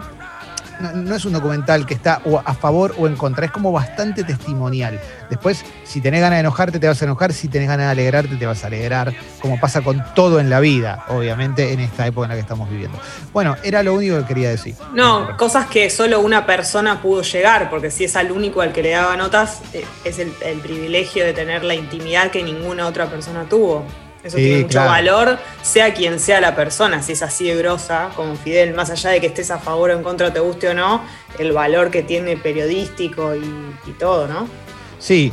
No, 0.80 1.16
es 1.16 1.26
un 1.26 1.34
documental 1.34 1.86
que 1.86 1.94
está 1.94 2.22
a 2.46 2.54
favor 2.54 2.96
o 2.98 3.08
en 3.08 3.16
contra, 3.16 3.46
es 3.46 3.52
como 3.52 3.72
bastante 3.72 4.24
testimonial. 4.24 5.00
Después, 5.30 5.64
si 5.84 6.02
tenés 6.02 6.22
ganas 6.22 6.38
de 6.38 6.42
enojarte, 6.42 6.80
te 6.80 6.88
vas 6.88 7.02
a 7.02 7.06
enojar, 7.06 7.34
si 7.34 7.48
tenés 7.48 7.68
ganas 7.68 7.88
de 7.88 7.92
alegrarte, 7.92 8.36
te 8.36 8.46
vas 8.46 8.64
a 8.64 8.68
alegrar, 8.68 9.14
como 9.42 9.60
pasa 9.60 9.82
con 9.82 10.04
todo 10.14 10.40
en 10.40 10.50
la 10.50 10.60
vida, 10.60 11.06
obviamente, 11.10 11.74
en 11.74 11.80
esta 11.80 12.06
época 12.08 12.26
en 12.26 12.30
la 12.30 12.36
que 12.36 12.42
estamos 12.42 12.70
viviendo. 12.70 12.98
Bueno, 13.34 13.56
era 13.64 13.84
lo 13.84 13.94
único 13.94 14.18
que 14.20 14.26
quería 14.26 14.50
decir. 14.50 14.76
No, 14.94 15.36
cosas 15.38 15.68
que 15.68 15.90
solo 15.90 16.20
una 16.20 16.46
persona 16.46 17.02
pudo 17.02 17.22
llegar, 17.22 17.70
porque 17.70 17.92
si 17.92 18.06
es 18.06 18.16
al 18.16 18.32
único 18.32 18.62
al 18.62 18.74
que 18.74 18.84
le 18.84 18.92
daba 18.92 19.18
notas, 19.18 19.62
eh, 19.74 19.86
es 20.04 20.20
el 20.20 20.60
privilegio 20.62 21.26
de 21.26 21.34
tener 21.34 21.64
la 21.64 21.76
intimidad 21.76 22.32
que 22.32 22.44
ninguna 22.44 22.88
otra 22.88 23.08
persona 23.08 23.46
tuvo. 23.50 23.86
Eso 24.28 24.38
Sí, 24.38 24.44
tiene 24.44 24.58
mucho 24.64 24.70
claro. 24.74 24.90
valor, 24.90 25.40
sea 25.62 25.94
quien 25.94 26.20
sea 26.20 26.40
la 26.42 26.56
persona, 26.56 27.02
si 27.02 27.14
es 27.14 27.22
así 27.24 27.48
de 27.48 27.56
grosa 27.56 28.10
como 28.16 28.36
Fidel, 28.36 28.74
más 28.76 28.90
allá 28.90 29.10
de 29.12 29.22
que 29.22 29.28
estés 29.28 29.50
a 29.52 29.58
favor 29.60 29.90
o 29.90 29.94
en 29.94 30.04
contra, 30.04 30.32
te 30.32 30.40
guste 30.40 30.70
o 30.70 30.74
no, 30.74 31.02
el 31.40 31.52
valor 31.54 31.90
que 31.92 32.04
tiene 32.04 32.38
periodístico 32.38 33.36
y, 33.36 33.44
y 33.90 33.92
todo, 33.94 34.28
¿no? 34.28 34.48
Sí, 35.00 35.32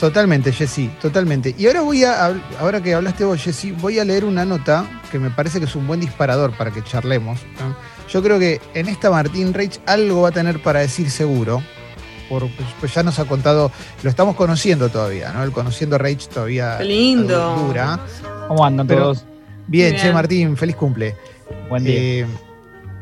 totalmente, 0.00 0.52
Jessy, 0.52 0.88
totalmente. 1.00 1.54
Y 1.56 1.66
ahora 1.66 1.82
voy 1.82 2.04
a, 2.04 2.34
ahora 2.58 2.82
que 2.82 2.94
hablaste 2.94 3.24
vos, 3.24 3.40
Jessy, 3.42 3.72
voy 3.72 3.98
a 3.98 4.04
leer 4.04 4.24
una 4.24 4.44
nota 4.44 4.84
que 5.12 5.18
me 5.18 5.30
parece 5.30 5.58
que 5.60 5.66
es 5.66 5.76
un 5.76 5.86
buen 5.86 6.00
disparador 6.00 6.52
para 6.56 6.70
que 6.70 6.82
charlemos. 6.82 7.40
¿no? 7.60 7.76
Yo 8.08 8.22
creo 8.22 8.38
que 8.38 8.60
en 8.74 8.88
esta 8.88 9.10
Martín 9.10 9.54
Reich 9.54 9.78
algo 9.86 10.22
va 10.22 10.30
a 10.30 10.32
tener 10.32 10.60
para 10.60 10.80
decir 10.80 11.10
seguro. 11.10 11.62
Por, 12.28 12.48
pues, 12.48 12.68
pues 12.80 12.94
ya 12.94 13.02
nos 13.02 13.18
ha 13.18 13.24
contado, 13.26 13.70
lo 14.02 14.10
estamos 14.10 14.34
conociendo 14.36 14.88
todavía, 14.88 15.32
¿no? 15.32 15.42
El 15.42 15.52
conociendo 15.52 15.98
Reich 15.98 16.28
todavía 16.28 16.78
Qué 16.78 16.84
lindo. 16.84 17.56
dura. 17.56 17.98
¿Cómo 18.48 18.64
andan 18.64 18.86
Pero- 18.86 19.02
todos? 19.02 19.24
Bien, 19.66 19.92
Bien. 19.92 20.02
che, 20.02 20.12
Martín, 20.12 20.56
feliz 20.56 20.76
cumple. 20.76 21.16
Buen 21.68 21.84
día. 21.84 21.94
Eh, 21.96 22.26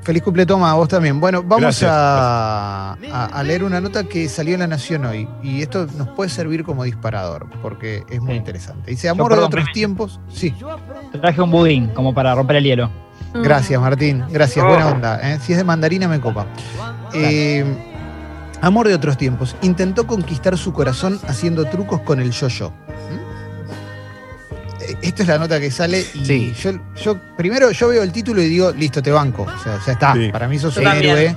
feliz 0.03 0.23
cumple, 0.23 0.47
Toma, 0.47 0.71
a 0.71 0.75
vos 0.75 0.89
también. 0.89 1.19
Bueno, 1.21 1.43
vamos 1.43 1.61
Gracias. 1.63 1.91
a, 1.93 2.93
a- 3.13 3.25
a 3.27 3.43
leer 3.43 3.65
una 3.65 3.81
nota 3.81 4.05
que 4.05 4.29
salió 4.29 4.55
en 4.55 4.61
La 4.61 4.67
Nación 4.67 5.05
hoy. 5.05 5.29
Y 5.43 5.63
esto 5.63 5.87
nos 5.97 6.09
puede 6.11 6.31
servir 6.31 6.65
como 6.65 6.85
disparador, 6.85 7.47
porque 7.63 8.05
es 8.11 8.21
muy 8.21 8.33
Sí. 8.33 8.39
interesante. 8.39 8.91
Dice, 8.93 9.09
amor 9.09 9.31
de 9.31 9.37
perdón, 9.37 9.47
otros 9.49 9.67
tiempos. 9.73 10.21
Sí, 10.33 10.55
Traje 11.21 11.41
un 11.41 11.51
budín 11.51 11.89
como 11.89 12.15
para 12.15 12.35
romper 12.35 12.57
el 12.57 12.65
hielo. 12.65 12.91
gracias, 13.35 13.81
Martín. 13.81 14.25
Gracias, 14.31 14.65
Oh. 14.65 14.69
buena 14.69 14.89
onda. 14.89 15.21
¿eh? 15.23 15.39
Si 15.43 15.53
es 15.53 15.59
de 15.59 15.65
mandarina, 15.65 16.07
me 16.09 16.21
copa. 16.21 16.47
Eh, 17.15 17.65
amor 18.63 18.89
de 18.89 18.95
otros 18.95 19.19
tiempos. 19.19 19.55
Intentó 19.61 20.07
conquistar 20.07 20.57
su 20.57 20.73
corazón 20.73 21.21
haciendo 21.29 21.67
trucos 21.67 22.01
con 22.01 22.21
el 22.21 22.31
yo-yo. 22.31 22.71
¿Mm? 22.71 23.33
Esta 25.03 25.23
es 25.23 25.29
la 25.29 25.39
nota 25.39 25.61
que 25.61 25.71
sale 25.71 26.05
y 26.15 26.25
Sí. 26.25 26.55
yo, 26.61 26.73
yo 26.97 27.17
primero 27.37 27.71
yo 27.71 27.89
veo 27.89 28.03
el 28.03 28.13
título 28.13 28.43
y 28.43 28.49
digo, 28.49 28.73
listo, 28.73 29.03
te 29.03 29.11
banco. 29.11 29.43
O 29.43 29.63
sea, 29.63 29.79
ya 29.85 29.93
está. 29.93 30.15
Sí. 30.15 30.31
Para 30.33 30.49
mí 30.49 30.59
sos 30.59 30.77
un 30.77 30.87
héroe. 30.87 31.37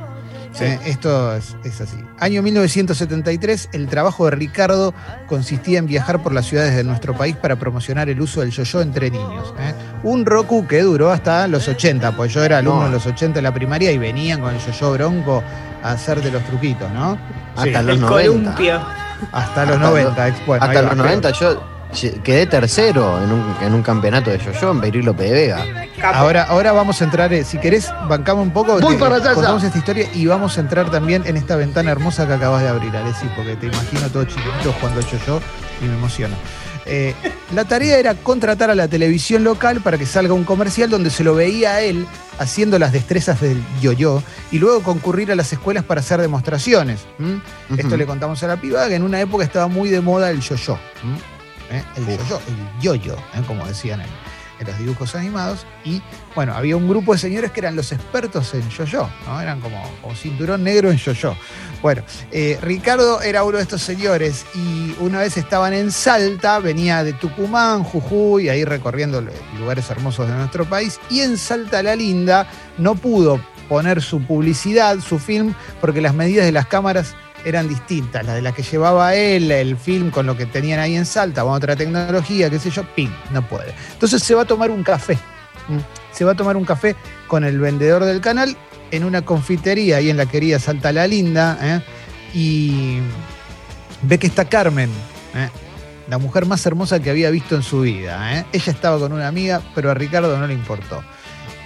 Sí. 0.52 0.64
Eh, 0.64 0.80
esto 0.86 1.36
es, 1.36 1.56
es 1.66 1.82
así. 1.82 1.98
Año 2.18 2.42
1973, 2.42 3.70
el 3.74 3.88
trabajo 3.88 4.24
de 4.26 4.32
Ricardo 4.32 4.94
consistía 5.28 5.80
en 5.80 5.86
viajar 5.86 6.24
por 6.24 6.34
las 6.34 6.46
ciudades 6.46 6.74
de 6.76 6.84
nuestro 6.86 7.14
país 7.14 7.36
para 7.36 7.58
promocionar 7.58 8.08
el 8.10 8.22
uso 8.22 8.40
del 8.40 8.52
yo-yo 8.52 8.82
entre 8.82 9.12
niños. 9.12 9.54
¿eh? 9.60 9.74
Un 10.04 10.26
Roku 10.26 10.66
que 10.66 10.82
duró 10.82 11.12
hasta 11.12 11.48
los 11.50 11.68
80, 11.68 12.16
pues 12.16 12.34
yo 12.34 12.42
era 12.44 12.60
alumno 12.60 12.82
No. 12.82 12.86
en 12.88 12.94
los 12.94 13.06
80 13.06 13.36
de 13.36 13.42
la 13.42 13.54
primaria 13.54 13.92
y 13.92 13.98
venían 13.98 14.40
con 14.40 14.54
el 14.56 14.62
yo-yo 14.62 14.94
bronco 14.94 15.44
a 15.90 15.92
hacer 15.94 16.22
de 16.22 16.32
los 16.32 16.44
truquitos, 16.44 16.90
¿no? 16.92 17.18
Hasta 17.56 17.80
El 17.80 17.88
los 17.88 18.00
90. 18.00 18.10
columpio. 18.32 18.82
Hasta 19.32 19.66
los 19.66 19.76
Hasta 19.76 19.90
90. 19.90 20.28
ex- 20.28 20.46
bueno, 20.46 20.66
Hasta 20.66 20.82
los 20.82 20.92
va, 20.92 20.96
90 20.96 21.30
yo 21.32 21.64
quedé 22.24 22.46
tercero 22.48 23.24
en 23.24 23.32
un, 23.32 23.56
en 23.62 23.74
un 23.74 23.82
campeonato 23.82 24.30
de 24.30 24.38
yo-yo 24.38 24.72
en 24.72 24.82
Beirilo 24.82 25.14
de 25.14 25.32
Vega. 25.32 25.66
Ahora, 26.14 26.44
ahora 26.44 26.74
vamos 26.74 27.02
a 27.02 27.06
entrar, 27.06 27.32
eh, 27.32 27.46
si 27.46 27.58
querés, 27.58 27.90
bancamos 28.10 28.44
un 28.44 28.52
poco, 28.52 28.78
Voy 28.82 28.96
te- 28.96 29.00
para 29.00 29.16
allá, 29.16 29.34
contamos 29.34 29.64
esta 29.64 29.78
historia 29.78 30.08
y 30.14 30.26
vamos 30.26 30.58
a 30.58 30.62
entrar 30.62 30.90
también 30.92 31.24
en 31.26 31.38
esta 31.38 31.56
ventana 31.56 31.92
hermosa 31.92 32.28
que 32.28 32.34
acabas 32.34 32.62
de 32.64 32.68
abrir, 32.68 32.96
Alessi, 32.96 33.28
porque 33.36 33.56
te 33.56 33.68
imagino 33.68 34.10
todo 34.10 34.26
chiquitito 34.26 34.74
jugando 34.80 35.00
yo 35.02 35.18
yo 35.26 35.40
y 35.82 35.86
me 35.86 35.94
emociono. 35.94 36.36
Eh, 36.86 37.14
la 37.54 37.66
tarea 37.66 37.98
era 37.98 38.14
contratar 38.14 38.70
a 38.70 38.76
la 38.76 38.88
televisión 38.88 39.44
local 39.44 39.82
para 39.82 39.98
que 39.98 40.06
salga 40.06 40.34
un 40.34 40.44
comercial 40.44 40.90
donde 40.90 41.10
se 41.10 41.24
lo 41.24 41.34
veía 41.34 41.76
a 41.76 41.82
él 41.82 42.06
haciendo 42.38 42.78
las 42.78 42.92
destrezas 42.92 43.42
del 43.42 43.64
yo-yo 43.82 44.22
y 44.52 44.60
luego 44.60 44.84
concurrir 44.84 45.32
a 45.32 45.36
las 45.36 45.52
escuelas 45.52 45.84
para 45.84 46.02
hacer 46.02 46.22
demostraciones. 46.22 47.02
Esto 47.78 47.98
le 47.98 48.06
contamos 48.06 48.42
a 48.44 48.48
la 48.48 48.58
piba 48.58 48.88
que 48.88 48.96
en 48.96 49.04
una 49.04 49.20
época 49.20 49.44
estaba 49.44 49.68
muy 49.68 49.90
de 49.90 50.02
moda 50.02 50.30
el 50.30 50.42
yo-yo. 50.42 50.78
¿Eh? 51.72 51.84
El 51.96 52.06
yo-yo, 52.06 52.40
el 52.48 52.82
yo-yo, 52.82 53.16
¿eh? 53.16 53.42
como 53.48 53.66
decían 53.66 54.02
en, 54.02 54.08
en 54.60 54.68
los 54.68 54.78
dibujos 54.78 55.16
animados. 55.16 55.66
Y 55.84 56.02
bueno, 56.36 56.54
había 56.54 56.78
un 56.78 56.88
grupo 56.88 57.14
de 57.14 57.20
señores 57.20 57.52
que 57.52 57.60
eran 57.60 57.76
los 57.76 57.92
expertos 57.92 58.54
en 58.54 58.70
yo-yo, 58.70 59.10
¿no? 59.26 59.42
Eran 59.42 59.62
como, 59.62 59.82
como 60.02 60.16
cinturón 60.16 60.64
negro 60.64 60.92
en 60.92 60.98
yo-yo. 60.98 61.36
Bueno, 61.82 62.04
eh, 62.32 62.58
Ricardo 62.62 63.22
era 63.22 63.44
uno 63.44 63.58
de 63.58 63.64
estos 63.64 63.82
señores 63.82 64.46
y 64.56 64.96
una 65.00 65.20
vez 65.20 65.38
estaban 65.38 65.74
en 65.74 65.92
Salta, 65.92 66.60
venía 66.60 67.04
de 67.04 67.14
Tucumán, 67.14 67.84
Jujuy, 67.84 68.50
ahí 68.50 68.66
recorriendo 68.66 69.22
lu- 69.22 69.32
lugares 69.60 69.90
hermosos 69.90 70.28
de 70.28 70.34
nuestro 70.34 70.66
país, 70.66 71.00
y 71.10 71.20
en 71.22 71.38
Salta 71.38 71.84
la 71.84 71.96
Linda 71.96 72.48
no 72.78 72.96
pudo 72.96 73.40
poner 73.70 74.02
su 74.02 74.22
publicidad, 74.22 75.00
su 75.00 75.20
film, 75.20 75.54
porque 75.82 76.02
las 76.02 76.14
medidas 76.14 76.46
de 76.46 76.52
las 76.52 76.68
cámaras 76.68 77.16
eran 77.46 77.70
distintas, 77.70 78.26
las 78.26 78.36
de 78.36 78.42
las 78.42 78.54
que 78.54 78.64
llevaba 78.64 79.16
él, 79.16 79.52
el 79.52 79.78
film 79.78 80.10
con 80.10 80.26
lo 80.26 80.36
que 80.36 80.48
tenían 80.48 80.80
ahí 80.80 80.96
en 80.96 81.06
Salta, 81.06 81.44
con 81.44 81.54
otra 81.54 81.76
tecnología, 81.76 82.50
qué 82.50 82.60
sé 82.60 82.72
yo, 82.72 82.84
pim, 82.96 83.12
no 83.32 83.48
puede. 83.48 83.74
Entonces 83.94 84.22
se 84.24 84.34
va 84.34 84.42
a 84.42 84.46
tomar 84.46 84.72
un 84.72 84.84
café. 84.84 85.18
Se 86.12 86.26
va 86.26 86.32
a 86.32 86.36
tomar 86.36 86.58
un 86.58 86.66
café 86.66 86.96
con 87.28 87.44
el 87.44 87.60
vendedor 87.60 88.04
del 88.04 88.20
canal 88.20 88.58
en 88.92 89.04
una 89.04 89.24
confitería 89.24 89.98
ahí 89.98 90.10
en 90.10 90.18
la 90.18 90.26
querida 90.26 90.60
Salta 90.60 90.92
la 90.92 91.08
Linda, 91.08 91.58
¿eh? 91.62 91.82
y 92.34 93.00
ve 94.02 94.18
que 94.18 94.28
está 94.28 94.46
Carmen, 94.46 94.90
¿eh? 95.36 95.50
la 96.08 96.18
mujer 96.18 96.46
más 96.46 96.66
hermosa 96.66 97.00
que 97.00 97.10
había 97.10 97.30
visto 97.30 97.56
en 97.56 97.64
su 97.64 97.82
vida. 97.82 98.40
¿eh? 98.40 98.46
Ella 98.54 98.72
estaba 98.72 99.00
con 99.00 99.14
una 99.14 99.28
amiga, 99.28 99.62
pero 99.74 99.92
a 99.92 99.94
Ricardo 99.94 100.38
no 100.38 100.48
le 100.48 100.54
importó. 100.54 101.04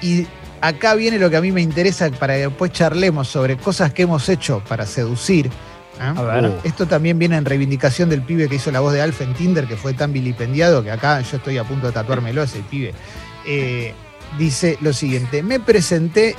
Y 0.01 0.27
acá 0.61 0.95
viene 0.95 1.19
lo 1.19 1.29
que 1.29 1.37
a 1.37 1.41
mí 1.41 1.51
me 1.51 1.61
interesa 1.61 2.09
para 2.11 2.35
que 2.35 2.47
después 2.47 2.71
charlemos 2.71 3.27
sobre 3.27 3.57
cosas 3.57 3.93
que 3.93 4.03
hemos 4.03 4.27
hecho 4.29 4.63
para 4.67 4.85
seducir. 4.85 5.49
¿Eh? 5.99 6.13
A 6.15 6.21
ver. 6.21 6.45
Uh. 6.45 6.55
Esto 6.63 6.85
también 6.87 7.19
viene 7.19 7.37
en 7.37 7.45
reivindicación 7.45 8.09
del 8.09 8.21
pibe 8.21 8.47
que 8.47 8.55
hizo 8.55 8.71
la 8.71 8.79
voz 8.79 8.93
de 8.93 9.01
Alf 9.01 9.21
en 9.21 9.33
Tinder, 9.33 9.65
que 9.65 9.75
fue 9.75 9.93
tan 9.93 10.13
vilipendiado 10.13 10.83
que 10.83 10.91
acá 10.91 11.21
yo 11.21 11.37
estoy 11.37 11.57
a 11.57 11.63
punto 11.63 11.87
de 11.87 11.93
tatuármelo 11.93 12.43
ese 12.43 12.61
pibe. 12.61 12.93
Eh, 13.45 13.93
dice 14.37 14.77
lo 14.81 14.93
siguiente, 14.93 15.43
me 15.43 15.59
presenté 15.59 16.35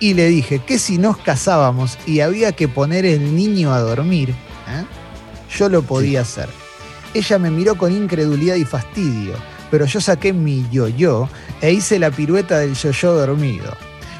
y 0.00 0.14
le 0.14 0.26
dije 0.26 0.58
que 0.58 0.78
si 0.78 0.98
nos 0.98 1.16
casábamos 1.18 1.98
y 2.06 2.20
había 2.20 2.52
que 2.52 2.68
poner 2.68 3.04
el 3.06 3.36
niño 3.36 3.72
a 3.72 3.80
dormir, 3.80 4.30
¿eh? 4.30 4.84
yo 5.56 5.68
lo 5.68 5.82
podía 5.82 6.22
hacer. 6.22 6.48
Ella 7.14 7.38
me 7.38 7.50
miró 7.50 7.76
con 7.76 7.92
incredulidad 7.92 8.56
y 8.56 8.64
fastidio, 8.64 9.34
pero 9.70 9.84
yo 9.86 10.00
saqué 10.00 10.32
mi 10.32 10.66
yo-yo 10.70 11.28
e 11.60 11.72
hice 11.72 11.98
la 11.98 12.10
pirueta 12.10 12.58
del 12.58 12.74
yo-yo 12.74 13.14
dormido. 13.14 13.76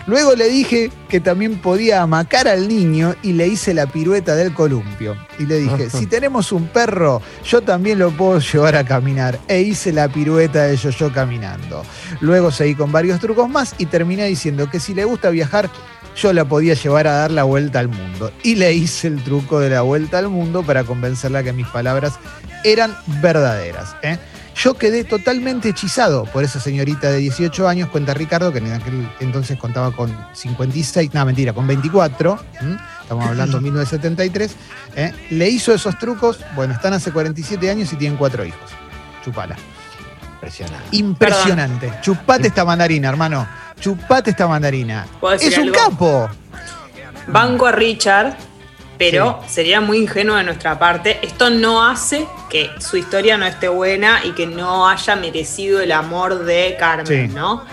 Luego 0.06 0.34
le 0.34 0.48
dije 0.48 0.90
que 1.08 1.20
también 1.20 1.60
podía 1.60 2.02
amacar 2.02 2.48
al 2.48 2.68
niño 2.68 3.14
y 3.22 3.34
le 3.34 3.46
hice 3.46 3.72
la 3.72 3.86
pirueta 3.86 4.34
del 4.34 4.52
columpio. 4.52 5.16
Y 5.38 5.46
le 5.46 5.58
dije, 5.58 5.90
si 5.90 6.06
tenemos 6.06 6.50
un 6.50 6.66
perro, 6.66 7.22
yo 7.44 7.60
también 7.60 7.98
lo 7.98 8.10
puedo 8.10 8.40
llevar 8.40 8.74
a 8.76 8.84
caminar. 8.84 9.38
E 9.46 9.60
hice 9.60 9.92
la 9.92 10.08
pirueta 10.08 10.64
del 10.64 10.76
yo-yo 10.76 11.12
caminando. 11.12 11.84
Luego 12.20 12.50
seguí 12.50 12.74
con 12.74 12.90
varios 12.90 13.20
trucos 13.20 13.48
más 13.48 13.74
y 13.78 13.86
terminé 13.86 14.26
diciendo 14.26 14.68
que 14.68 14.80
si 14.80 14.92
le 14.94 15.04
gusta 15.04 15.30
viajar, 15.30 15.70
yo 16.16 16.32
la 16.32 16.44
podía 16.44 16.74
llevar 16.74 17.06
a 17.06 17.12
dar 17.12 17.30
la 17.30 17.44
vuelta 17.44 17.78
al 17.78 17.88
mundo. 17.88 18.32
Y 18.42 18.56
le 18.56 18.72
hice 18.72 19.06
el 19.08 19.22
truco 19.22 19.60
de 19.60 19.70
la 19.70 19.82
vuelta 19.82 20.18
al 20.18 20.28
mundo 20.28 20.62
para 20.62 20.84
convencerla 20.84 21.42
que 21.42 21.52
mis 21.52 21.66
palabras 21.68 22.14
eran 22.64 22.96
verdaderas. 23.20 23.94
¿eh? 24.02 24.18
Yo 24.54 24.74
quedé 24.74 25.04
totalmente 25.04 25.70
hechizado 25.70 26.24
por 26.24 26.44
esa 26.44 26.60
señorita 26.60 27.10
de 27.10 27.18
18 27.18 27.66
años, 27.68 27.88
cuenta 27.88 28.12
Ricardo, 28.14 28.52
que 28.52 28.58
en 28.58 28.72
aquel 28.72 29.08
entonces 29.20 29.58
contaba 29.58 29.92
con 29.92 30.14
56, 30.34 31.14
no, 31.14 31.24
mentira, 31.24 31.52
con 31.52 31.66
24, 31.66 32.38
¿m? 32.60 32.76
estamos 33.00 33.26
hablando 33.26 33.56
de 33.58 33.62
1973, 33.64 34.56
¿eh? 34.96 35.12
le 35.30 35.48
hizo 35.48 35.72
esos 35.72 35.98
trucos, 35.98 36.38
bueno, 36.54 36.74
están 36.74 36.92
hace 36.92 37.10
47 37.12 37.70
años 37.70 37.92
y 37.92 37.96
tienen 37.96 38.18
cuatro 38.18 38.44
hijos. 38.44 38.70
Chupala. 39.24 39.56
Impresionante. 40.34 40.96
Impresionante. 40.96 41.92
Chupate 42.02 42.48
esta 42.48 42.64
mandarina, 42.64 43.08
hermano. 43.08 43.46
Chupate 43.80 44.30
esta 44.30 44.46
mandarina. 44.48 45.06
¿Puedo 45.20 45.32
decir 45.34 45.52
Es 45.52 45.58
un 45.58 45.68
algo? 45.68 45.76
capo. 45.76 46.28
Banco 47.28 47.66
a 47.66 47.72
Richard, 47.72 48.36
pero 49.10 49.40
sería 49.48 49.80
muy 49.80 49.98
ingenuo 49.98 50.36
de 50.36 50.44
nuestra 50.44 50.78
parte. 50.78 51.18
Esto 51.22 51.50
no 51.50 51.84
hace 51.84 52.26
que 52.48 52.70
su 52.78 52.96
historia 52.96 53.36
no 53.36 53.46
esté 53.46 53.68
buena 53.68 54.20
y 54.24 54.32
que 54.32 54.46
no 54.46 54.88
haya 54.88 55.16
merecido 55.16 55.80
el 55.80 55.92
amor 55.92 56.44
de 56.44 56.76
Carmen, 56.78 57.28
Sí. 57.30 57.34
¿no? 57.34 57.64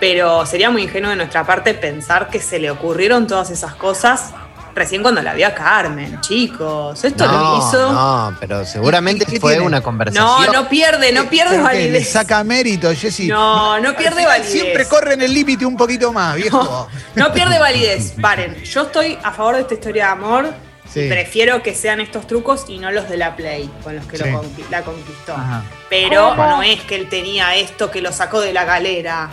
Pero 0.00 0.44
sería 0.44 0.70
muy 0.70 0.82
ingenuo 0.82 1.10
de 1.10 1.16
nuestra 1.16 1.44
parte 1.46 1.72
pensar 1.74 2.28
que 2.28 2.40
se 2.40 2.58
le 2.58 2.70
ocurrieron 2.70 3.26
todas 3.26 3.50
esas 3.50 3.74
cosas 3.74 4.32
recién 4.74 5.02
cuando 5.02 5.22
la 5.22 5.34
vio 5.34 5.46
a 5.46 5.54
Carmen, 5.54 6.20
chicos. 6.20 7.02
Esto 7.04 7.26
lo 7.26 7.32
No, 7.32 7.58
hizo. 7.58 7.92
no, 7.92 8.36
pero 8.40 8.64
seguramente 8.66 9.24
¿Y 9.28 9.34
qué 9.34 9.40
fue 9.40 9.52
tiene? 9.52 9.64
una 9.66 9.78
No, 9.78 9.84
conversación. 9.84 10.52
no 10.52 10.68
pierde, 10.68 11.12
no 11.12 11.26
pierde 11.30 11.56
¿Pero 11.56 11.68
qué? 11.68 11.74
¿Le 11.76 11.84
validez. 11.84 12.08
saca 12.10 12.42
mérito, 12.42 12.92
Jessy? 12.92 13.28
No, 13.28 13.78
no 13.78 13.90
Al 13.90 13.96
pierde 13.96 14.16
final 14.16 14.32
validez. 14.32 14.50
Siempre 14.52 14.88
corre 14.88 15.14
en 15.14 15.22
el 15.22 15.32
límite 15.32 15.64
un 15.64 15.76
poquito 15.76 16.12
más, 16.12 16.34
viejo. 16.34 16.88
No 17.14 17.32
pierde 17.32 17.58
validez. 17.60 18.14
Paren, 18.20 18.56
yo 18.64 18.82
estoy 18.82 19.16
a 19.22 19.30
favor 19.30 19.54
de 19.54 19.60
esta 19.62 19.74
historia 19.74 20.06
de 20.06 20.10
amor. 20.10 20.48
Sí. 20.94 21.00
y 21.00 21.08
Prefiero 21.08 21.62
que 21.62 21.74
sean 21.74 22.00
estos 22.00 22.26
trucos 22.26 22.66
y 22.68 22.78
no 22.78 22.90
los 22.92 23.08
de 23.08 23.16
la 23.16 23.34
Play 23.36 23.68
con 23.82 23.96
los 23.96 24.06
que 24.06 24.16
lo 24.16 24.26
la 24.70 24.82
conquistó. 24.82 25.32
Ajá. 25.34 25.64
Pero 25.90 26.34
no 26.36 26.62
es 26.62 26.80
que 26.82 26.94
él 26.94 27.08
tenía 27.08 27.56
esto 27.56 27.90
que 27.90 28.00
lo 28.00 28.12
sacó 28.12 28.40
de 28.40 28.52
la 28.52 28.64
galera. 28.64 29.28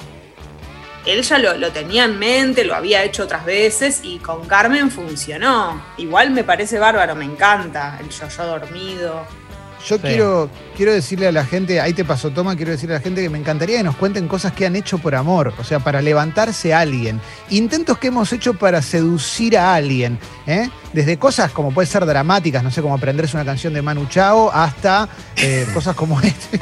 Él 1.06 1.22
ya 1.24 1.38
lo, 1.40 1.56
lo 1.58 1.72
tenía 1.72 2.04
en 2.06 2.20
mente, 2.20 2.64
lo 2.64 2.76
había 2.76 3.04
hecho 3.04 3.24
otras 3.24 3.46
veces 3.46 4.02
y 4.04 4.18
con 4.20 4.46
Carmen 4.48 4.92
funcionó. 4.92 5.82
Igual 5.98 6.32
me 6.32 6.44
parece 6.44 6.78
bárbaro, 6.80 7.16
me 7.16 7.26
encanta 7.26 7.98
el 8.00 8.10
yo-yo 8.10 8.46
dormido. 8.46 9.26
Yo 9.88 9.96
Sí. 9.96 10.02
quiero, 10.04 10.48
quiero 10.82 10.94
decirle 10.94 11.28
a 11.28 11.32
la 11.32 11.46
gente, 11.46 11.80
ahí 11.80 11.94
te 11.94 12.04
pasó 12.04 12.32
Toma, 12.32 12.56
quiero 12.56 12.72
decirle 12.72 12.96
a 12.96 12.98
la 12.98 13.04
gente 13.04 13.22
que 13.22 13.30
me 13.30 13.38
encantaría 13.38 13.78
que 13.78 13.84
nos 13.84 13.96
cuenten 13.98 14.28
cosas 14.28 14.52
que 14.54 14.66
han 14.66 14.76
hecho 14.76 14.98
por 14.98 15.14
amor, 15.14 15.54
o 15.60 15.64
sea, 15.64 15.78
para 15.78 16.02
levantarse 16.02 16.74
a 16.74 16.80
alguien. 16.80 17.22
Intentos 17.52 18.00
que 18.00 18.08
hemos 18.08 18.34
hecho 18.34 18.56
para 18.56 18.82
seducir 18.82 19.60
a 19.60 19.76
alguien, 19.76 20.18
¿eh? 20.48 20.72
Desde 20.92 21.18
cosas 21.20 21.52
como 21.52 21.72
puede 21.72 21.86
ser 21.86 22.04
dramáticas, 22.08 22.64
no 22.64 22.72
sé, 22.72 22.82
como 22.82 22.96
aprenderse 22.96 23.38
una 23.38 23.46
canción 23.46 23.74
de 23.76 23.82
Manu 23.84 24.08
Chao, 24.08 24.50
hasta 24.52 25.08
eh, 25.36 25.68
cosas 25.74 25.96
como 25.96 26.20
esta. 26.20 26.58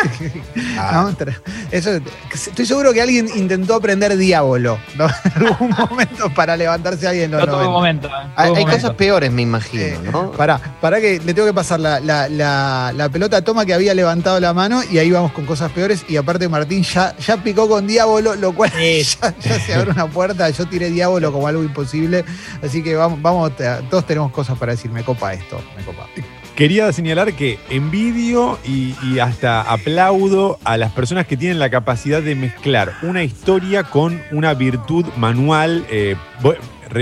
Ah. 0.78 1.10
¿no? 1.20 1.36
Eso, 1.72 1.92
estoy 2.34 2.66
seguro 2.66 2.92
que 2.92 3.02
alguien 3.02 3.30
intentó 3.38 3.76
aprender 3.76 4.18
Diablo 4.18 4.80
¿no? 4.98 5.08
en 5.38 5.48
algún 5.48 5.70
momento 5.70 6.30
para 6.34 6.58
levantarse 6.58 7.08
a 7.08 7.12
alguien 7.12 7.32
No 7.32 7.40
todo 7.40 7.64
90. 7.64 7.72
momento. 7.72 8.08
eh, 8.10 8.12
Hay, 8.12 8.48
todo 8.50 8.56
hay 8.58 8.64
momento. 8.66 8.82
cosas 8.82 8.96
peores, 8.98 9.32
me 9.32 9.44
imagino, 9.44 9.84
Eh, 9.84 9.98
¿no? 10.12 10.32
Pará, 10.34 10.60
pará 10.82 11.00
que 11.00 11.22
le 11.24 11.34
tengo 11.34 11.48
que 11.48 11.54
pasar 11.54 11.80
la, 11.80 12.02
la- 12.02 12.28
la- 12.28 12.92
la 12.94 13.08
pelota 13.10 13.42
toma 13.42 13.66
que 13.66 13.74
había 13.74 13.94
levantado 13.94 14.09
la 14.40 14.54
mano 14.54 14.82
y 14.90 14.98
ahí 14.98 15.12
vamos 15.12 15.32
con 15.32 15.46
cosas 15.46 15.72
peores. 15.72 16.06
Y 16.08 16.18
aparte 16.18 16.50
Martín 16.50 16.84
ya, 16.84 17.16
ya 17.18 17.38
picó 17.38 17.68
con 17.68 17.88
Diablo, 17.88 18.36
lo 18.36 18.54
cual 18.54 18.72
Sí. 18.72 19.04
ya, 19.22 19.34
ya 19.40 19.60
se 19.60 19.74
abre 19.74 19.92
una 19.92 20.08
puerta. 20.08 20.50
Yo 20.50 20.66
tiré 20.66 20.90
Diablo 20.90 21.32
como 21.32 21.48
algo 21.48 21.64
imposible. 21.64 22.26
Así 22.64 22.82
que 22.84 22.96
vamos, 22.96 23.22
vamos, 23.22 23.52
todos 23.90 24.06
tenemos 24.06 24.32
cosas 24.32 24.58
para 24.58 24.74
decir. 24.74 24.92
Me 24.92 25.04
copa 25.04 25.34
esto, 25.34 25.62
me 25.78 25.84
copa. 25.84 26.08
Quería 26.56 26.92
señalar 26.92 27.34
que 27.34 27.58
envidio 27.70 28.60
y, 28.66 28.96
y 29.04 29.20
hasta 29.20 29.62
aplaudo 29.62 30.60
a 30.66 30.76
las 30.76 30.92
personas 30.92 31.26
que 31.26 31.38
tienen 31.38 31.58
la 31.58 31.70
capacidad 31.70 32.22
de 32.22 32.36
mezclar 32.36 32.96
una 33.04 33.24
historia 33.24 33.84
con 33.84 34.22
una 34.32 34.54
virtud 34.56 35.06
manual. 35.16 35.86
Eh, 35.90 36.16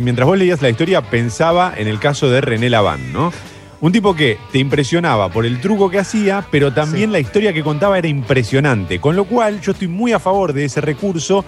mientras 0.04 0.28
vos 0.28 0.38
leías 0.38 0.62
la 0.62 0.70
historia, 0.70 1.02
pensaba 1.02 1.74
en 1.76 1.88
el 1.88 2.00
caso 2.00 2.30
de 2.30 2.42
René 2.42 2.70
Laván, 2.70 3.12
¿no? 3.14 3.32
Un 3.80 3.92
tipo 3.92 4.16
que 4.16 4.40
te 4.52 4.58
impresionaba 4.58 5.30
por 5.30 5.46
el 5.46 5.62
truco 5.62 5.90
que 5.92 6.00
hacía, 6.00 6.44
pero 6.50 6.74
también 6.74 7.10
Sí. 7.10 7.14
la 7.14 7.20
historia 7.20 7.54
que 7.54 7.62
contaba 7.64 7.98
era 8.00 8.08
impresionante. 8.08 9.00
Con 9.00 9.16
lo 9.16 9.26
cual, 9.26 9.62
yo 9.62 9.72
estoy 9.74 9.88
muy 9.88 10.14
a 10.14 10.20
favor 10.20 10.52
de 10.54 10.66
ese 10.66 10.82
recurso, 10.82 11.46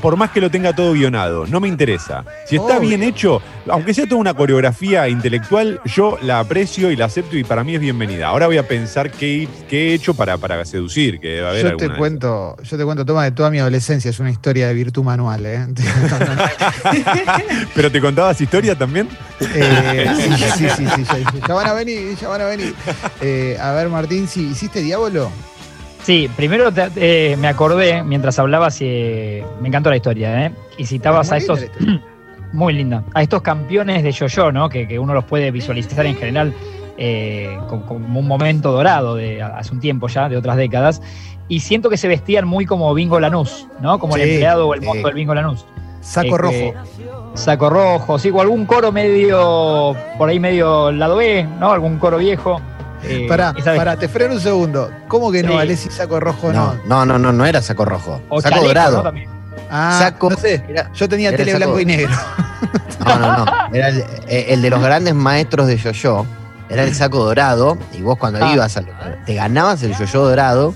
por 0.00 0.16
más 0.16 0.30
que 0.30 0.40
lo 0.40 0.50
tenga 0.50 0.74
todo 0.74 0.92
guionado. 0.92 1.46
No 1.46 1.60
me 1.60 1.68
interesa. 1.68 2.24
Si 2.46 2.56
está 2.56 2.78
Obvio. 2.78 2.88
bien 2.88 3.02
hecho, 3.02 3.40
aunque 3.68 3.94
sea 3.94 4.06
toda 4.06 4.20
una 4.20 4.34
coreografía 4.34 5.08
intelectual, 5.08 5.80
yo 5.84 6.18
la 6.22 6.40
aprecio 6.40 6.90
y 6.90 6.96
la 6.96 7.06
acepto 7.06 7.36
y 7.36 7.44
para 7.44 7.62
mí 7.64 7.74
es 7.74 7.80
bienvenida. 7.80 8.28
Ahora 8.28 8.46
voy 8.46 8.58
a 8.58 8.66
pensar 8.66 9.10
qué, 9.10 9.48
qué 9.68 9.90
he 9.90 9.94
hecho 9.94 10.14
para, 10.14 10.38
para 10.38 10.64
seducir, 10.64 11.20
que 11.20 11.28
debe 11.28 11.48
haber 11.48 11.70
Yo 11.70 11.76
te 11.76 11.90
cuento, 11.90 12.56
yo 12.62 12.76
te 12.76 12.84
cuento, 12.84 13.04
toma 13.04 13.24
de 13.24 13.32
toda 13.32 13.50
mi 13.50 13.58
adolescencia, 13.58 14.10
es 14.10 14.18
una 14.18 14.30
historia 14.30 14.66
de 14.68 14.74
virtud 14.74 15.04
manual, 15.04 15.46
¿eh? 15.46 15.66
¿Pero 17.74 17.90
te 17.90 18.00
contabas 18.00 18.40
historia 18.40 18.76
también? 18.76 19.08
Eh, 19.54 20.06
sí, 20.16 20.32
sí, 20.36 20.66
sí, 20.76 20.86
sí, 20.94 21.04
ya, 21.04 21.46
ya 21.48 21.54
van 21.54 21.66
a 21.66 21.72
venir, 21.74 22.16
ya 22.16 22.28
van 22.28 22.40
a 22.40 22.44
venir. 22.46 22.74
Eh, 23.20 23.56
a 23.60 23.72
ver, 23.72 23.88
Martín, 23.88 24.26
si 24.28 24.48
hiciste 24.48 24.80
Diablo. 24.80 25.30
Sí, 26.04 26.28
primero 26.36 26.72
te- 26.72 26.90
eh, 26.96 27.36
me 27.36 27.46
acordé 27.48 28.02
mientras 28.02 28.38
hablabas 28.38 28.80
y 28.82 28.86
eh, 28.88 29.44
me 29.60 29.68
encantó 29.68 29.90
la 29.90 29.96
historia, 29.96 30.46
¿eh? 30.46 30.52
Y 30.76 30.86
citabas 30.86 31.30
a 31.30 31.36
estos, 31.36 31.64
muy 32.52 32.72
linda, 32.74 33.04
a 33.14 33.22
estos 33.22 33.42
campeones 33.42 34.02
de 34.02 34.10
yo-yo, 34.10 34.50
¿no? 34.50 34.68
Que, 34.68 34.88
que 34.88 34.98
uno 34.98 35.14
los 35.14 35.24
puede 35.24 35.50
visualizar 35.52 36.04
en 36.04 36.16
general 36.16 36.52
eh, 36.98 37.56
como, 37.68 37.86
como 37.86 38.18
un 38.20 38.26
momento 38.26 38.72
dorado 38.72 39.14
de 39.14 39.42
hace 39.42 39.72
un 39.72 39.80
tiempo 39.80 40.08
ya, 40.08 40.28
de 40.28 40.36
otras 40.36 40.56
décadas. 40.56 41.00
Y 41.48 41.60
siento 41.60 41.88
que 41.88 41.96
se 41.96 42.08
vestían 42.08 42.46
muy 42.48 42.66
como 42.66 42.92
Bingo 42.94 43.20
Lanús, 43.20 43.66
¿no? 43.80 43.98
Como 43.98 44.16
el 44.16 44.22
empleado 44.22 44.68
o 44.68 44.74
el 44.74 44.82
mozo 44.82 45.06
del 45.06 45.14
Bingo 45.14 45.34
Lanús. 45.34 45.66
Saco 46.00 46.34
Eh, 46.34 46.38
rojo. 46.38 46.74
Saco 47.34 47.70
rojo, 47.70 48.18
sí, 48.18 48.30
o 48.30 48.40
algún 48.40 48.66
coro 48.66 48.90
medio, 48.92 49.94
por 50.18 50.28
ahí 50.28 50.38
medio 50.40 50.90
lado 50.92 51.16
B, 51.16 51.46
¿no? 51.60 51.72
Algún 51.72 51.98
coro 51.98 52.18
viejo. 52.18 52.60
Eh, 53.04 53.26
Pará, 53.28 53.52
pará, 53.64 53.96
te 53.96 54.08
freno 54.08 54.34
un 54.34 54.40
segundo. 54.40 54.90
¿Cómo 55.08 55.30
que 55.32 55.42
no, 55.42 55.52
Sí. 55.52 55.58
Alessi 55.58 55.90
saco 55.90 56.20
rojo 56.20 56.52
no? 56.52 56.74
No, 56.86 57.04
no, 57.04 57.06
no, 57.06 57.18
no, 57.18 57.32
no 57.32 57.46
era 57.46 57.60
saco 57.62 57.84
rojo. 57.84 58.20
O 58.28 58.40
saco 58.40 58.54
chaleco, 58.54 58.68
dorado. 58.68 59.12
Ah, 59.70 59.96
Saco- 59.98 60.30
no 60.30 60.36
sé. 60.36 60.62
Era- 60.68 60.90
Yo 60.92 61.08
tenía 61.08 61.28
Era 61.30 61.38
tele 61.38 61.52
saco- 61.52 61.58
blanco 61.64 61.80
y 61.80 61.84
negro. 61.86 62.12
no, 63.06 63.18
no, 63.18 63.36
no. 63.44 63.46
Era 63.72 63.88
el, 63.88 63.98
eh, 64.28 64.46
el 64.50 64.62
de 64.62 64.70
los 64.70 64.80
grandes 64.82 65.14
maestros 65.14 65.66
de 65.66 65.76
yo-yo. 65.78 66.26
Era 66.68 66.84
el 66.84 66.94
saco 66.94 67.18
dorado. 67.24 67.76
Y 67.92 68.00
vos 68.02 68.16
cuando 68.18 68.44
Ah. 68.44 68.52
ibas, 68.54 68.76
a, 68.76 68.82
te 69.26 69.34
ganabas 69.34 69.82
el 69.82 69.94
yo-yo 69.96 70.24
dorado, 70.26 70.74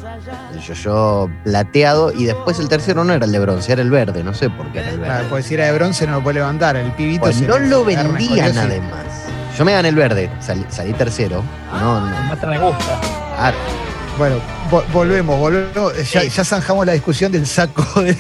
el 0.52 0.60
yo-yo 0.60 1.30
plateado. 1.44 2.12
Y 2.12 2.24
después 2.24 2.58
el 2.58 2.68
tercero 2.68 3.04
no 3.04 3.12
era 3.12 3.24
el 3.24 3.32
de 3.32 3.38
bronce, 3.38 3.72
era 3.72 3.82
el 3.82 3.90
verde. 3.90 4.22
No 4.24 4.34
sé 4.34 4.50
por 4.50 4.70
qué 4.72 4.80
era 4.80 4.90
el 4.90 5.04
Ah, 5.04 5.08
verde. 5.08 5.26
pues 5.30 5.46
si 5.46 5.54
era 5.54 5.66
de 5.66 5.72
bronce 5.72 6.06
no 6.06 6.14
lo 6.16 6.22
puede 6.22 6.34
levantar. 6.40 6.76
El 6.76 6.90
pibito 6.92 7.20
Pues 7.22 7.36
se 7.36 7.46
no 7.46 7.58
lo 7.58 7.84
vendían 7.84 8.56
además. 8.58 9.05
Yo 9.56 9.64
me 9.64 9.72
gané 9.72 9.88
el 9.88 9.94
verde, 9.94 10.30
salí, 10.40 10.64
salí 10.68 10.92
tercero. 10.92 11.42
No, 11.72 12.00
no. 12.00 12.06
Más 12.24 12.42
me 12.46 12.58
gusta. 12.58 13.00
Claro. 13.36 13.56
Bueno, 14.18 14.36
vo- 14.70 14.84
volvemos, 14.92 15.38
volvemos. 15.38 15.92
Ya, 16.10 16.20
Sí. 16.22 16.28
ya 16.30 16.44
zanjamos 16.44 16.86
la 16.86 16.92
discusión 16.92 17.32
del 17.32 17.46
saco 17.46 17.82
de. 18.02 18.16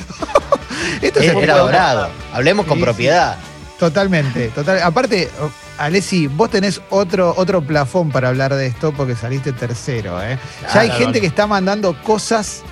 Esto 1.02 1.20
se 1.20 1.38
Era, 1.38 1.58
dorado. 1.58 2.08
Hablemos 2.32 2.66
con 2.66 2.74
Sí, 2.74 2.80
sí. 2.80 2.84
propiedad. 2.84 3.36
Totalmente, 3.78 4.48
total. 4.48 4.80
Aparte, 4.82 5.30
Alessi, 5.76 6.26
vos 6.28 6.48
tenés 6.48 6.80
otro, 6.88 7.34
otro 7.36 7.60
plafón 7.60 8.10
para 8.10 8.28
hablar 8.28 8.54
de 8.54 8.66
esto 8.66 8.92
porque 8.92 9.14
saliste 9.14 9.52
tercero, 9.52 10.22
¿eh? 10.22 10.38
ya 10.72 10.80
hay 10.80 10.88
Claro, 10.88 11.04
gente 11.04 11.20
que 11.20 11.26
está 11.26 11.46
mandando 11.46 11.94
cosas, 12.02 12.62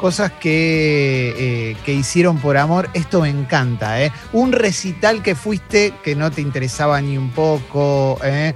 cosas 0.00 0.32
que, 0.32 1.70
eh, 1.72 1.76
que 1.84 1.92
hicieron 1.92 2.38
por 2.38 2.56
amor. 2.56 2.88
Esto 2.94 3.20
me 3.20 3.28
encanta, 3.28 4.02
¿eh? 4.02 4.10
Un 4.32 4.52
recital 4.52 5.22
que 5.22 5.34
fuiste 5.34 5.92
que 6.02 6.16
no 6.16 6.30
te 6.30 6.40
interesaba 6.40 7.00
ni 7.00 7.16
un 7.18 7.30
poco, 7.30 8.18
¿eh? 8.24 8.54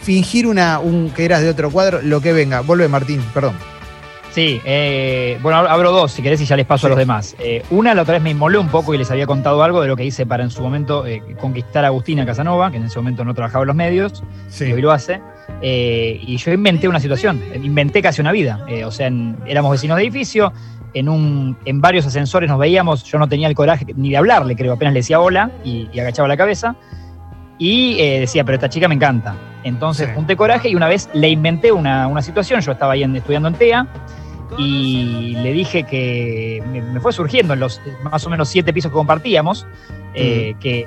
Fingir 0.00 0.46
una, 0.46 0.78
un, 0.80 1.10
que 1.10 1.24
eras 1.24 1.42
de 1.42 1.50
otro 1.50 1.70
cuadro, 1.70 2.00
lo 2.02 2.20
que 2.20 2.32
venga. 2.32 2.60
Vuelve 2.60 2.88
Martín, 2.88 3.22
perdón. 3.32 3.54
Sí, 4.32 4.60
eh, 4.64 5.38
bueno, 5.42 5.58
ab- 5.58 5.68
abro 5.68 5.90
dos 5.90 6.12
si 6.12 6.22
querés 6.22 6.40
y 6.40 6.44
ya 6.44 6.54
les 6.56 6.66
paso 6.66 6.82
Sí. 6.82 6.86
a 6.86 6.88
los 6.90 6.98
demás. 6.98 7.34
Eh, 7.40 7.62
una, 7.70 7.94
la 7.94 8.02
otra 8.02 8.14
vez 8.14 8.22
me 8.22 8.30
inmolé 8.30 8.58
un 8.58 8.68
poco 8.68 8.94
y 8.94 8.98
les 8.98 9.10
había 9.10 9.26
contado 9.26 9.62
algo 9.62 9.80
de 9.80 9.88
lo 9.88 9.96
que 9.96 10.04
hice 10.04 10.26
para 10.26 10.44
en 10.44 10.50
su 10.50 10.62
momento 10.62 11.06
eh, 11.06 11.22
conquistar 11.40 11.84
a 11.84 11.88
Agustina 11.88 12.24
Casanova, 12.26 12.70
que 12.70 12.76
en 12.76 12.84
ese 12.84 12.98
momento 12.98 13.24
no 13.24 13.34
trabajaba 13.34 13.62
en 13.62 13.68
los 13.68 13.76
medios, 13.76 14.22
y 14.60 14.72
hoy 14.72 14.82
lo 14.82 14.92
hace. 14.92 15.20
Eh, 15.60 16.20
y 16.24 16.36
yo 16.36 16.52
inventé 16.52 16.86
una 16.88 17.00
situación, 17.00 17.42
inventé 17.62 18.00
casi 18.02 18.20
una 18.20 18.32
vida. 18.32 18.64
Eh, 18.68 18.84
o 18.84 18.90
sea, 18.92 19.08
en- 19.08 19.36
éramos 19.46 19.72
vecinos 19.72 19.96
de 19.96 20.04
edificio, 20.04 20.52
en, 20.94 21.08
un, 21.08 21.56
en 21.64 21.80
varios 21.80 22.06
ascensores 22.06 22.48
nos 22.48 22.58
veíamos, 22.58 23.04
yo 23.04 23.18
no 23.18 23.28
tenía 23.28 23.48
el 23.48 23.54
coraje 23.54 23.84
ni 23.96 24.10
de 24.10 24.16
hablarle, 24.16 24.54
creo, 24.56 24.72
apenas 24.74 24.94
le 24.94 25.00
decía 25.00 25.20
hola 25.20 25.50
y, 25.64 25.88
y 25.92 26.00
agachaba 26.00 26.28
la 26.28 26.36
cabeza. 26.36 26.76
Y 27.58 27.98
eh, 27.98 28.20
decía, 28.20 28.44
pero 28.44 28.54
esta 28.54 28.68
chica 28.68 28.86
me 28.88 28.94
encanta. 28.94 29.34
Enentonces 29.64 30.06
Sí. 30.08 30.14
junté 30.14 30.36
coraje 30.36 30.68
y 30.68 30.76
una 30.76 30.86
vez 30.86 31.10
le 31.12 31.28
inventé 31.28 31.72
una, 31.72 32.06
una 32.06 32.22
situación, 32.22 32.60
yo 32.60 32.72
estaba 32.72 32.92
ahí 32.92 33.02
en- 33.02 33.16
estudiando 33.16 33.48
en 33.48 33.54
TEA, 33.54 33.86
y 34.56 35.34
le 35.42 35.52
dije 35.52 35.82
que 35.82 36.62
me, 36.72 36.80
me 36.80 37.00
fue 37.00 37.12
surgiendo 37.12 37.52
en 37.54 37.60
los 37.60 37.80
más 38.02 38.24
o 38.26 38.30
menos 38.30 38.48
siete 38.48 38.72
pisos 38.72 38.90
que 38.90 38.94
compartíamos, 38.96 39.66
eh, 40.14 40.54
que, 40.60 40.86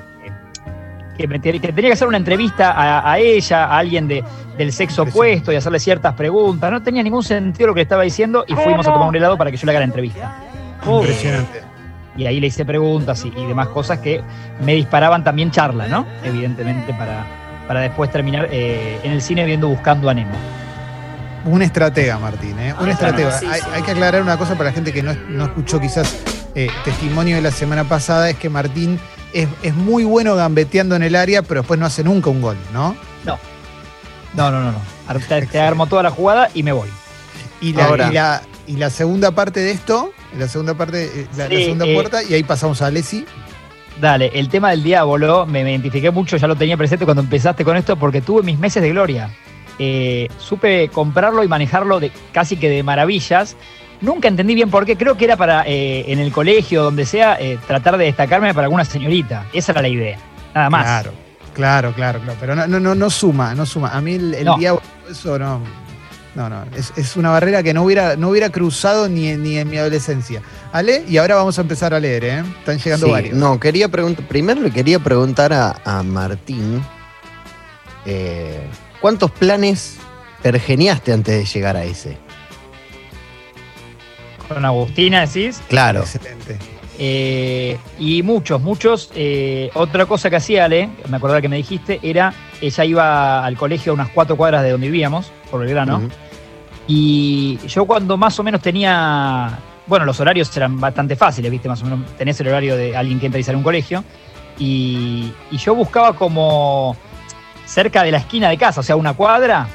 que, 1.16 1.26
me 1.28 1.38
te- 1.38 1.58
que 1.60 1.72
tenía 1.72 1.90
que 1.90 1.94
hacer 1.94 2.08
una 2.08 2.16
entrevista 2.16 2.72
a, 2.72 3.10
a 3.12 3.18
ella, 3.18 3.64
a 3.64 3.78
alguien 3.78 4.08
de, 4.08 4.24
del 4.56 4.72
sexo 4.72 5.02
opuesto 5.02 5.52
y 5.52 5.56
hacerle 5.56 5.78
ciertas 5.78 6.14
preguntas. 6.14 6.70
No 6.70 6.82
tenía 6.82 7.02
ningún 7.02 7.22
sentido 7.22 7.68
lo 7.68 7.74
que 7.74 7.78
le 7.78 7.82
estaba 7.82 8.02
diciendo 8.02 8.44
y 8.46 8.54
fuimos 8.54 8.86
a 8.86 8.92
tomar 8.92 9.08
un 9.08 9.16
helado 9.16 9.36
para 9.36 9.50
que 9.50 9.56
yo 9.56 9.66
le 9.66 9.72
haga 9.72 9.80
la 9.80 9.86
entrevista. 9.86 10.34
Impresionante. 10.86 11.62
Y 12.16 12.26
ahí 12.26 12.40
le 12.40 12.48
hice 12.48 12.64
preguntas 12.64 13.24
y, 13.24 13.28
y 13.28 13.46
demás 13.46 13.68
cosas 13.68 13.98
que 14.00 14.20
me 14.64 14.74
disparaban 14.74 15.24
también 15.24 15.50
charla, 15.50 15.86
¿no? 15.88 16.04
Evidentemente 16.22 16.92
para, 16.92 17.24
para 17.66 17.80
después 17.80 18.10
terminar 18.10 18.48
eh, 18.50 18.98
en 19.02 19.12
el 19.12 19.22
cine 19.22 19.44
viendo 19.46 19.68
Buscando 19.68 20.10
a 20.10 20.14
Nemo. 20.14 20.34
Un 21.44 21.62
estratega, 21.62 22.18
Martín, 22.18 22.58
¿eh? 22.58 22.74
Un 22.78 22.88
Ah, 22.88 22.92
estratega. 22.92 23.32
sí, 23.32 23.46
hay, 23.50 23.60
sí. 23.60 23.66
hay 23.72 23.82
que 23.82 23.90
aclarar 23.92 24.22
una 24.22 24.36
cosa 24.36 24.54
para 24.56 24.70
la 24.70 24.74
gente 24.74 24.92
que 24.92 25.02
no, 25.02 25.14
no 25.28 25.44
escuchó 25.44 25.80
quizás 25.80 26.16
eh, 26.54 26.68
testimonio 26.84 27.34
de 27.36 27.42
la 27.42 27.50
semana 27.50 27.84
pasada, 27.84 28.28
es 28.30 28.36
que 28.36 28.48
Martín 28.50 29.00
es, 29.32 29.48
es 29.62 29.74
muy 29.74 30.04
bueno 30.04 30.34
gambeteando 30.36 30.94
en 30.96 31.02
el 31.02 31.14
área, 31.16 31.42
pero 31.42 31.60
después 31.62 31.78
no 31.80 31.86
hace 31.86 32.04
nunca 32.04 32.30
un 32.30 32.40
gol, 32.40 32.56
¿no? 32.72 32.96
No. 33.24 33.38
No, 34.34 34.50
no, 34.50 34.60
no, 34.62 34.72
no. 34.72 35.20
Te, 35.28 35.46
te 35.46 35.60
armo 35.60 35.86
toda 35.86 36.02
la 36.02 36.10
jugada 36.10 36.48
y 36.54 36.62
me 36.62 36.72
voy. 36.72 36.88
Y 37.60 37.72
la, 37.74 37.84
Ahora. 37.86 38.08
y 38.08 38.14
la- 38.14 38.42
y 38.66 38.76
la 38.76 38.90
segunda 38.90 39.32
parte 39.32 39.58
de 39.60 39.72
esto, 39.72 40.12
la 40.38 40.46
segunda 40.46 40.74
parte, 40.74 41.04
eh, 41.04 41.26
la, 41.36 41.48
segunda 41.48 41.84
eh, 41.84 41.94
puerta, 41.94 42.22
y 42.22 42.32
ahí 42.32 42.44
pasamos 42.44 42.80
a 42.80 42.86
Alessi. 42.86 43.26
Dale, 44.00 44.30
el 44.34 44.48
tema 44.48 44.70
del 44.70 44.82
diablo 44.84 45.46
me, 45.46 45.64
me 45.64 45.72
identifiqué 45.72 46.10
mucho, 46.12 46.36
ya 46.36 46.46
lo 46.46 46.54
tenía 46.56 46.76
presente 46.76 47.04
cuando 47.04 47.22
empezaste 47.22 47.64
con 47.64 47.76
esto, 47.76 47.96
porque 47.96 48.20
tuve 48.20 48.42
mis 48.42 48.58
meses 48.58 48.80
de 48.82 48.90
gloria. 48.90 49.30
Eh, 49.78 50.28
supe 50.38 50.88
comprarlo 50.90 51.42
y 51.42 51.48
manejarlo 51.48 51.98
de, 51.98 52.12
casi 52.32 52.56
que 52.56 52.68
de 52.70 52.82
maravillas. 52.84 53.56
Nunca 54.02 54.28
entendí 54.28 54.54
bien 54.54 54.68
por 54.70 54.84
qué. 54.84 54.96
Creo 54.96 55.16
que 55.16 55.24
era 55.24 55.36
para 55.36 55.64
eh, 55.66 56.04
en 56.12 56.18
el 56.18 56.30
colegio, 56.32 56.82
donde 56.82 57.06
sea, 57.06 57.36
eh, 57.40 57.58
tratar 57.66 57.96
de 57.96 58.04
destacarme 58.06 58.52
para 58.52 58.66
alguna 58.66 58.84
señorita. 58.84 59.46
Esa 59.52 59.72
era 59.72 59.82
la 59.82 59.88
idea. 59.88 60.18
Nada 60.54 60.68
más. 60.70 60.84
Claro, 60.84 61.12
claro, 61.54 61.92
claro, 61.94 62.20
claro. 62.20 62.36
Pero 62.40 62.54
no, 62.56 62.66
no, 62.66 62.80
no, 62.80 62.94
no 62.94 63.08
suma, 63.10 63.54
no 63.54 63.64
suma. 63.64 63.88
A 63.90 64.00
mí 64.00 64.14
el, 64.14 64.34
el 64.34 64.44
No. 64.44 64.58
diablo, 64.58 64.82
eso 65.10 65.38
no. 65.38 65.60
No, 66.34 66.48
no. 66.48 66.64
Es, 66.74 66.92
es 66.96 67.16
una 67.16 67.30
barrera 67.30 67.62
que 67.62 67.74
no 67.74 67.82
hubiera, 67.84 68.16
no 68.16 68.30
hubiera 68.30 68.48
cruzado 68.50 69.06
ni, 69.08 69.28
en- 69.28 69.42
ni 69.42 69.58
en 69.58 69.68
mi 69.68 69.76
adolescencia. 69.76 70.40
Ale, 70.72 71.04
y 71.06 71.18
ahora 71.18 71.34
vamos 71.36 71.58
a 71.58 71.60
empezar 71.62 71.92
a 71.94 72.00
leer, 72.00 72.24
¿eh? 72.24 72.38
Están 72.58 72.78
llegando 72.78 73.06
Sí, 73.06 73.12
varios. 73.12 73.34
no, 73.36 73.60
quería 73.60 73.88
preguntar, 73.88 74.24
primero 74.26 74.60
le 74.62 74.70
quería 74.70 74.98
preguntar 74.98 75.52
a, 75.52 75.76
a 75.84 76.02
Martín, 76.02 76.82
eh, 78.06 78.66
¿cuántos 79.00 79.30
planes 79.30 79.96
pergeniaste 80.42 81.12
antes 81.12 81.36
de 81.38 81.44
llegar 81.44 81.76
a 81.76 81.84
ese? 81.84 82.16
Con 84.54 84.64
Agustina 84.64 85.26
decís. 85.26 85.60
Claro, 85.68 86.00
Excelente. 86.00 86.58
Eh, 86.98 87.78
y 87.98 88.22
muchos, 88.22 88.60
muchos. 88.60 89.10
eh, 89.14 89.70
otra 89.74 90.06
cosa 90.06 90.30
que 90.30 90.36
hacía 90.36 90.66
Ale, 90.66 90.88
me 91.08 91.16
acordaba 91.16 91.40
que 91.40 91.48
me 91.48 91.56
dijiste, 91.56 91.98
era, 92.02 92.32
ella 92.60 92.84
iba 92.84 93.44
al 93.44 93.56
colegio 93.56 93.92
a 93.92 93.94
unas 93.94 94.10
cuatro 94.10 94.36
cuadras 94.36 94.62
de 94.62 94.70
donde 94.70 94.86
vivíamos, 94.88 95.32
por 95.50 95.60
Belgrano, 95.60 95.96
Ujú. 95.98 96.08
y 96.86 97.58
yo 97.66 97.86
cuando 97.86 98.16
más 98.16 98.38
o 98.38 98.42
menos 98.44 98.60
tenía, 98.60 99.58
bueno, 99.86 100.04
los 100.04 100.20
horarios 100.20 100.54
eran 100.56 100.78
bastante 100.78 101.16
fáciles, 101.16 101.50
viste, 101.50 101.68
más 101.68 101.80
o 101.82 101.86
menos 101.86 102.00
tenés 102.18 102.38
el 102.40 102.48
horario 102.48 102.76
de 102.76 102.94
alguien 102.96 103.18
que 103.18 103.26
entra 103.26 103.40
y 103.40 103.42
sale 103.42 103.54
a 103.56 103.58
un 103.58 103.64
colegio, 103.64 104.04
y, 104.58 105.32
y 105.50 105.56
yo 105.56 105.74
buscaba 105.74 106.14
como 106.14 106.94
cerca 107.66 108.02
de 108.04 108.12
la 108.12 108.18
esquina 108.18 108.48
de 108.50 108.58
casa, 108.58 108.80
o 108.80 108.84
sea, 108.84 108.94
una 108.96 109.14
cuadra, 109.14 109.66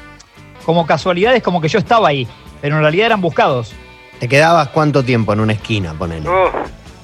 como 0.64 0.86
casualidades, 0.86 1.42
como 1.42 1.60
que 1.60 1.68
yo 1.68 1.78
estaba 1.80 2.08
ahí, 2.08 2.26
pero 2.62 2.76
en 2.76 2.82
realidad 2.82 3.06
eran 3.06 3.20
buscados. 3.20 3.72
¿Te 4.18 4.28
quedabas 4.28 4.68
cuánto 4.68 5.02
tiempo 5.02 5.32
en 5.32 5.40
una 5.40 5.52
esquina, 5.52 5.94
ponele? 5.94 6.28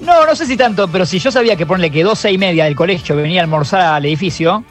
No, 0.01 0.25
no 0.25 0.35
sé 0.35 0.45
si 0.45 0.57
tanto, 0.57 0.87
pero 0.89 1.05
si 1.05 1.19
yo 1.19 1.31
sabía 1.31 1.55
que 1.55 1.65
ponerle 1.65 1.89
que 1.89 2.03
12 2.03 2.31
y 2.31 2.37
media 2.37 2.65
del 2.65 2.75
colegio 2.75 3.15
venía 3.15 3.39
a 3.41 3.43
almorzar 3.43 3.81
al 3.81 4.05
edificio, 4.05 4.63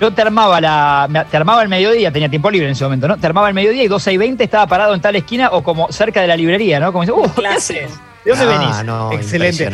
yo 0.00 0.12
te 0.12 0.22
armaba 0.22 0.60
la. 0.60 1.26
Te 1.30 1.36
armaba 1.36 1.62
el 1.62 1.68
mediodía, 1.68 2.10
tenía 2.10 2.28
tiempo 2.28 2.50
libre 2.50 2.66
en 2.66 2.72
ese 2.72 2.84
momento, 2.84 3.06
¿no? 3.06 3.18
Te 3.18 3.26
armaba 3.26 3.48
el 3.48 3.54
mediodía 3.54 3.84
y 3.84 3.88
12 3.88 4.12
y 4.12 4.16
20 4.16 4.44
estaba 4.44 4.66
parado 4.66 4.94
en 4.94 5.00
tal 5.00 5.16
esquina 5.16 5.50
o 5.52 5.62
como 5.62 5.92
cerca 5.92 6.22
de 6.22 6.28
la 6.28 6.36
librería, 6.36 6.80
¿no? 6.80 6.92
Como 6.92 7.02
dice, 7.02 7.12
uh, 7.12 7.30
¿qué 7.34 7.46
haces? 7.46 7.90
¿De 8.24 8.30
dónde 8.30 8.54
ah, 8.54 8.58
venís? 8.58 8.84
no, 8.84 9.12
Excelente. 9.12 9.70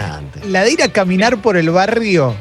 La 0.49 0.65
de 0.65 0.73
ir 0.73 0.83
a 0.83 0.89
caminar 0.89 1.39
por 1.39 1.57
el 1.57 1.71
barrio, 1.71 2.35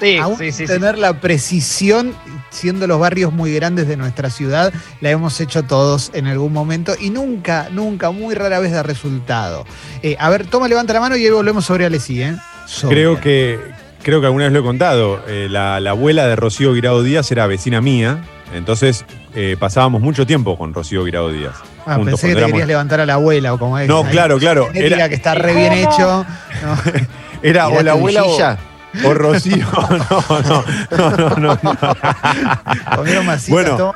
Sí, 0.00 0.18
aún 0.18 0.36
sí, 0.36 0.50
sí, 0.50 0.66
sí. 0.66 0.72
tener 0.72 0.98
la 0.98 1.20
precisión, 1.20 2.14
siendo 2.50 2.86
los 2.86 2.98
barrios 2.98 3.32
muy 3.32 3.54
grandes 3.54 3.86
de 3.86 3.96
nuestra 3.96 4.28
ciudad, 4.30 4.72
la 5.00 5.10
hemos 5.10 5.40
hecho 5.40 5.62
todos 5.62 6.10
en 6.14 6.26
algún 6.26 6.52
momento 6.52 6.94
y 7.00 7.10
nunca, 7.10 7.68
nunca, 7.70 8.10
muy 8.10 8.34
rara 8.34 8.58
vez 8.58 8.72
da 8.72 8.82
resultado. 8.82 9.64
Eh, 10.02 10.16
a 10.18 10.30
ver, 10.30 10.46
toma, 10.46 10.66
levanta 10.68 10.92
la 10.92 11.00
mano 11.00 11.16
y 11.16 11.24
ahí 11.24 11.30
volvemos 11.30 11.64
sobre 11.64 11.86
Alessi, 11.86 12.22
¿eh? 12.22 12.36
Sobre. 12.66 12.96
Creo 12.96 13.20
que, 13.20 13.58
creo 14.02 14.20
que 14.20 14.26
alguna 14.26 14.44
vez 14.44 14.52
lo 14.52 14.60
he 14.60 14.62
contado. 14.64 15.22
eh, 15.28 15.46
la, 15.50 15.78
la 15.80 15.90
abuela 15.90 16.26
de 16.26 16.34
Rocío 16.36 16.74
Guirao 16.74 17.02
Díaz 17.02 17.30
era 17.30 17.46
vecina 17.46 17.80
mía. 17.80 18.24
Entonces 18.52 19.04
eh, 19.34 19.56
pasábamos 19.58 20.00
mucho 20.02 20.26
tiempo 20.26 20.56
con 20.58 20.74
Rocío 20.74 21.04
Guirao 21.04 21.30
Díaz. 21.30 21.54
Ah, 21.86 21.96
juntos, 21.96 22.20
pensé 22.20 22.28
que 22.28 22.32
te 22.34 22.38
éramos- 22.40 22.52
querías 22.52 22.68
levantar 22.68 23.00
a 23.00 23.06
la 23.06 23.14
abuela 23.14 23.52
o 23.54 23.58
como 23.58 23.78
es. 23.78 23.88
No, 23.88 24.02
Ahí, 24.04 24.10
claro, 24.10 24.38
claro. 24.38 24.68
Era, 24.74 25.08
que 25.08 25.14
está 25.14 25.34
re 25.34 25.54
bien 25.54 25.72
hecho. 25.72 26.24
No. 26.62 26.78
era 27.42 27.66
o 27.66 27.70
¿Tiraste 27.70 27.84
la 27.84 27.92
abuela 27.92 28.24
o? 28.24 28.73
O 29.04 29.14
Rocío. 29.14 29.66
No, 29.90 29.98
no, 30.40 31.36
no, 31.36 31.58
no, 31.58 33.04
no, 33.04 33.22
masitas, 33.24 33.52
Bueno. 33.52 33.76
toma. 33.76 33.94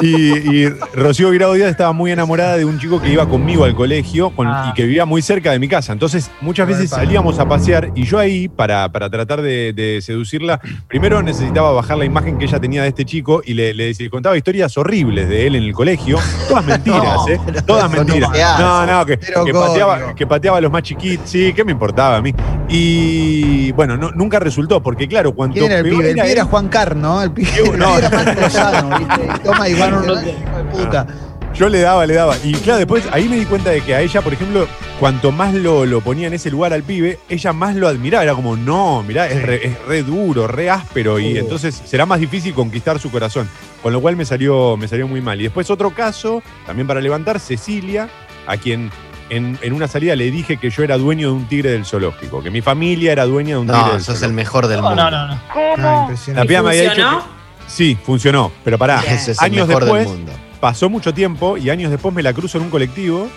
Y, 0.00 0.16
y 0.64 0.68
Rocío 0.94 1.30
Guirao 1.30 1.52
Díaz 1.54 1.70
estaba 1.70 1.92
muy 1.92 2.10
enamorada 2.10 2.56
de 2.56 2.64
un 2.64 2.78
chico 2.78 3.00
que 3.00 3.08
iba 3.12 3.28
conmigo 3.28 3.64
al 3.64 3.74
colegio 3.74 4.30
con- 4.30 4.48
Ah. 4.48 4.70
y 4.70 4.74
que 4.74 4.82
vivía 4.84 5.04
muy 5.06 5.22
cerca 5.22 5.52
de 5.52 5.58
mi 5.58 5.68
casa. 5.68 5.92
Entonces, 5.92 6.30
muchas 6.40 6.66
veces 6.66 6.90
salíamos 6.90 7.38
a 7.38 7.48
pasear 7.48 7.90
y 7.94 8.04
yo 8.04 8.18
ahí, 8.18 8.48
para, 8.48 8.90
para 8.90 9.08
tratar 9.08 9.40
de, 9.42 9.72
de 9.72 10.00
seducirla, 10.02 10.60
primero 10.88 11.22
necesitaba 11.22 11.70
bajar 11.72 11.98
la 11.98 12.04
imagen 12.04 12.38
que 12.38 12.46
ella 12.46 12.58
tenía 12.58 12.82
de 12.82 12.88
este 12.88 13.04
chico 13.04 13.42
y 13.44 13.54
le, 13.54 13.72
le- 13.74 13.92
le 13.94 14.10
contaba 14.10 14.36
historias 14.36 14.76
horribles 14.76 15.28
de 15.28 15.46
él 15.46 15.54
en 15.56 15.62
el 15.62 15.72
colegio. 15.72 16.18
Todas 16.48 16.64
mentiras, 16.66 17.02
No, 17.04 17.28
¿eh? 17.28 17.40
Todas 17.66 17.90
no 17.90 17.96
mentiras. 17.98 18.30
No, 18.58 18.86
no, 18.86 19.06
que, 19.06 19.16
pateaba, 19.52 20.14
que 20.14 20.26
pateaba 20.26 20.58
a 20.58 20.60
los 20.60 20.72
más 20.72 20.82
chiquitos. 20.82 21.30
Sí, 21.30 21.52
¿qué 21.54 21.64
me 21.64 21.72
importaba 21.72 22.16
a 22.16 22.20
mí? 22.22 22.34
Y 22.68 23.70
bueno, 23.72 23.96
no- 23.96 24.10
nunca 24.10 24.38
resultó, 24.40 24.82
porque 24.82 25.06
claro, 25.06 25.32
cuando. 25.34 25.54
¿Quién 25.54 25.70
era 25.70 25.78
el 25.80 25.84
pibe? 25.88 26.08
El 26.10 26.14
pibe 26.16 26.32
era 26.32 26.44
Juan 26.44 26.68
Carno, 26.68 27.22
el 27.22 27.30
pibe, 27.30 27.76
no. 27.76 27.96
era 27.98 28.34
Lozano, 28.34 28.98
¿viste? 28.98 29.28
Toma 29.44 29.61
igual, 29.68 29.90
No, 29.90 30.00
no, 30.00 30.06
no. 30.06 30.20
de 30.20 30.32
puta. 30.72 31.06
Yo 31.54 31.68
le 31.68 31.80
daba, 31.80 32.06
le 32.06 32.14
daba. 32.14 32.34
Y 32.42 32.52
claro, 32.54 32.78
después 32.78 33.04
ahí 33.12 33.28
me 33.28 33.36
di 33.36 33.44
cuenta 33.44 33.68
de 33.70 33.82
que 33.82 33.94
a 33.94 34.00
ella, 34.00 34.22
por 34.22 34.32
ejemplo, 34.32 34.66
cuanto 34.98 35.32
más 35.32 35.52
lo, 35.52 35.84
lo 35.84 36.00
ponía 36.00 36.26
en 36.28 36.32
ese 36.32 36.50
lugar 36.50 36.72
al 36.72 36.82
pibe, 36.82 37.18
ella 37.28 37.52
más 37.52 37.74
lo 37.76 37.88
admiraba. 37.88 38.24
Era 38.24 38.34
como, 38.34 38.56
no, 38.56 39.02
mirá, 39.02 39.26
es, 39.28 39.42
re, 39.42 39.66
es 39.66 39.78
re 39.86 40.02
duro, 40.02 40.46
re 40.46 40.70
áspero. 40.70 41.18
Y 41.18 41.36
entonces 41.36 41.82
será 41.84 42.06
más 42.06 42.20
difícil 42.20 42.54
conquistar 42.54 42.98
su 42.98 43.10
corazón. 43.10 43.50
Con 43.82 43.92
lo 43.92 44.00
cual 44.00 44.16
me 44.16 44.24
salió, 44.24 44.78
me 44.78 44.88
salió 44.88 45.06
muy 45.06 45.20
mal. 45.20 45.38
Y 45.40 45.44
después 45.44 45.68
otro 45.68 45.90
caso, 45.90 46.42
también 46.64 46.86
para 46.86 47.02
levantar, 47.02 47.38
Cecilia, 47.38 48.08
a 48.46 48.56
quien 48.56 48.90
en, 49.28 49.58
en 49.60 49.72
una 49.74 49.88
salida 49.88 50.16
le 50.16 50.30
dije 50.30 50.56
que 50.56 50.70
yo 50.70 50.82
era 50.82 50.96
dueño 50.96 51.28
de 51.28 51.34
un 51.34 51.44
tigre 51.48 51.70
del 51.72 51.84
zoológico, 51.84 52.42
que 52.42 52.50
mi 52.50 52.62
familia 52.62 53.12
era 53.12 53.26
dueña 53.26 53.56
de 53.56 53.60
un 53.60 53.66
tigre 53.66 53.82
No, 53.82 53.92
del 53.92 54.00
sos 54.00 54.14
el 54.14 54.20
zoológico. 54.20 54.36
mejor 54.36 54.66
del 54.68 54.80
No, 54.80 54.88
mundo. 54.88 55.10
no, 55.10 55.26
no, 55.26 55.34
no. 55.34 55.40
Ah, 55.78 56.08
La 56.34 56.44
piba 56.46 56.62
me 56.62 56.70
había 56.70 56.82
dicho 56.94 57.24
Sí, 57.72 57.96
funcionó. 58.04 58.52
Pero 58.64 58.76
pará, 58.76 59.00
Bien. 59.00 59.14
Ese 59.14 59.32
es 59.32 59.38
el 59.40 59.46
años 59.46 59.66
mejor 59.66 59.84
después, 59.84 60.06
del 60.06 60.16
mundo. 60.18 60.32
pasó 60.60 60.90
mucho 60.90 61.14
tiempo 61.14 61.56
y 61.56 61.70
años 61.70 61.90
después 61.90 62.14
me 62.14 62.22
la 62.22 62.34
cruzo 62.34 62.58
en 62.58 62.64
un 62.64 62.70
colectivo 62.70 63.28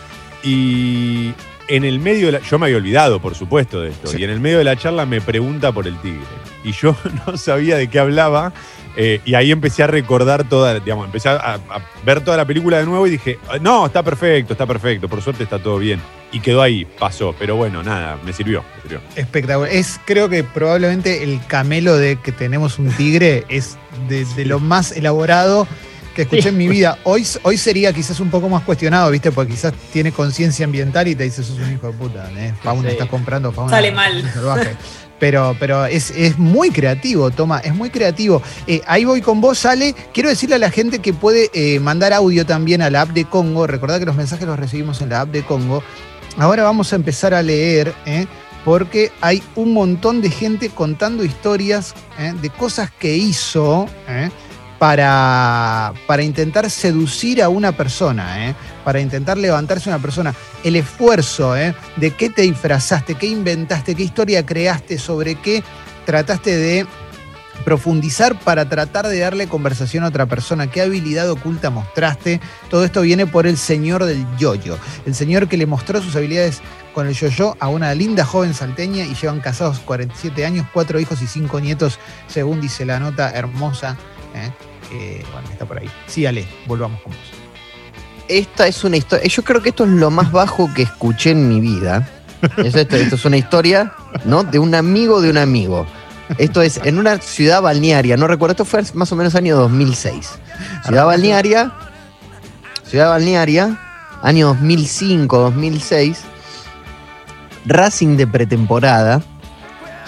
y 0.43 1.33
en 1.67 1.83
el 1.85 1.99
medio 1.99 2.27
de 2.27 2.33
la, 2.33 2.39
yo 2.39 2.59
me 2.59 2.65
había 2.67 2.77
olvidado 2.77 3.19
por 3.21 3.35
supuesto 3.35 3.81
de 3.81 3.89
esto 3.89 4.07
Sí. 4.07 4.17
y 4.19 4.23
en 4.23 4.29
el 4.29 4.39
medio 4.39 4.57
de 4.59 4.63
la 4.63 4.75
charla 4.75 5.05
me 5.05 5.21
pregunta 5.21 5.71
por 5.71 5.87
el 5.87 5.97
tigre 6.01 6.19
y 6.63 6.71
yo 6.71 6.95
no 7.27 7.37
sabía 7.37 7.77
de 7.77 7.87
qué 7.89 7.99
hablaba 7.99 8.53
eh, 8.97 9.19
y 9.25 9.33
ahí 9.33 9.51
empecé 9.51 9.83
a 9.83 9.87
recordar 9.87 10.47
toda, 10.47 10.79
digamos, 10.79 11.07
empecé 11.07 11.27
a, 11.27 11.55
a 11.55 11.59
ver 12.05 12.21
toda 12.21 12.37
la 12.37 12.45
película 12.45 12.77
de 12.79 12.85
nuevo 12.85 13.05
y 13.05 13.09
dije, 13.09 13.37
no, 13.59 13.85
está 13.87 14.01
perfecto, 14.03 14.53
está 14.53 14.65
perfecto, 14.65 15.09
por 15.09 15.21
suerte 15.21 15.43
está 15.43 15.59
todo 15.59 15.79
bien. 15.79 15.99
Y 16.31 16.39
quedó 16.39 16.61
ahí, 16.61 16.85
pasó, 16.97 17.35
pero 17.37 17.57
bueno, 17.57 17.83
nada, 17.83 18.17
me 18.23 18.31
sirvió, 18.31 18.63
me 18.77 18.81
sirvió. 18.83 19.01
Espectacular. 19.17 19.69
Es, 19.69 19.99
creo 20.05 20.29
que 20.29 20.45
probablemente 20.45 21.23
el 21.23 21.41
camelo 21.45 21.97
de 21.97 22.15
que 22.21 22.31
tenemos 22.31 22.79
un 22.79 22.89
tigre 22.89 23.43
es 23.49 23.77
de, 24.07 24.23
de 24.23 24.45
lo 24.45 24.61
más 24.61 24.93
elaborado 24.93 25.67
que 26.15 26.23
escuché 26.23 26.43
Sí. 26.43 26.47
en 26.49 26.57
mi 26.57 26.67
vida. 26.67 26.97
Hoy, 27.03 27.25
hoy 27.43 27.57
sería 27.57 27.93
quizás 27.93 28.19
un 28.19 28.29
poco 28.31 28.49
más 28.49 28.63
cuestionado, 28.63 29.11
¿viste? 29.11 29.31
Porque 29.31 29.51
quizás 29.51 29.73
tiene 29.93 30.11
conciencia 30.11 30.65
ambiental 30.65 31.07
y 31.07 31.15
te 31.15 31.23
dice, 31.25 31.43
sos 31.43 31.57
un 31.59 31.71
hijo 31.73 31.87
de 31.87 31.93
puta, 31.93 32.29
¿eh? 32.37 32.53
Fauna, 32.63 32.89
Sí. 32.89 32.93
estás 32.93 33.09
comprando 33.09 33.51
fauna. 33.51 33.69
Sale 33.69 33.91
mal. 33.91 34.31
salvaje. 34.33 34.75
Pero, 35.19 35.55
pero 35.59 35.85
es, 35.85 36.11
es 36.11 36.37
muy 36.37 36.71
creativo, 36.71 37.31
Toma, 37.31 37.59
es 37.59 37.73
muy 37.73 37.89
creativo. 37.89 38.41
Eh, 38.67 38.81
ahí 38.85 39.05
voy 39.05 39.21
con 39.21 39.39
vos, 39.39 39.65
Ale. 39.65 39.95
Quiero 40.13 40.27
decirle 40.29 40.55
a 40.55 40.59
la 40.59 40.69
gente 40.71 40.99
que 40.99 41.13
puede 41.13 41.49
eh, 41.53 41.79
mandar 41.79 42.11
audio 42.11 42.45
también 42.45 42.81
a 42.81 42.89
la 42.89 43.01
app 43.01 43.09
de 43.11 43.23
Congo. 43.25 43.65
Recordad 43.65 43.99
que 43.99 44.05
los 44.05 44.15
mensajes 44.17 44.45
los 44.45 44.59
recibimos 44.59 45.01
en 45.01 45.09
la 45.09 45.21
app 45.21 45.29
de 45.29 45.43
Congo. 45.43 45.81
Ahora 46.37 46.63
vamos 46.63 46.91
a 46.91 46.97
empezar 46.97 47.33
a 47.33 47.41
leer, 47.41 47.93
¿eh? 48.05 48.25
porque 48.65 49.11
hay 49.21 49.41
un 49.55 49.73
montón 49.73 50.21
de 50.21 50.29
gente 50.31 50.69
contando 50.69 51.23
historias 51.23 51.93
¿eh? 52.19 52.33
de 52.41 52.49
cosas 52.49 52.89
que 52.91 53.15
hizo 53.15 53.87
¿eh? 54.09 54.29
Para, 54.79 55.93
para 56.07 56.23
intentar 56.23 56.69
seducir 56.69 57.41
a 57.41 57.49
una 57.49 57.71
persona, 57.71 58.49
¿eh? 58.49 58.55
para 58.83 58.99
intentar 58.99 59.37
levantarse 59.37 59.89
a 59.89 59.95
una 59.95 60.01
persona. 60.01 60.33
El 60.63 60.75
esfuerzo 60.75 61.55
¿eh? 61.55 61.75
de 61.95 62.11
qué 62.11 62.29
te 62.29 62.43
disfrazaste, 62.43 63.15
qué 63.15 63.27
inventaste, 63.27 63.95
qué 63.95 64.03
historia 64.03 64.45
creaste, 64.45 64.97
sobre 64.97 65.35
qué 65.35 65.63
trataste 66.05 66.55
de 66.55 66.85
profundizar 67.63 68.37
para 68.39 68.67
tratar 68.67 69.07
de 69.07 69.19
darle 69.19 69.47
conversación 69.47 70.03
a 70.03 70.07
otra 70.07 70.25
persona, 70.25 70.67
qué 70.67 70.81
habilidad 70.81 71.29
oculta 71.29 71.69
mostraste. 71.69 72.41
Todo 72.69 72.85
esto 72.85 73.01
viene 73.01 73.25
por 73.25 73.47
el 73.47 73.57
señor 73.57 74.05
del 74.05 74.25
yoyo, 74.37 74.77
el 75.05 75.15
señor 75.15 75.47
que 75.47 75.57
le 75.57 75.65
mostró 75.65 76.01
sus 76.01 76.15
habilidades 76.15 76.61
con 76.93 77.07
el 77.07 77.13
yo-yo 77.13 77.57
a 77.59 77.67
una 77.67 77.93
linda 77.93 78.23
joven 78.23 78.53
salteña 78.53 79.03
y 79.05 79.15
llevan 79.15 79.41
casados 79.41 79.79
47 79.79 80.45
años, 80.45 80.67
cuatro 80.73 80.99
hijos 80.99 81.21
y 81.21 81.27
cinco 81.27 81.59
nietos, 81.59 81.99
según 82.27 82.61
dice 82.61 82.85
la 82.85 82.99
nota 82.99 83.31
hermosa. 83.31 83.97
¿Eh? 84.35 84.51
que, 84.89 85.25
bueno, 85.31 85.47
está 85.51 85.65
por 85.65 85.79
ahí. 85.79 85.89
Sí, 86.07 86.25
Ale, 86.25 86.45
volvamos 86.67 87.01
con 87.01 87.11
vos. 87.13 87.21
Esta 88.27 88.67
es 88.67 88.83
una 88.83 88.97
historia. 88.97 89.27
Yo 89.27 89.43
creo 89.43 89.61
que 89.61 89.69
esto 89.69 89.83
es 89.83 89.91
lo 89.91 90.11
más 90.11 90.31
bajo 90.31 90.71
que 90.73 90.83
escuché 90.83 91.31
en 91.31 91.47
mi 91.47 91.59
vida. 91.59 92.07
Es 92.57 92.75
esto, 92.75 92.95
esto 92.95 93.15
es 93.15 93.25
una 93.25 93.37
historia, 93.37 93.93
¿no? 94.25 94.43
De 94.43 94.59
un 94.59 94.75
amigo 94.75 95.21
de 95.21 95.29
un 95.29 95.37
amigo. 95.37 95.85
Esto 96.37 96.61
es 96.61 96.79
en 96.83 96.97
una 96.97 97.19
ciudad 97.19 97.61
balnearia, 97.61 98.17
no 98.17 98.27
recuerdo, 98.27 98.53
esto 98.53 98.65
fue 98.65 98.83
más 98.93 99.11
o 99.11 99.15
menos 99.15 99.35
año 99.35 99.55
2006. 99.57 100.39
Ciudad 100.85 101.05
balnearia, 101.05 101.71
ciudad 102.83 103.09
balnearia, 103.09 103.79
año 104.23 104.47
2005, 104.47 105.37
2006. 105.37 106.21
Racing 107.67 108.17
de 108.17 108.27
pretemporada. 108.27 109.21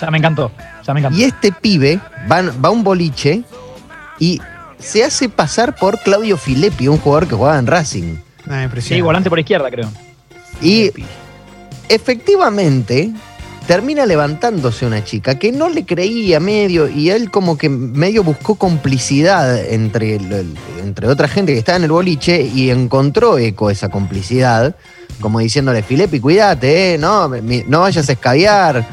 Ya 0.01 0.11
me 0.11 0.17
encantó, 0.17 0.51
ya 0.85 0.93
me 0.93 1.01
encantó. 1.01 1.17
Y 1.17 1.23
este 1.23 1.51
pibe 1.51 1.99
va, 2.31 2.41
va 2.41 2.69
a 2.69 2.71
un 2.71 2.83
boliche 2.83 3.43
y 4.19 4.41
se 4.79 5.03
hace 5.03 5.29
pasar 5.29 5.75
por 5.75 5.99
Claudio 5.99 6.37
Filippi, 6.37 6.87
un 6.87 6.97
jugador 6.99 7.27
que 7.27 7.35
jugaba 7.35 7.57
en 7.59 7.67
Racing. 7.67 8.15
Ah, 8.49 8.67
Sí, 8.79 9.01
volante 9.01 9.29
por 9.29 9.39
izquierda, 9.39 9.69
creo. 9.69 9.89
Y 10.61 10.91
efectivamente 11.89 13.11
termina 13.67 14.05
levantándose 14.05 14.85
una 14.85 15.03
chica 15.03 15.35
que 15.37 15.51
no 15.51 15.67
le 15.67 15.85
creía 15.85 16.39
medio 16.39 16.87
y 16.87 17.09
él 17.09 17.29
como 17.29 17.57
que 17.57 17.67
medio 17.69 18.23
buscó 18.23 18.55
complicidad 18.55 19.57
entre, 19.65 20.15
el- 20.15 20.55
entre 20.81 21.07
otra 21.07 21.27
gente 21.27 21.51
que 21.53 21.59
estaba 21.59 21.75
en 21.77 21.83
el 21.83 21.91
boliche 21.91 22.41
y 22.41 22.69
encontró 22.69 23.37
eco 23.37 23.69
esa 23.69 23.89
complicidad, 23.89 24.75
como 25.19 25.39
diciéndole, 25.39 25.83
Filepi, 25.83 26.19
cuídate, 26.21 26.93
eh, 26.93 26.97
no, 26.97 27.27
no 27.67 27.79
vayas 27.81 28.07
a 28.07 28.11
escabiar. 28.13 28.87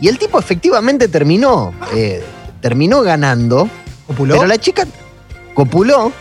Y 0.00 0.08
el 0.08 0.18
tipo 0.18 0.38
efectivamente 0.38 1.06
terminó, 1.08 1.72
eh, 1.94 2.24
terminó 2.60 3.02
ganando, 3.02 3.68
¿Copuló? 4.06 4.34
pero 4.36 4.46
la 4.46 4.58
chica 4.58 4.86
copuló, 5.54 6.12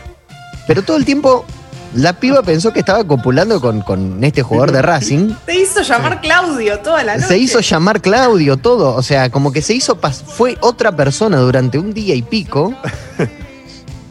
pero 0.68 0.82
todo 0.84 0.98
el 0.98 1.06
tiempo 1.06 1.46
la 1.94 2.14
piba 2.20 2.42
pensó 2.44 2.74
que 2.74 2.80
estaba 2.80 3.04
copulando 3.06 3.62
con, 3.62 3.82
con 3.82 4.22
este 4.24 4.42
jugador 4.44 4.72
de 4.74 4.82
Racing. 4.82 5.34
Te 5.46 5.56
hizo 5.62 5.82
llamar 5.82 6.20
Claudio 6.20 6.80
toda 6.80 7.04
la 7.04 7.16
noche. 7.16 7.28
Se 7.28 7.38
hizo 7.38 7.60
llamar 7.62 8.02
Claudio, 8.02 8.58
todo. 8.58 8.96
O 8.96 9.02
sea, 9.02 9.30
como 9.30 9.52
que 9.54 9.62
se 9.62 9.74
hizo. 9.74 10.00
pas- 10.02 10.22
Fue 10.26 10.58
otra 10.62 10.92
persona 10.94 11.38
durante 11.38 11.78
un 11.78 11.94
día 11.94 12.14
y 12.16 12.22
pico. 12.22 12.74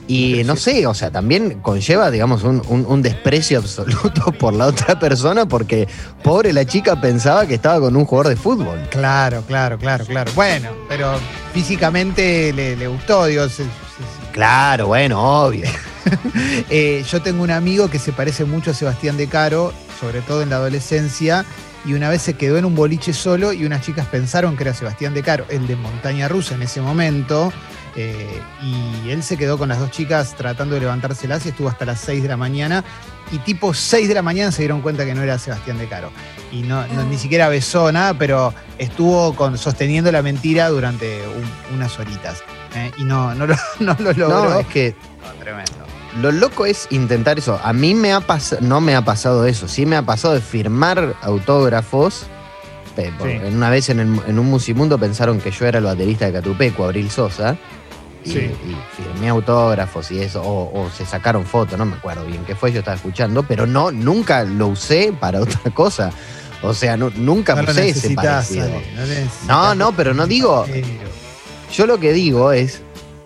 Y 0.06 0.42
no 0.44 0.54
sé, 0.56 0.86
o 0.86 0.92
sea, 0.92 1.10
también 1.10 1.60
conlleva, 1.62 2.10
digamos, 2.10 2.42
un, 2.44 2.62
un- 2.68 2.84
un 2.86 3.00
desprecio 3.02 3.58
absoluto 3.58 4.32
por 4.38 4.52
la 4.52 4.66
otra 4.66 4.98
persona 4.98 5.46
porque 5.46 5.88
pobre 6.22 6.52
la 6.52 6.66
chica 6.66 7.00
pensaba 7.00 7.46
que 7.46 7.54
estaba 7.54 7.80
con 7.80 7.96
un 7.96 8.04
jugador 8.04 8.28
de 8.28 8.36
fútbol. 8.36 8.78
Claro, 8.90 9.42
claro, 9.46 9.78
claro, 9.78 10.04
claro. 10.04 10.30
Bueno, 10.34 10.68
pero 10.88 11.14
físicamente 11.54 12.52
le, 12.52 12.76
le 12.76 12.86
gustó, 12.88 13.24
digo. 13.26 13.48
se- 13.48 13.62
se- 13.64 13.64
se- 13.64 14.30
Claro, 14.32 14.88
bueno, 14.88 15.44
obvio. 15.46 15.66
Eh, 16.68 17.02
yo 17.10 17.22
tengo 17.22 17.42
un 17.42 17.50
amigo 17.50 17.88
que 17.88 17.98
se 17.98 18.12
parece 18.12 18.44
mucho 18.44 18.72
a 18.72 18.74
Sebastián 18.74 19.16
De 19.16 19.26
Caro, 19.26 19.72
sobre 20.00 20.20
todo 20.20 20.42
en 20.42 20.50
la 20.50 20.56
adolescencia, 20.56 21.46
y 21.86 21.94
una 21.94 22.10
vez 22.10 22.20
se 22.20 22.34
quedó 22.34 22.58
en 22.58 22.64
un 22.66 22.74
boliche 22.74 23.12
solo 23.14 23.52
y 23.54 23.64
unas 23.64 23.80
chicas 23.82 24.06
pensaron 24.08 24.54
que 24.56 24.64
era 24.64 24.74
Sebastián 24.74 25.14
De 25.14 25.22
Caro, 25.22 25.46
el 25.48 25.66
de 25.66 25.76
Montaña 25.76 26.28
Rusa 26.28 26.56
en 26.56 26.62
ese 26.62 26.80
momento, 26.82 27.52
eh, 27.96 28.40
y 28.62 29.10
él 29.10 29.22
se 29.22 29.36
quedó 29.36 29.56
con 29.58 29.68
las 29.68 29.78
dos 29.78 29.90
chicas 29.90 30.34
tratando 30.36 30.74
de 30.74 30.80
levantárselas 30.80 31.44
y 31.46 31.50
estuvo 31.50 31.68
hasta 31.68 31.84
las 31.84 32.00
6 32.00 32.22
de 32.22 32.28
la 32.28 32.36
mañana, 32.36 32.82
y 33.32 33.38
tipo 33.38 33.72
6 33.74 34.06
de 34.08 34.14
la 34.14 34.22
mañana 34.22 34.52
se 34.52 34.62
dieron 34.62 34.80
cuenta 34.82 35.04
que 35.04 35.14
no 35.14 35.22
era 35.22 35.38
Sebastián 35.38 35.78
De 35.78 35.86
Caro. 35.88 36.10
Y 36.52 36.62
no, 36.62 36.86
no- 36.88 37.04
ni 37.04 37.16
siquiera 37.18 37.48
besó 37.48 37.90
nada, 37.90 38.14
pero 38.14 38.52
estuvo 38.78 39.34
con, 39.34 39.56
sosteniendo 39.58 40.12
la 40.12 40.22
mentira 40.22 40.68
durante 40.68 41.20
un- 41.26 41.76
unas 41.76 41.98
horitas. 41.98 42.42
eh, 42.74 42.90
y 42.98 43.04
no, 43.04 43.34
no, 43.34 43.46
lo, 43.46 43.54
no 43.80 43.96
lo 43.98 44.12
logró. 44.12 44.28
No, 44.50 44.58
es 44.60 44.66
que 44.66 44.94
Tremendo. 45.40 45.72
Lo 46.20 46.30
loco 46.30 46.64
es 46.66 46.86
intentar 46.90 47.38
eso. 47.38 47.58
A 47.64 47.72
mí 47.72 47.94
me 47.94 48.12
ha 48.12 48.20
pas- 48.20 48.60
no 48.60 48.80
me 48.80 48.94
ha 48.94 49.02
pasado 49.04 49.46
eso. 49.46 49.66
Sí 49.68 49.84
me 49.84 49.96
ha 49.96 50.02
pasado 50.02 50.34
de 50.34 50.40
firmar 50.40 51.14
autógrafos. 51.22 52.26
Por- 53.18 53.28
Sí. 53.28 53.32
en 53.42 53.56
Una 53.56 53.70
vez 53.70 53.88
en, 53.88 53.98
el- 53.98 54.20
en 54.28 54.38
un 54.38 54.46
musimundo 54.48 54.96
pensaron 54.98 55.40
que 55.40 55.50
yo 55.50 55.66
era 55.66 55.78
el 55.78 55.84
baterista 55.84 56.26
de 56.26 56.32
Catupeco, 56.34 56.84
Abril 56.84 57.10
Sosa. 57.10 57.56
Y, 58.24 58.30
Sí. 58.30 58.38
y 58.38 58.76
firmé 58.96 59.28
autógrafos 59.28 60.10
y 60.10 60.20
eso. 60.20 60.42
O, 60.42 60.82
o 60.84 60.90
se 60.90 61.04
sacaron 61.04 61.44
fotos, 61.44 61.78
no 61.78 61.84
me 61.84 61.96
acuerdo 61.96 62.24
bien 62.24 62.44
qué 62.44 62.54
fue, 62.54 62.72
yo 62.72 62.78
estaba 62.80 62.96
escuchando. 62.96 63.42
Pero 63.42 63.66
no, 63.66 63.90
nunca 63.90 64.44
lo 64.44 64.68
usé 64.68 65.12
para 65.18 65.40
otra 65.42 65.70
cosa. 65.74 66.10
O 66.62 66.72
sea, 66.72 66.96
nu- 66.96 67.12
nunca 67.16 67.54
No 67.54 67.70
usé 67.70 67.90
ese 67.90 68.14
parecido. 68.14 68.64
Ale, 68.64 69.26
no. 69.46 69.48
No, 69.48 69.74
no, 69.74 69.92
pero 69.92 70.14
no 70.14 70.26
digo- 70.26 70.64
Yo 71.72 71.86
lo 71.86 71.98
que 72.00 72.12
digo 72.12 72.52
es, 72.52 72.80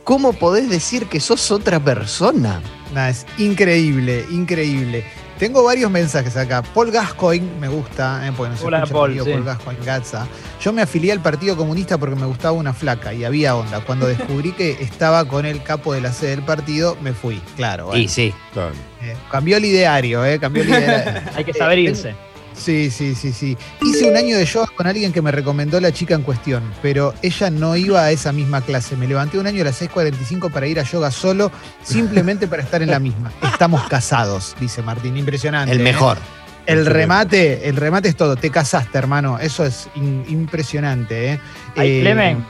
¿cómo 0.05 0.33
podés 0.33 0.69
decir 0.71 1.07
que 1.07 1.21
sos 1.21 1.51
otra 1.51 1.79
persona? 1.79 2.61
Es 3.09 3.27
increíble, 3.37 4.25
increíble. 4.31 5.05
Tengo 5.39 5.63
varios 5.63 5.89
mensajes 5.91 6.37
acá. 6.37 6.63
Paul 6.63 6.91
Gascoigne 6.91 7.49
me 7.61 7.69
gusta, 7.69 8.27
eh, 8.27 8.33
porque 8.37 8.51
no 8.53 8.57
se 8.59 8.67
Hola, 8.67 8.79
escucha 8.79 8.93
Paul, 8.93 9.05
apellido, 9.11 9.25
sí. 9.25 9.31
Paul 9.33 9.45
Gascoigne 9.45 9.85
Gatza. 9.85 10.27
Yo 10.61 10.73
me 10.73 10.83
afilié 10.83 11.13
al 11.13 11.21
Partido 11.23 11.57
Comunista 11.57 11.97
porque 11.97 12.17
me 12.17 12.27
gustaba 12.27 12.53
una 12.53 12.73
flaca 12.75 13.15
y 13.15 13.25
había 13.25 13.55
onda. 13.55 13.81
Cuando 13.81 14.07
descubrí 14.09 14.51
que 14.53 14.73
estaba 14.83 15.25
con 15.27 15.47
el 15.47 15.63
capo 15.63 15.95
de 15.95 16.01
la 16.01 16.13
sede 16.13 16.31
del 16.31 16.43
partido, 16.43 16.97
me 17.01 17.13
fui. 17.13 17.41
Claro, 17.57 17.87
bueno. 17.87 18.03
Y 18.03 18.09
sí. 18.09 18.35
Claro. 18.53 18.73
Eh, 19.01 19.15
cambió 19.31 19.59
el 19.59 19.65
ideario, 19.65 20.25
eh, 20.27 20.41
cambió 20.41 20.65
el 20.65 20.69
ideario. 20.71 21.23
Hay 21.37 21.45
que 21.45 21.55
saber 21.55 21.79
Eh, 21.79 21.83
irse. 21.83 22.17
Sí, 22.59 22.91
sí, 22.91 23.15
sí, 23.15 23.33
sí. 23.33 23.57
Hice 23.83 24.11
un 24.11 24.17
año 24.17 24.37
de 24.37 24.45
yoga 24.45 24.67
con 24.75 24.87
alguien 24.87 25.13
que 25.13 25.23
me 25.23 25.31
recomendó 25.31 25.81
la 25.81 25.93
chica 25.93 26.15
en 26.15 26.23
cuestión, 26.23 26.63
pero 26.83 27.15
ella 27.23 27.51
no 27.51 27.77
iba 27.77 28.03
a 28.03 28.11
esa 28.11 28.33
misma 28.33 28.61
clase. 28.61 28.97
Me 28.97 29.07
levanté 29.07 29.39
un 29.39 29.47
año 29.47 29.63
a 29.63 29.67
las 29.67 29.81
6.45 29.81 30.51
para 30.51 30.67
ir 30.67 30.79
a 30.81 30.83
yoga 30.83 31.11
solo, 31.11 31.51
simplemente 31.83 32.47
para 32.49 32.63
estar 32.63 32.83
en 32.83 32.91
la 32.91 32.99
misma. 32.99 33.31
Estamos 33.43 33.89
casados, 33.89 34.57
dice 34.61 34.83
Martín. 34.83 35.17
Impresionante. 35.17 35.73
El 35.73 35.81
¿eh? 35.81 35.85
mejor. 35.85 36.19
El 36.67 36.85
remate, 36.85 37.69
el 37.69 37.77
remate 37.77 38.09
es 38.09 38.17
todo. 38.17 38.37
Te 38.37 38.51
casaste, 38.51 38.99
hermano. 38.99 39.39
Eso 39.39 39.65
es 39.65 39.89
in- 39.95 40.25
impresionante, 40.29 41.33
¿eh? 41.33 41.41
Ay, 41.77 41.99
Eh, 41.99 42.01
Clemen. 42.03 42.45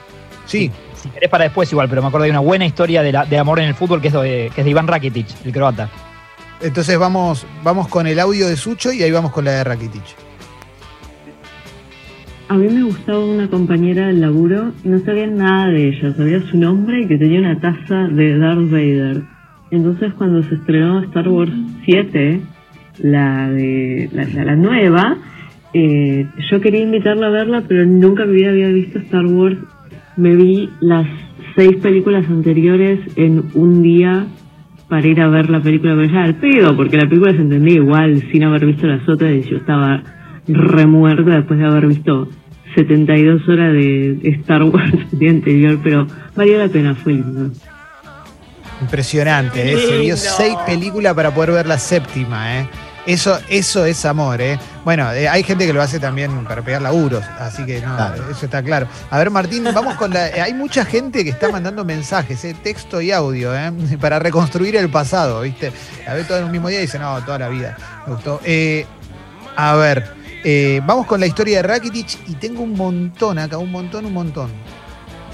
Sí. 0.45 0.71
Si 1.01 1.07
querés 1.09 1.29
para 1.29 1.45
después 1.45 1.71
igual, 1.71 1.87
pero 1.87 2.01
me 2.01 2.09
acuerdo 2.09 2.25
de 2.25 2.31
una 2.31 2.39
buena 2.41 2.65
historia 2.65 3.01
de, 3.01 3.13
la- 3.13 3.23
de 3.25 3.37
amor 3.37 3.59
en 3.59 3.65
el 3.69 3.75
fútbol 3.75 4.01
que 4.01 4.07
es 4.09 4.13
de, 4.13 4.51
que 4.53 4.61
es 4.61 4.65
de 4.65 4.71
Iván 4.71 4.87
Rakitic, 4.87 5.27
el 5.45 5.53
croata. 5.53 5.89
Entonces 6.61 6.97
vamos, 6.99 7.45
vamos 7.63 7.87
con 7.87 8.05
el 8.07 8.19
audio 8.19 8.47
de 8.47 8.55
Sucho 8.57 8.91
y 8.91 9.01
ahí 9.01 9.11
vamos 9.11 9.31
con 9.31 9.45
la 9.45 9.51
de 9.51 9.63
Rakitic. 9.63 10.03
A 12.49 12.55
mí 12.55 12.67
me 12.67 12.83
gustaba 12.83 13.23
una 13.23 13.47
compañera 13.47 14.07
del 14.07 14.21
laburo 14.21 14.71
no 14.83 14.99
sabía 14.99 15.27
nada 15.27 15.67
de 15.67 15.89
ella, 15.89 16.13
sabía 16.15 16.41
su 16.49 16.57
nombre 16.57 17.01
y 17.01 17.07
que 17.07 17.17
tenía 17.17 17.39
una 17.39 17.59
taza 17.59 18.07
de 18.07 18.37
Darth 18.39 18.69
Vader. 18.71 19.21
Entonces 19.71 20.13
cuando 20.15 20.41
se 20.43 20.55
estrenó 20.55 20.99
Star 21.03 21.27
Wars 21.29 21.51
7, 21.85 22.41
la 22.97 23.49
de 23.51 24.09
la- 24.11 24.43
la 24.45 24.55
nueva, 24.55 25.17
eh, 25.73 26.25
yo 26.51 26.59
quería 26.59 26.81
invitarla 26.81 27.27
a 27.27 27.29
verla, 27.29 27.63
pero 27.67 27.85
nunca 27.85 28.23
en 28.23 28.31
mi 28.31 28.37
vida 28.37 28.49
había 28.49 28.69
visto 28.69 28.97
Star 28.99 29.25
Wars. 29.27 29.57
Me 30.17 30.35
vi 30.35 30.69
las 30.81 31.07
seis 31.55 31.77
películas 31.77 32.25
anteriores 32.27 32.99
en 33.15 33.43
un 33.53 33.83
día 33.83 34.25
para 34.89 35.07
ir 35.07 35.21
a 35.21 35.27
ver 35.27 35.49
la 35.49 35.61
película, 35.61 35.93
pero 35.95 36.11
ya 36.11 36.23
al 36.23 36.35
pedo, 36.35 36.75
porque 36.75 36.97
la 36.97 37.07
película 37.07 37.31
se 37.31 37.41
entendía 37.41 37.75
igual 37.75 38.23
sin 38.31 38.43
haber 38.43 38.65
visto 38.65 38.87
las 38.87 39.07
otras 39.07 39.31
y 39.33 39.49
yo 39.49 39.57
estaba 39.57 40.03
remuerta 40.47 41.35
después 41.37 41.59
de 41.59 41.65
haber 41.65 41.87
visto 41.87 42.27
72 42.75 43.47
horas 43.47 43.73
de 43.73 44.19
Star 44.41 44.63
Wars 44.63 44.93
el 45.11 45.19
día 45.19 45.29
anterior, 45.29 45.79
pero 45.83 46.07
valió 46.35 46.57
la 46.57 46.67
pena, 46.67 46.95
fue 46.95 47.13
lindo. 47.13 47.51
Impresionante, 48.81 49.73
¿eh? 49.73 49.77
se 49.77 49.97
vio 49.99 50.17
seis 50.17 50.55
películas 50.65 51.13
para 51.13 51.33
poder 51.33 51.51
ver 51.51 51.67
la 51.67 51.77
séptima, 51.77 52.59
¿eh? 52.59 52.69
Eso, 53.05 53.39
eso 53.49 53.85
es 53.85 54.05
amor, 54.05 54.39
¿eh? 54.41 54.59
Bueno, 54.85 55.11
eh, 55.13 55.27
hay 55.27 55.41
gente 55.43 55.65
que 55.65 55.73
lo 55.73 55.81
hace 55.81 55.99
también 55.99 56.43
para 56.45 56.61
pegar 56.61 56.81
laburos, 56.81 57.23
así 57.39 57.65
que 57.65 57.81
no, 57.81 57.95
Claro. 57.95 58.29
eso 58.29 58.45
está 58.45 58.61
claro. 58.61 58.87
A 59.09 59.17
ver, 59.17 59.29
Martín, 59.31 59.63
vamos 59.73 59.95
con 59.95 60.11
la. 60.13 60.27
eh, 60.29 60.41
hay 60.41 60.53
mucha 60.53 60.85
gente 60.85 61.23
que 61.23 61.31
está 61.31 61.49
mandando 61.49 61.83
mensajes, 61.85 62.43
¿eh? 62.45 62.55
texto 62.61 63.01
y 63.01 63.11
audio, 63.11 63.55
¿eh? 63.55 63.71
para 64.01 64.19
reconstruir 64.19 64.75
el 64.75 64.89
pasado, 64.89 65.41
¿viste? 65.41 65.71
La 66.05 66.13
ve 66.13 66.23
todo 66.23 66.37
en 66.39 66.43
un 66.45 66.51
mismo 66.51 66.67
día 66.67 66.79
y 66.79 66.83
dice, 66.83 66.99
no, 66.99 67.23
toda 67.23 67.39
la 67.39 67.49
vida. 67.49 67.77
Me 68.05 68.13
gustó. 68.13 68.41
Eh, 68.43 68.85
a 69.55 69.75
ver, 69.75 70.13
eh, 70.43 70.81
vamos 70.85 71.07
con 71.07 71.19
la 71.19 71.25
historia 71.25 71.57
de 71.57 71.63
Rakitic 71.63 72.17
y 72.27 72.35
tengo 72.35 72.61
un 72.63 72.73
montón 72.73 73.39
acá, 73.39 73.57
un 73.57 73.71
montón, 73.71 74.05
un 74.05 74.13
montón. 74.13 74.51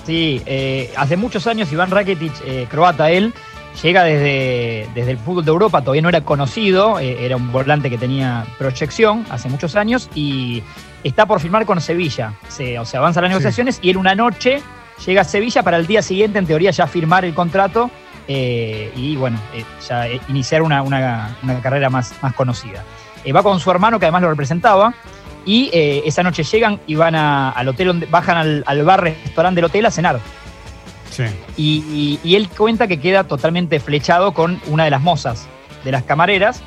Sí, 0.06 0.42
eh, 0.46 0.94
hace 0.98 1.18
muchos 1.18 1.48
años 1.48 1.72
Iván 1.72 1.90
Rakitic, 1.90 2.32
eh, 2.46 2.68
croata 2.70 3.10
él, 3.10 3.34
llega 3.82 4.04
desde, 4.04 4.88
desde 4.96 5.12
el 5.12 5.18
fútbol 5.18 5.44
de 5.46 5.52
Europa, 5.52 5.82
todavía 5.82 6.02
no 6.02 6.10
era 6.10 6.22
conocido, 6.22 7.00
eh, 7.00 7.26
era 7.26 7.36
un 7.36 7.52
volante 7.52 7.90
que 7.90 7.98
tenía 7.98 8.46
proyección 8.58 9.26
hace 9.30 9.50
muchos 9.50 9.76
años 9.76 10.10
y 10.16 10.64
está 11.04 11.26
por 11.26 11.40
firmar 11.40 11.66
con 11.66 11.82
Sevilla. 11.82 12.34
Se, 12.48 12.80
o 12.80 12.86
sea, 12.86 13.00
avanzan 13.00 13.24
las 13.24 13.30
Sí. 13.30 13.34
negociaciones 13.34 13.80
y 13.82 13.90
él 13.92 13.98
una 13.98 14.16
noche 14.16 14.62
llega 15.06 15.22
a 15.22 15.26
Sevilla 15.26 15.62
para 15.64 15.78
el 15.78 15.88
día 15.88 16.02
siguiente, 16.02 16.40
en 16.40 16.46
teoría, 16.46 16.72
ya 16.72 16.88
firmar 16.88 17.26
el 17.26 17.34
contrato 17.34 17.92
eh, 18.28 18.92
y, 18.96 19.16
bueno, 19.18 19.38
eh, 19.54 19.64
ya 19.88 20.08
iniciar 20.30 20.62
una, 20.64 20.82
una- 20.82 21.38
una 21.44 21.60
carrera 21.62 21.90
más, 21.92 22.14
más 22.24 22.34
conocida. 22.34 22.84
Va 23.36 23.44
con 23.44 23.60
su 23.60 23.70
hermano, 23.70 24.00
que 24.00 24.06
además 24.06 24.22
lo 24.24 24.30
representaba, 24.30 24.94
y 25.46 25.70
esa 25.74 26.24
noche 26.24 26.44
llegan 26.44 26.80
y 26.88 26.96
van 26.96 27.14
a- 27.16 27.52
al 27.52 27.68
hotel, 27.68 27.88
donde, 27.88 28.06
bajan 28.08 28.38
al, 28.38 28.64
al 28.66 28.84
bar 28.84 29.04
restaurante 29.04 29.58
del 29.60 29.66
hotel 29.66 29.86
a 29.86 29.92
cenar. 29.92 30.20
Sí. 31.16 31.24
Y, 31.56 32.20
y- 32.24 32.30
y 32.30 32.36
él 32.36 32.50
cuenta 32.50 32.88
que 32.88 33.00
queda 33.00 33.24
totalmente 33.24 33.80
flechado 33.80 34.34
con 34.34 34.60
una 34.68 34.84
de 34.84 34.90
las 34.92 35.02
mozas 35.02 35.48
de 35.84 35.92
las 35.92 36.04
camareras, 36.04 36.62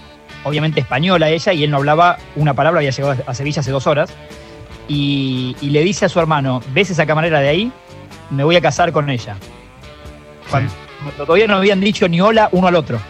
obviamente 0.44 0.80
española 0.80 1.28
ella, 1.28 1.52
y 1.52 1.64
él 1.64 1.70
no 1.70 1.76
hablaba 1.78 2.18
una 2.36 2.54
palabra, 2.54 2.78
había 2.78 2.90
llegado 2.90 3.16
a 3.26 3.34
Sevilla 3.34 3.60
hace 3.60 3.70
dos 3.70 3.86
horas. 3.86 4.10
Y, 4.88 5.54
y 5.60 5.70
le 5.70 5.82
dice 5.82 6.06
a 6.06 6.08
su 6.08 6.18
hermano: 6.18 6.62
¿Ves 6.72 6.90
esa 6.90 7.04
camarera 7.04 7.40
de 7.40 7.48
ahí? 7.48 7.72
me 8.30 8.44
voy 8.44 8.56
a 8.56 8.60
casar 8.60 8.92
con 8.92 9.08
ella. 9.10 9.36
Cuando 10.50 11.24
todavía 11.26 11.46
no 11.46 11.56
habían 11.56 11.80
dicho 11.80 12.08
ni 12.08 12.20
hola 12.20 12.48
uno 12.52 12.68
al 12.68 12.74
otro. 12.74 13.00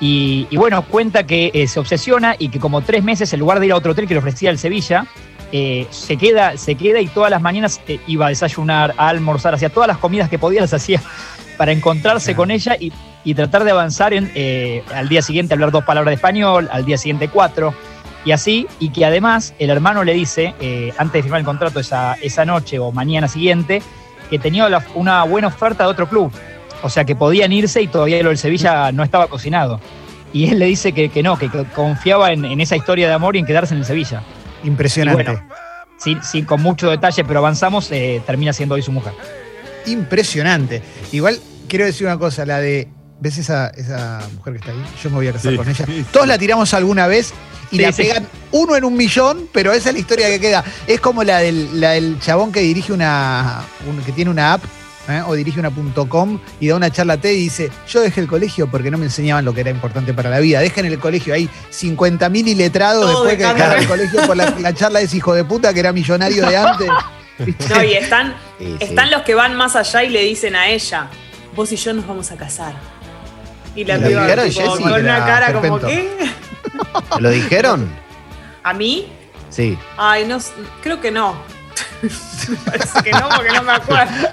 Y, 0.00 0.46
y 0.50 0.56
bueno, 0.56 0.82
cuenta 0.82 1.24
que 1.26 1.50
eh, 1.54 1.68
se 1.68 1.78
obsesiona 1.78 2.34
y 2.38 2.48
que 2.48 2.58
como 2.58 2.80
tres 2.80 3.04
meses, 3.04 3.32
en 3.32 3.40
lugar 3.40 3.60
de 3.60 3.66
ir 3.66 3.72
a 3.72 3.76
otro 3.76 3.92
hotel 3.92 4.06
que 4.08 4.14
le 4.14 4.18
ofrecía 4.18 4.50
el 4.50 4.58
Sevilla, 4.58 5.06
eh, 5.52 5.86
se, 5.90 6.16
queda, 6.16 6.56
se 6.56 6.74
queda 6.74 7.00
y 7.00 7.06
todas 7.06 7.30
las 7.30 7.40
mañanas 7.42 7.80
eh, 7.86 8.00
iba 8.06 8.26
a 8.26 8.28
desayunar, 8.30 8.94
a 8.96 9.08
almorzar, 9.08 9.54
hacía 9.54 9.68
todas 9.68 9.86
las 9.88 9.98
comidas 9.98 10.28
que 10.28 10.38
podía, 10.38 10.60
las 10.62 10.72
hacía 10.74 11.00
para 11.56 11.72
encontrarse 11.72 12.34
con 12.34 12.50
ella 12.50 12.76
y, 12.80 12.92
y 13.24 13.34
tratar 13.34 13.64
de 13.64 13.70
avanzar 13.70 14.12
en, 14.14 14.30
eh, 14.34 14.82
al 14.94 15.08
día 15.08 15.22
siguiente 15.22 15.54
hablar 15.54 15.70
dos 15.70 15.84
palabras 15.84 16.10
de 16.10 16.16
español, 16.16 16.68
al 16.72 16.84
día 16.84 16.96
siguiente 16.98 17.28
cuatro, 17.28 17.74
y 18.24 18.30
así, 18.32 18.66
y 18.78 18.90
que 18.90 19.04
además 19.04 19.52
el 19.58 19.68
hermano 19.70 20.04
le 20.04 20.14
dice, 20.14 20.54
antes 20.96 21.12
de 21.12 21.22
firmar 21.22 21.40
el 21.40 21.44
contrato 21.44 21.80
esa, 21.80 22.14
esa 22.22 22.44
noche 22.44 22.78
o 22.78 22.92
mañana 22.92 23.26
siguiente, 23.28 23.82
que 24.30 24.38
tenía 24.38 24.68
la- 24.68 24.84
una 24.94 25.24
buena 25.24 25.48
oferta 25.48 25.84
de 25.84 25.90
otro 25.90 26.08
club, 26.08 26.32
o 26.82 26.88
sea 26.88 27.04
que 27.04 27.14
podían 27.16 27.52
irse 27.52 27.82
y 27.82 27.88
todavía 27.88 28.22
lo 28.22 28.28
del 28.30 28.38
Sevilla 28.38 28.90
no 28.92 29.02
estaba 29.02 29.26
cocinado. 29.26 29.80
Y 30.32 30.48
él 30.50 30.58
le 30.60 30.66
dice 30.66 30.92
que, 30.92 31.10
que 31.10 31.22
no, 31.22 31.36
que 31.36 31.48
que 31.50 31.64
confiaba 31.74 32.32
en, 32.32 32.44
en 32.44 32.60
esa 32.60 32.76
historia 32.76 33.08
de 33.08 33.12
amor 33.12 33.36
y 33.36 33.40
en 33.40 33.44
quedarse 33.46 33.74
en 33.74 33.80
el 33.80 33.86
Sevilla. 33.86 34.22
Impresionante. 34.64 35.24
Bueno, 35.24 35.42
sin, 35.98 36.22
sin- 36.22 36.44
con 36.44 36.60
mucho 36.62 36.90
detalle, 36.90 37.24
pero 37.24 37.38
avanzamos, 37.40 37.90
eh, 37.92 38.20
termina 38.26 38.52
siendo 38.52 38.74
hoy 38.74 38.82
su 38.82 38.92
mujer. 38.92 39.12
Impresionante. 39.86 40.82
Igual 41.12 41.38
quiero 41.68 41.84
decir 41.84 42.06
una 42.06 42.18
cosa, 42.18 42.46
la 42.46 42.58
de. 42.58 42.88
¿Ves 43.20 43.38
esa, 43.38 43.68
esa 43.68 44.20
mujer 44.36 44.54
que 44.54 44.58
está 44.58 44.70
ahí? 44.72 44.84
Yo 45.02 45.10
me 45.10 45.16
voy 45.16 45.28
a 45.28 45.32
casar 45.32 45.52
Sí. 45.52 45.56
con 45.56 45.68
ella. 45.68 45.84
Todos 46.12 46.26
la 46.26 46.38
tiramos 46.38 46.74
alguna 46.74 47.06
vez 47.06 47.32
y 47.70 47.76
Sí, 47.76 47.82
la 47.82 47.92
sí. 47.92 48.02
pegan 48.02 48.26
uno 48.50 48.74
en 48.74 48.82
un 48.84 48.96
millón, 48.96 49.48
pero 49.52 49.72
esa 49.72 49.90
es 49.90 49.94
la 49.94 50.00
historia 50.00 50.26
que 50.26 50.40
queda. 50.40 50.64
Es 50.88 51.00
como 51.00 51.22
la 51.22 51.38
del, 51.38 51.80
la 51.80 51.90
del 51.92 52.18
chabón 52.18 52.50
que 52.50 52.60
dirige 52.60 52.92
una. 52.92 53.62
un- 53.88 54.02
que 54.02 54.10
tiene 54.12 54.30
una 54.30 54.54
app. 54.54 54.64
¿Eh? 55.08 55.22
O 55.26 55.34
dirige 55.34 55.60
una 55.60 55.70
.com 56.08 56.38
y 56.60 56.68
da 56.68 56.76
una 56.76 56.90
charla 56.90 57.16
TED 57.16 57.30
y 57.32 57.36
dice, 57.44 57.70
yo 57.88 58.00
dejé 58.00 58.20
el 58.20 58.26
colegio 58.28 58.66
porque 58.70 58.90
no 58.90 58.98
me 58.98 59.04
enseñaban 59.06 59.44
lo 59.44 59.52
que 59.54 59.60
era 59.62 59.70
importante 59.70 60.12
para 60.14 60.30
la 60.30 60.38
vida. 60.40 60.60
Dejen 60.60 60.86
el 60.86 60.98
colegio 60.98 61.34
ahí 61.34 61.48
50.000 61.70 62.48
iletrados 62.48 63.02
Todo 63.10 63.24
después 63.24 63.36
que 63.36 63.42
dejando. 63.42 63.62
dejaron 63.64 63.82
el 63.82 63.88
colegio 63.88 64.26
por 64.26 64.36
la, 64.36 64.50
la 64.60 64.74
charla 64.74 64.98
de 65.00 65.04
ese 65.06 65.16
hijo 65.18 65.34
de 65.34 65.44
puta 65.44 65.72
que 65.74 65.80
era 65.80 65.92
millonario 65.92 66.46
de 66.48 66.56
antes. 66.56 66.88
No, 67.70 67.82
y 67.82 67.94
están, 67.94 68.36
Sí, 68.58 68.66
sí. 68.66 68.76
están 68.84 69.10
los 69.10 69.22
que 69.22 69.34
van 69.34 69.56
más 69.56 69.74
allá 69.74 70.04
y 70.04 70.10
le 70.10 70.20
dicen 70.22 70.54
a 70.54 70.68
ella, 70.68 71.08
vos 71.56 71.72
y 71.72 71.76
yo 71.76 71.92
nos 71.92 72.06
vamos 72.06 72.30
a 72.30 72.36
casar. 72.36 72.74
Y 73.74 73.84
la 73.84 73.96
¿Y 73.96 74.00
la 74.00 74.06
piba 74.08 74.68
con 74.78 74.92
una 74.92 75.24
cara 75.24 75.52
como. 75.52 75.80
¿qué? 75.80 76.08
¿Te 77.16 77.20
lo 77.20 77.30
dijeron? 77.30 77.88
¿A 78.62 78.72
mí? 78.74 79.08
Sí. 79.50 79.76
Ay, 79.96 80.26
no, 80.26 80.38
creo 80.82 81.00
que 81.00 81.10
no. 81.10 81.34
Parece 82.64 83.02
que 83.04 83.12
no, 83.12 83.28
porque 83.28 83.52
no 83.52 83.62
me 83.62 83.72
acuerdo. 83.72 84.28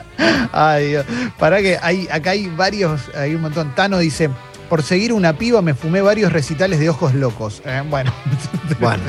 Ay, 0.52 0.88
Dios. 0.88 1.06
Para 1.38 1.62
que 1.62 1.78
hay, 1.82 2.08
acá 2.12 2.32
hay 2.32 2.48
varios, 2.48 3.02
hay 3.16 3.36
un 3.36 3.42
montón. 3.42 3.74
Tano 3.76 4.00
dice, 4.00 4.30
por 4.70 4.84
seguir 4.84 5.14
una 5.14 5.34
piba 5.34 5.62
me 5.62 5.74
fumé 5.74 6.02
varios 6.02 6.32
recitales 6.32 6.80
de 6.80 6.90
ojos 6.90 7.14
locos. 7.14 7.62
Eh, 7.66 7.84
bueno. 7.90 8.14
Bueno. 8.80 9.04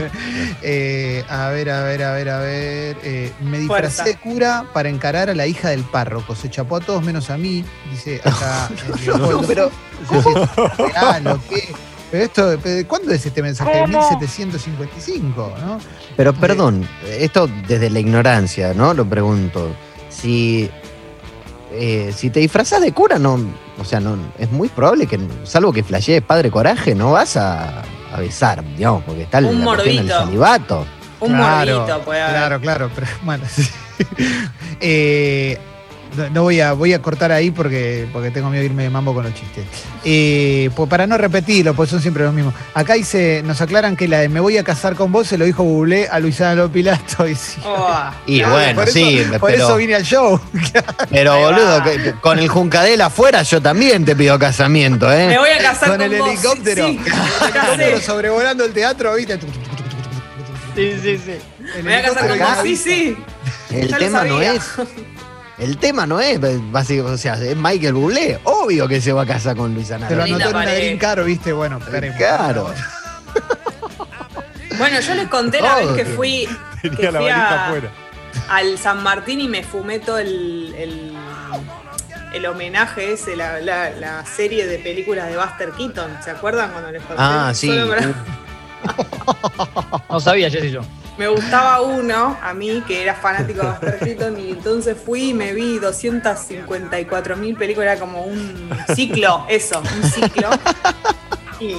Eh, 0.62 1.22
a 1.28 1.48
ver, 1.50 1.70
a 1.70 1.84
ver, 1.84 2.02
a 2.02 2.12
ver, 2.12 2.28
a 2.30 2.38
ver. 2.38 2.96
Eh, 3.04 3.32
me 3.42 3.58
disfracé 3.58 4.02
de 4.04 4.16
cura 4.16 4.64
para 4.72 4.88
encarar 4.88 5.30
a 5.30 5.34
la 5.34 5.46
hija 5.46 5.68
del 5.68 5.84
párroco. 5.84 6.34
Se 6.34 6.50
chapó 6.50 6.76
a 6.76 6.80
todos 6.80 7.04
menos 7.04 7.30
a 7.30 7.36
mí, 7.36 7.64
dice 7.90 8.20
acá. 8.24 8.68
No 8.80 8.96
sé 8.96 9.02
si 9.02 9.11
es 9.11 10.76
real 10.76 11.26
o 11.26 11.40
qué. 11.48 11.74
Pero 12.11 12.24
esto, 12.24 12.56
¿de 12.56 12.86
¿cuándo 12.86 13.12
es 13.12 13.24
este 13.24 13.42
mensaje? 13.42 13.72
De 13.72 13.86
1755, 13.86 15.54
¿no? 15.61 15.78
Pero 16.16 16.32
perdón, 16.32 16.86
esto 17.06 17.48
desde 17.68 17.88
la 17.88 18.00
ignorancia, 18.00 18.74
¿no? 18.74 18.94
Lo 18.94 19.04
pregunto. 19.04 19.74
Si, 20.08 20.68
eh, 21.72 22.12
si 22.14 22.30
te 22.30 22.40
disfrazas 22.40 22.80
de 22.80 22.92
cura, 22.92 23.18
no, 23.18 23.38
o 23.78 23.84
sea, 23.84 24.00
no, 24.00 24.16
es 24.38 24.50
muy 24.50 24.68
probable 24.68 25.06
que, 25.06 25.20
salvo 25.44 25.72
que 25.72 25.84
flashees 25.84 26.22
padre 26.22 26.50
coraje, 26.50 26.94
no 26.94 27.12
vas 27.12 27.36
a, 27.36 27.82
a 28.12 28.20
besar, 28.20 28.64
digamos, 28.76 29.04
porque 29.04 29.22
está 29.22 29.38
Un 29.38 29.64
la 29.64 29.76
del 29.76 30.06
calibato. 30.08 30.86
Un 31.20 31.36
morbito 31.36 32.00
puede 32.04 32.22
haber. 32.22 32.34
Claro, 32.34 32.61
claro, 32.61 32.90
pero 32.94 33.06
bueno. 33.22 33.44
sí. 33.48 33.68
Eh, 34.80 35.58
no, 36.16 36.30
no 36.30 36.42
voy 36.42 36.61
a, 36.61 36.72
voy 36.72 36.92
a 36.94 37.00
cortar 37.02 37.32
ahí 37.32 37.50
porque, 37.50 38.06
porque 38.12 38.30
tengo 38.30 38.48
miedo 38.50 38.61
de 38.61 38.66
irme 38.66 38.82
de 38.84 38.90
mambo 38.90 39.14
con 39.14 39.24
los 39.24 39.34
chistes. 39.34 39.64
Eh, 40.04 40.70
pues 40.74 40.88
para 40.88 41.06
no 41.06 41.16
repetirlo, 41.18 41.74
pues 41.74 41.90
son 41.90 42.00
siempre 42.00 42.24
los 42.24 42.32
mismos. 42.34 42.54
Acá 42.74 42.94
dice, 42.94 43.42
nos 43.44 43.61
aclaran 43.61 43.96
que 43.96 44.08
la 44.08 44.18
de 44.20 44.28
me 44.28 44.40
voy 44.40 44.58
a 44.58 44.64
casar 44.64 44.94
con 44.94 45.12
vos 45.12 45.26
se 45.28 45.38
lo 45.38 45.44
dijo 45.44 45.62
Bublé 45.62 46.08
a 46.08 46.18
Luisana 46.18 46.54
Lopilato. 46.54 47.26
Y, 47.30 47.34
sí. 47.34 47.61
Oh, 47.64 48.11
Y 48.26 48.38
Claro, 48.38 48.54
bueno, 48.54 48.74
por 48.74 48.84
eso- 48.88 48.92
sí, 48.98 49.22
Por 49.38 49.50
eso 49.52 49.76
vine 49.76 49.94
al 49.94 50.02
show. 50.04 50.40
pero 51.11 51.38
boludo, 51.38 51.82
que- 51.84 52.14
con 52.20 52.38
el 52.38 52.48
Juncadel 52.48 53.00
afuera 53.00 53.42
yo 53.42 53.61
también 53.62 54.04
te 54.04 54.16
pido 54.16 54.38
casamiento, 54.38 55.06
me 55.08 55.34
¿eh? 55.34 55.38
voy 55.38 55.50
a 55.50 55.58
casar 55.58 55.88
Con 55.90 55.98
con, 55.98 56.12
el 56.12 56.18
vos. 56.18 56.28
helicóptero. 56.30 56.86
Sí, 56.88 57.00
sí, 57.04 57.11
me 57.44 57.50
casé. 57.52 58.00
sobrevolando 58.02 58.64
el 58.64 58.72
teatro, 58.72 59.14
¿viste? 59.14 59.38
Sí, 60.74 60.92
sí, 61.02 61.18
sí. 61.24 61.32
El 61.76 61.84
Me 61.84 61.90
voy 61.90 61.92
a 61.92 62.02
casar 62.02 62.22
con 62.22 62.30
helicóptero 62.30 62.56
vos. 62.56 62.64
Sí, 62.64 62.76
sí. 62.76 63.16
El 63.70 63.88
ya 63.88 63.98
tema 63.98 64.24
no 64.24 64.40
es. 64.40 64.62
El 65.61 65.76
tema 65.76 66.06
no 66.06 66.18
es, 66.20 66.40
básicamente, 66.72 67.14
o 67.14 67.18
sea, 67.18 67.34
es 67.34 67.54
Michael 67.56 67.92
Bublé. 67.94 68.40
Obvio 68.44 68.88
que 68.88 69.00
se 69.00 69.12
va 69.12 69.22
a 69.22 69.26
casar 69.26 69.56
con 69.56 69.74
Luisa 69.74 69.98
Te 69.98 70.16
lo 70.16 70.22
anotó 70.22 70.46
en 70.46 70.52
pareja. 70.52 70.76
green 70.76 70.98
card, 70.98 71.24
¿viste? 71.24 71.52
Bueno, 71.52 71.78
esperemos. 71.78 72.16
Claro. 72.16 72.72
Bueno, 74.78 74.98
yo 75.00 75.14
les 75.14 75.28
conté 75.28 75.61
la 75.61 75.76
vez 75.76 75.88
que 75.90 76.04
fui, 76.06 76.48
que 76.82 76.88
Tenía 76.90 77.11
la 77.11 77.18
fui 77.20 77.28
valija 77.28 77.48
a- 77.50 77.66
afuera. 77.66 77.90
al 78.48 78.78
San 78.78 79.02
Martín 79.02 79.40
y 79.40 79.48
me 79.48 79.62
fumé 79.62 79.98
todo 79.98 80.16
el, 80.18 80.74
el, 80.78 81.12
el 82.32 82.46
homenaje 82.46 83.12
ese, 83.12 83.36
la, 83.36 83.61
la- 83.61 83.90
la 83.90 84.24
serie 84.24 84.66
de 84.66 84.78
películas 84.78 85.28
de 85.28 85.36
Buster 85.36 85.72
Keaton. 85.72 86.11
¿Se 86.24 86.30
acuerdan 86.30 86.70
cuando 86.70 86.90
les 86.92 87.02
conté? 87.02 87.16
Ah, 87.22 87.52
sí. 87.54 87.68
Para- 87.68 88.14
No 90.08 90.18
sabía, 90.20 90.48
Jessy 90.48 90.70
yo. 90.70 90.80
Me 91.20 91.28
gustaba 91.28 91.82
uno, 91.82 92.38
a 92.42 92.54
mí, 92.54 92.82
que 92.88 93.02
era 93.02 93.14
fanático 93.14 93.60
de 93.60 93.68
Buster 93.68 93.98
Keaton, 93.98 94.40
y 94.40 94.52
entonces 94.52 94.96
fui 95.04 95.28
y 95.28 95.34
me 95.34 95.52
vi 95.52 95.78
254 95.78 97.36
mil 97.36 97.54
películas, 97.56 97.90
era 97.92 98.00
como 98.00 98.22
un 98.22 98.70
ciclo, 98.96 99.44
eso, 99.46 99.82
un 99.82 100.10
ciclo. 100.10 100.48
Y 101.60 101.74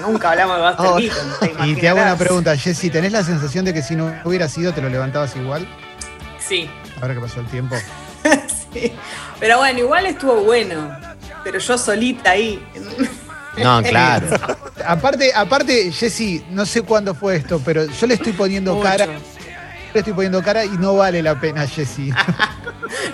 nunca 0.00 0.30
hablamos 0.30 0.56
de 0.56 0.62
Buster 0.62 0.86
Oh. 0.86 0.96
Keaton. 0.96 1.58
te 1.58 1.68
Y 1.68 1.74
te 1.74 1.88
hago 1.90 2.00
una 2.00 2.16
pregunta, 2.16 2.56
Jessy, 2.56 2.88
¿tenés 2.88 3.12
la 3.12 3.22
sensación 3.22 3.66
de 3.66 3.74
que 3.74 3.82
si 3.82 3.96
no 3.96 4.10
hubiera 4.24 4.48
sido 4.48 4.72
te 4.72 4.80
lo 4.80 4.88
levantabas 4.88 5.36
igual? 5.36 5.68
Sí, 6.38 6.70
Ahora 7.02 7.12
que 7.12 7.20
pasó 7.20 7.40
el 7.40 7.46
tiempo. 7.48 7.76
sí. 8.72 8.94
Pero 9.40 9.58
bueno, 9.58 9.80
igual 9.80 10.06
estuvo 10.06 10.36
bueno. 10.36 10.90
Pero 11.42 11.58
yo 11.58 11.76
solita 11.76 12.30
ahí. 12.30 12.66
No, 13.62 13.82
claro. 13.82 14.26
Aparte, 14.86 15.32
aparte, 15.34 15.92
Jessy, 15.92 16.44
no 16.50 16.66
sé 16.66 16.82
cuándo 16.82 17.14
fue 17.14 17.36
esto, 17.36 17.60
pero 17.64 17.84
yo 17.86 18.06
le 18.06 18.14
estoy 18.14 18.32
poniendo 18.32 18.74
Mucho. 18.74 18.84
cara. 18.88 19.06
Le 19.06 20.00
estoy 20.00 20.12
poniendo 20.12 20.42
cara 20.42 20.64
y 20.64 20.70
no 20.70 20.96
vale 20.96 21.22
la 21.22 21.38
pena, 21.40 21.66
Jessy. 21.66 22.10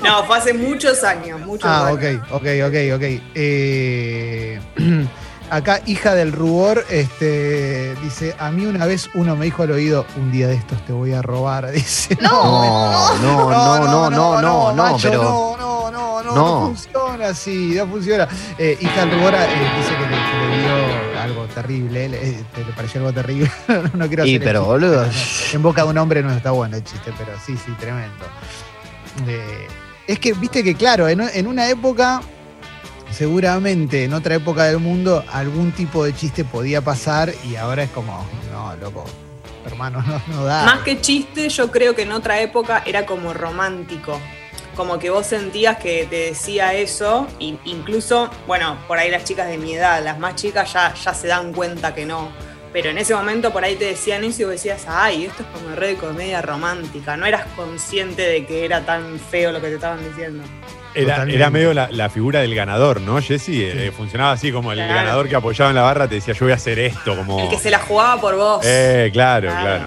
No, 0.03 0.25
fue 0.25 0.39
hace 0.39 0.53
muchos 0.53 1.05
años, 1.05 1.41
muchos 1.41 1.69
ah, 1.69 1.89
años. 1.89 2.23
ok, 2.29 2.33
ok, 2.33 2.47
ok, 2.67 2.75
ok. 2.97 3.23
Eh, 3.35 4.61
acá, 5.51 5.81
hija 5.87 6.15
del 6.15 6.33
rubor, 6.33 6.85
este, 6.91 7.95
dice, 7.97 8.35
a 8.39 8.51
mí 8.51 8.67
una 8.67 8.87
vez 8.87 9.11
uno 9.15 9.37
me 9.37 9.45
dijo 9.45 9.63
al 9.63 9.73
oído, 9.73 10.07
un 10.17 10.33
día 10.33 10.49
de 10.49 10.55
estos 10.55 10.85
te 10.87 10.93
voy 10.93 11.13
a 11.13 11.23
robar. 11.23 11.71
Dice, 11.73 12.17
No, 12.21 13.15
no, 13.19 13.51
no, 13.51 13.79
no, 13.79 14.11
no, 14.11 14.41
no, 14.41 14.73
no, 14.73 14.75
macho, 14.75 15.09
pero. 15.11 15.23
no, 15.23 15.57
no, 15.59 15.91
no, 15.91 16.23
no, 16.23 16.35
no 16.35 16.35
No. 16.35 16.77
Funciona 17.21 17.29
así, 17.29 17.75
no 17.77 17.87
funciona. 17.87 18.29
Eh, 18.59 18.79
eh, 18.79 18.79
dice 18.81 19.95
que 19.97 20.07
le, 20.07 20.17
que 20.17 20.47
le 20.49 20.63
dio 20.63 21.21
algo 21.21 21.47
terrible, 21.47 22.09
le, 22.09 22.31
eh, 22.31 22.45
le 22.57 22.73
pareció 22.73 23.01
algo 23.01 23.13
terrible. 23.13 23.51
no 23.95 24.09
quiero 24.09 24.23
hacer 24.23 24.41
pero, 24.43 24.61
chiste, 24.61 24.87
boludo. 24.87 25.07
En 25.53 25.63
boca 25.63 25.83
de 25.83 25.89
un 25.89 25.99
hombre 25.99 26.23
no 26.23 26.33
está 26.33 26.51
bueno 26.51 26.77
el 26.77 26.85
chiste, 26.85 27.13
pero 27.19 27.33
sí, 27.45 27.57
sí, 27.57 27.73
tremendo. 27.79 28.25
Eh, 29.27 29.67
es 30.07 30.19
que, 30.19 30.33
viste 30.33 30.65
que, 30.65 30.75
claro, 30.75 31.09
en, 31.09 31.21
en 31.21 31.47
una 31.47 31.69
época, 31.69 32.21
seguramente 33.11 34.05
en 34.05 34.15
otra 34.15 34.37
época 34.37 34.65
del 34.65 34.79
mundo, 34.79 35.25
algún 35.33 35.73
tipo 35.73 36.05
de 36.05 36.15
chiste 36.15 36.45
podía 36.45 36.81
pasar 36.81 37.33
y 37.49 37.57
ahora 37.57 37.85
es 37.85 37.91
como, 37.91 38.27
no, 38.53 38.75
loco, 38.77 39.05
hermano, 39.67 40.03
no, 40.07 40.23
no 40.35 40.45
da. 40.45 40.65
Más 40.65 40.81
que 40.81 41.01
chiste, 41.01 41.49
yo 41.49 41.71
creo 41.71 41.95
que 41.95 42.03
en 42.03 42.13
otra 42.13 42.41
época 42.41 42.83
era 42.87 43.07
como 43.07 43.35
romántico. 43.35 44.19
Como 44.81 44.99
que 44.99 45.11
vos 45.11 45.27
sentías 45.27 45.77
que 45.77 46.07
te 46.09 46.17
decía 46.31 46.73
eso, 46.73 47.27
e 47.39 47.55
incluso, 47.67 48.31
bueno, 48.47 48.79
por 48.89 48.97
ahí 48.97 49.11
las 49.11 49.25
chicas 49.25 49.47
de 49.47 49.59
mi 49.59 49.75
edad, 49.75 50.03
las 50.03 50.19
más 50.19 50.37
chicas 50.37 50.73
ya, 50.73 50.95
ya 50.95 51.13
se 51.13 51.29
dan 51.29 51.53
cuenta 51.53 51.95
que 51.95 52.07
no. 52.07 52.31
Pero 52.73 52.89
en 52.89 52.97
ese 52.97 53.15
momento 53.15 53.53
por 53.53 53.63
ahí 53.63 53.77
te 53.77 53.85
decían 53.85 54.25
eso 54.25 54.41
y 54.41 54.45
vos 54.47 54.53
decías, 54.53 54.87
ay, 54.89 55.27
esto 55.27 55.43
es 55.43 55.49
como 55.51 55.77
re 55.77 55.89
de 55.89 55.95
comedia 55.97 56.41
romántica. 56.41 57.15
No 57.19 57.27
eras 57.27 57.45
consciente 57.57 58.23
de 58.23 58.47
que 58.47 58.65
era 58.65 58.81
tan 58.81 59.21
feo 59.21 59.53
lo 59.53 59.61
que 59.61 59.67
te 59.69 59.75
estaban 59.75 60.03
diciendo. 60.03 60.43
Era, 60.95 61.25
era 61.25 61.51
medio 61.51 61.75
la, 61.75 61.91
la 61.91 62.09
figura 62.09 62.41
del 62.41 62.55
ganador, 62.55 63.03
¿no, 63.03 63.21
Jesse? 63.21 63.49
Eh, 63.51 63.93
funcionaba 63.95 64.33
así 64.33 64.51
como 64.51 64.73
el 64.73 64.79
Claro. 64.79 64.95
ganador 64.95 65.29
que 65.29 65.37
apoyaba 65.37 65.69
en 65.73 65.77
la 65.77 65.83
barra 65.83 66.09
te 66.09 66.15
decía, 66.15 66.33
yo 66.33 66.47
voy 66.47 66.53
a 66.53 66.55
hacer 66.57 66.79
esto, 66.79 67.15
como... 67.19 67.39
El 67.39 67.51
que 67.51 67.59
se 67.59 67.71
la 67.71 67.81
jugaba 67.81 68.19
por 68.19 68.35
vos. 68.35 68.63
Eh, 68.65 69.11
claro, 69.13 69.51
claro. 69.51 69.85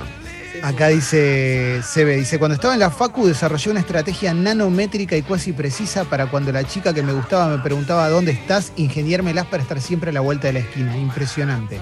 Acá 0.64 0.88
dice 0.88 1.82
Sebe, 1.84 2.16
dice, 2.16 2.40
cuando 2.40 2.56
estaba 2.56 2.74
en 2.74 2.80
la 2.80 2.90
Facu 2.90 3.28
desarrollé 3.28 3.72
una 3.72 3.82
estrategia 3.82 4.34
nanométrica 4.34 5.18
y 5.18 5.22
cuasi 5.22 5.52
precisa 5.52 6.06
para 6.06 6.28
cuando 6.28 6.54
la 6.54 6.64
chica 6.64 6.94
que 6.94 7.04
me 7.04 7.12
gustaba 7.12 7.58
me 7.58 7.62
preguntaba 7.62 8.08
dónde 8.08 8.32
estás, 8.32 8.72
ingeniármelas 8.78 9.46
para 9.48 9.62
estar 9.62 9.82
siempre 9.82 10.12
a 10.12 10.14
la 10.14 10.22
vuelta 10.22 10.48
de 10.48 10.54
la 10.54 10.60
esquina. 10.60 10.96
Impresionante. 10.96 11.82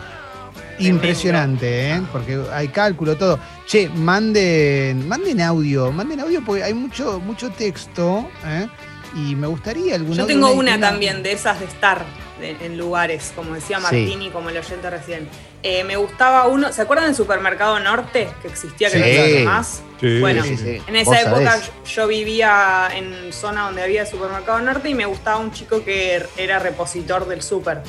Impresionante, 0.79 1.91
¿eh? 1.91 2.01
Porque 2.11 2.41
hay 2.51 2.69
cálculo, 2.69 3.15
todo. 3.17 3.37
Che, 3.67 3.87
manden, 3.87 5.07
manden 5.07 5.41
audio, 5.41 5.91
manden 5.91 6.21
audio 6.21 6.43
porque 6.43 6.63
hay 6.63 6.73
mucho, 6.73 7.19
mucho 7.19 7.51
texto, 7.51 8.27
¿eh? 8.43 8.67
Y 9.13 9.35
me 9.35 9.47
gustaría 9.47 9.95
alguna. 9.95 10.15
Yo 10.15 10.25
tengo 10.25 10.51
una 10.51 10.79
también 10.79 11.23
de 11.23 11.33
esas 11.33 11.59
de 11.59 11.65
estar 11.65 12.05
en 12.41 12.77
lugares, 12.77 13.33
como 13.35 13.53
decía 13.53 13.79
Martini, 13.79 14.29
como 14.29 14.49
el 14.49 14.57
oyente 14.57 14.89
recién. 14.89 15.29
Eh, 15.63 15.83
me 15.83 15.95
gustaba 15.95 16.47
uno, 16.47 16.73
¿se 16.73 16.81
acuerdan 16.81 17.07
del 17.07 17.15
supermercado 17.15 17.79
norte 17.79 18.29
que 18.41 18.47
existía 18.47 18.89
que 18.89 18.97
no 18.97 19.05
existe 19.05 19.43
más? 19.43 19.81
Bueno, 20.19 20.43
en 20.43 20.95
esa 20.95 21.21
época 21.21 21.59
yo 21.85 22.07
vivía 22.07 22.89
en 22.95 23.31
zona 23.31 23.65
donde 23.65 23.83
había 23.83 24.05
supermercado 24.05 24.59
norte 24.59 24.89
y 24.89 24.95
me 24.95 25.05
gustaba 25.05 25.37
un 25.37 25.51
chico 25.51 25.83
que 25.83 26.25
era 26.37 26.57
repositor 26.57 27.27
del 27.27 27.43
super. 27.43 27.83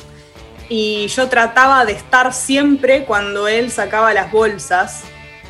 Y 0.69 1.07
yo 1.07 1.27
trataba 1.27 1.85
de 1.85 1.93
estar 1.93 2.33
siempre 2.33 3.05
cuando 3.05 3.47
él 3.47 3.71
sacaba 3.71 4.13
las 4.13 4.31
bolsas, 4.31 5.01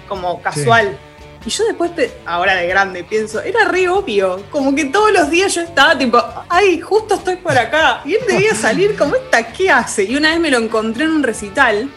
como 0.07 0.41
casual. 0.41 0.97
Y 1.45 1.49
yo 1.49 1.65
después, 1.65 1.91
ahora 2.25 2.55
de 2.55 2.67
grande, 2.67 3.03
pienso, 3.03 3.41
era 3.41 3.65
re 3.65 3.89
obvio. 3.89 4.43
Como 4.49 4.73
que 4.73 4.85
todos 4.85 5.11
los 5.11 5.29
días 5.29 5.53
yo 5.53 5.61
estaba 5.61 5.97
tipo, 5.97 6.23
ay, 6.47 6.79
justo 6.79 7.15
estoy 7.15 7.35
por 7.35 7.57
acá. 7.57 8.01
Y 8.05 8.13
él 8.13 8.21
debía 8.27 8.55
salir 8.55 8.95
como 8.95 9.15
esta, 9.15 9.51
¿qué 9.51 9.69
hace? 9.69 10.03
Y 10.03 10.15
una 10.15 10.29
vez 10.31 10.39
me 10.39 10.49
lo 10.49 10.57
encontré 10.57 11.03
en 11.03 11.11
un 11.11 11.23
recital. 11.23 11.89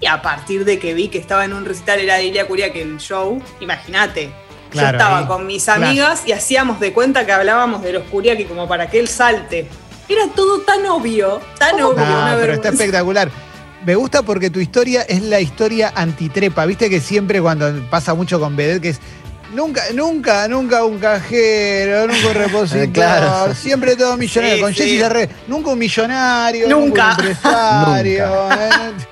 Y 0.00 0.06
a 0.06 0.22
partir 0.22 0.64
de 0.64 0.78
que 0.78 0.94
vi 0.94 1.08
que 1.08 1.18
estaba 1.18 1.44
en 1.44 1.52
un 1.52 1.66
recital, 1.66 2.00
era 2.00 2.16
de 2.16 2.24
Ilia 2.24 2.46
que 2.46 2.80
el 2.80 2.96
show, 2.96 3.42
imagínate. 3.60 4.32
yo 4.72 4.80
estaba 4.80 5.26
con 5.26 5.46
mis 5.46 5.68
amigas 5.68 6.22
y 6.24 6.32
hacíamos 6.32 6.80
de 6.80 6.94
cuenta 6.94 7.26
que 7.26 7.32
hablábamos 7.32 7.82
de 7.82 7.92
los 7.92 8.04
Curiaki 8.04 8.44
como 8.44 8.66
para 8.66 8.88
que 8.88 8.98
él 8.98 9.08
salte. 9.08 9.68
Era 10.08 10.26
todo 10.34 10.62
tan 10.62 10.86
obvio, 10.86 11.40
tan 11.58 11.80
obvio. 11.82 12.02
Ah, 12.04 12.34
pero 12.40 12.54
está 12.54 12.70
espectacular. 12.70 13.30
Me 13.84 13.94
gusta 13.94 14.22
porque 14.22 14.50
tu 14.50 14.60
historia 14.60 15.02
es 15.02 15.22
la 15.22 15.40
historia 15.40 15.92
antitrepa. 15.94 16.66
Viste 16.66 16.90
que 16.90 17.00
siempre 17.00 17.40
cuando 17.40 17.72
pasa 17.88 18.14
mucho 18.14 18.38
con 18.38 18.56
Vedette, 18.56 18.82
que 18.82 18.88
es 18.90 19.00
Nunca, 19.54 19.82
nunca, 19.94 20.46
nunca 20.46 20.84
un 20.84 20.98
cajero, 21.00 22.06
nunca 22.06 22.28
un 22.28 22.34
repositor, 22.34 23.54
siempre 23.56 23.96
todo 23.96 24.16
millonario. 24.16 24.62
con 24.62 24.72
Jessy 24.72 25.00
sí. 25.00 25.34
nunca 25.48 25.70
un 25.70 25.78
millonario, 25.78 26.68
nunca, 26.68 27.16
un 27.18 27.26
empresario. 27.26 28.28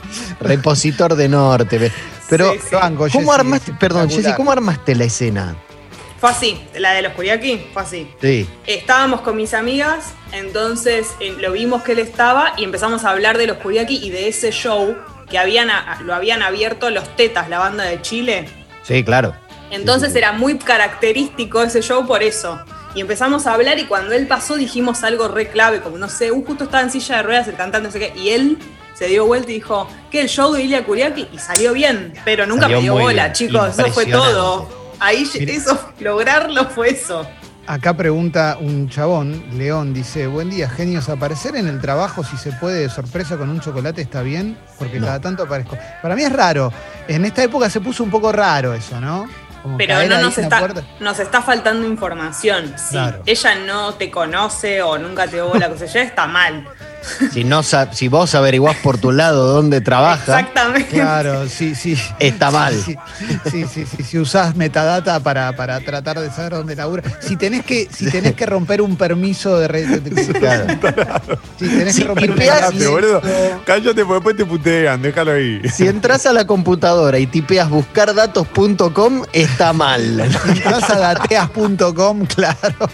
Repositor 0.41 1.17
de 1.17 1.29
norte. 1.29 1.93
Pero, 2.31 2.55
¿cómo 3.13 3.33
armaste, 3.33 3.73
perdón, 3.73 4.11
Jessy, 4.11 4.33
¿cómo 4.35 4.53
armaste 4.53 4.95
la 4.95 5.05
escena? 5.05 5.57
Fue 6.19 6.31
así, 6.31 6.61
la 6.75 6.95
de 6.95 7.03
los 7.03 7.13
Curiaki, 7.13 7.69
fue 7.73 7.83
así. 7.83 8.11
Sí. 8.21 8.49
Estábamos 8.67 9.21
con 9.21 9.37
mis 9.37 9.55
amigas, 9.55 10.15
entonces 10.33 11.15
eh, 11.21 11.37
lo 11.39 11.53
vimos 11.53 11.83
que 11.83 11.93
él 11.93 12.01
estaba 12.01 12.55
y 12.57 12.65
empezamos 12.65 13.05
a 13.05 13.11
hablar 13.11 13.39
de 13.39 13.47
los 13.47 13.59
Curiaki 13.59 14.05
y 14.05 14.11
de 14.11 14.27
ese 14.27 14.51
show 14.51 14.97
que 15.31 15.39
habían, 15.39 15.69
lo 16.05 16.15
habían 16.15 16.43
abierto 16.43 16.91
los 16.91 17.15
Tetas, 17.15 17.49
la 17.49 17.61
banda 17.61 17.85
de 17.85 18.03
Chile. 18.03 18.49
Sí, 18.83 19.05
claro. 19.05 19.35
Entonces 19.71 20.15
era 20.17 20.33
muy 20.33 20.59
característico 20.59 21.63
ese 21.63 21.83
show 21.83 22.05
por 22.07 22.23
eso. 22.23 22.59
Y 22.95 23.01
empezamos 23.01 23.47
a 23.47 23.55
hablar 23.55 23.79
y 23.79 23.85
cuando 23.85 24.13
él 24.15 24.27
pasó 24.27 24.57
dijimos 24.57 25.05
algo 25.05 25.29
re 25.29 25.49
clave, 25.49 25.81
como 25.81 25.99
no 25.99 26.09
sé, 26.09 26.33
uh, 26.33 26.45
justo 26.45 26.65
estaba 26.65 26.83
en 26.83 26.91
silla 26.91 27.19
de 27.19 27.23
ruedas 27.23 27.47
el 27.47 27.55
cantante, 27.55 27.87
no 27.87 27.93
sé 27.93 28.01
qué, 28.01 28.13
y 28.19 28.31
él 28.31 28.59
se 28.95 29.07
dio 29.07 29.27
vuelta 29.27 29.51
y 29.51 29.55
dijo, 29.55 29.89
¿qué 30.11 30.23
el 30.23 30.29
show 30.29 30.53
de 30.53 30.63
Ilya 30.63 30.85
Kuriaki? 30.85 31.29
Y 31.33 31.39
salió 31.39 31.75
bien, 31.75 32.15
pero 32.25 32.47
nunca 32.47 32.67
me 32.67 32.81
dio 32.81 32.95
bola, 32.95 33.33
chicos, 33.33 33.79
eso 33.79 33.93
fue 33.93 34.07
todo. 34.07 34.78
Ahí 35.01 35.29
eso, 35.35 35.93
lograrlo 36.01 36.67
fue 36.67 36.91
eso. 36.91 37.27
Acá 37.67 37.95
pregunta 37.95 38.57
un 38.59 38.89
chabón, 38.89 39.45
León, 39.59 39.93
dice, 39.93 40.27
buen 40.27 40.49
día, 40.49 40.71
genios, 40.71 41.11
aparecer 41.11 41.55
en 41.55 41.69
el 41.69 41.83
trabajo 41.83 42.25
si 42.25 42.39
se 42.39 42.51
puede 42.53 42.81
de 42.81 42.89
sorpresa 42.89 43.37
con 43.37 43.51
un 43.51 43.61
chocolate 43.61 44.01
está 44.01 44.23
bien, 44.23 44.57
porque 44.79 44.99
cada 44.99 45.21
tanto 45.21 45.43
aparezco. 45.43 45.77
Para 46.01 46.17
mí 46.17 46.23
es 46.23 46.33
raro, 46.33 46.73
en 47.07 47.27
esta 47.27 47.43
época 47.43 47.69
se 47.69 47.81
puso 47.81 48.03
un 48.03 48.11
poco 48.11 48.33
raro 48.33 48.73
eso, 48.73 48.99
¿no? 48.99 49.29
Pero 49.77 50.03
no 50.07 50.23
nos 50.23 50.39
está, 50.39 50.67
nos 51.01 51.19
está 51.19 51.43
faltando 51.43 51.87
información. 51.87 52.75
Si 52.79 52.97
ella 53.27 53.55
no 53.57 53.95
te 53.95 54.11
conoce 54.11 54.81
o 54.81 54.97
nunca 54.97 55.27
te 55.27 55.43
hubo 55.43 55.55
la 55.57 55.69
cosa, 55.69 55.85
ya 55.85 56.01
está 56.01 56.27
mal. 56.27 56.67
Si, 57.33 57.45
no, 57.45 57.63
si 57.63 58.09
vos 58.09 58.35
averiguás 58.35 58.77
por 58.77 58.99
tu 58.99 59.13
lado 59.13 59.47
dónde 59.47 59.81
trabaja. 59.81 60.41
Exactamente. 60.41 60.89
Claro, 60.89 61.49
sí, 61.49 61.75
sí. 61.75 61.97
Está 62.19 62.51
mal. 62.51 62.75
Sí, 62.75 62.97
sí, 63.51 63.85
sí. 63.87 64.03
Si 64.03 64.19
usás 64.19 64.57
metadata 64.57 65.21
para, 65.21 65.55
para 65.57 65.81
tratar 65.81 66.21
de 66.21 66.31
saber 66.31 66.53
dónde 66.53 66.77
labura. 66.77 67.03
Si 67.21 67.37
tenés 67.37 67.65
que, 67.65 67.89
si 67.91 68.11
tenés 68.11 68.35
que 68.35 68.47
romper 68.47 68.83
un 68.83 68.97
permiso 68.97 69.59
de 69.59 69.69
red. 69.69 70.03
Claro. 70.39 70.79
Si 71.59 71.69
tenés 71.69 71.97
que 71.97 72.05
romper 72.05 72.31
un 72.31 72.37
permiso. 72.37 72.93
boludo. 72.93 73.23
Cállate, 73.65 74.05
porque 74.05 74.15
después 74.15 74.37
te 74.37 74.45
putean, 74.45 75.03
déjalo 75.03 75.33
ahí. 75.33 75.61
Si 75.69 75.87
entras 75.87 76.27
a 76.27 76.33
la 76.33 76.47
computadora 76.47 77.19
y 77.19 77.27
tipeas 77.27 77.69
buscardatos.com, 77.71 79.23
está 79.33 79.73
mal. 79.73 80.29
Si 80.49 80.51
entras 80.51 80.91
a 80.91 80.99
dateas.com, 80.99 82.27
claro. 82.27 82.91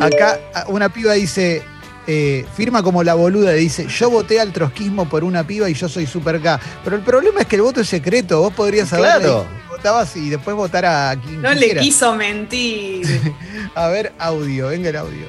Acá 0.00 0.38
una 0.68 0.88
piba 0.88 1.14
dice 1.14 1.62
eh, 2.10 2.46
firma 2.54 2.82
como 2.82 3.04
la 3.04 3.12
boluda 3.12 3.52
dice, 3.52 3.86
yo 3.86 4.08
voté 4.08 4.40
al 4.40 4.50
trotskismo 4.50 5.06
por 5.10 5.24
una 5.24 5.46
piba 5.46 5.68
y 5.68 5.74
yo 5.74 5.90
soy 5.90 6.06
super 6.06 6.40
K. 6.40 6.58
Pero 6.82 6.96
el 6.96 7.02
problema 7.02 7.40
es 7.40 7.46
que 7.46 7.56
el 7.56 7.62
voto 7.62 7.82
es 7.82 7.88
secreto, 7.88 8.40
vos 8.40 8.54
podrías 8.54 8.88
saber 8.88 9.20
claro. 9.20 9.46
votabas 9.68 10.16
y 10.16 10.30
después 10.30 10.56
votar 10.56 10.86
a 10.86 11.14
quien 11.22 11.42
No 11.42 11.52
le 11.52 11.76
quiso 11.76 12.16
mentir. 12.16 13.06
a 13.74 13.88
ver, 13.88 14.12
audio, 14.18 14.68
venga 14.68 14.88
el 14.88 14.96
audio. 14.96 15.26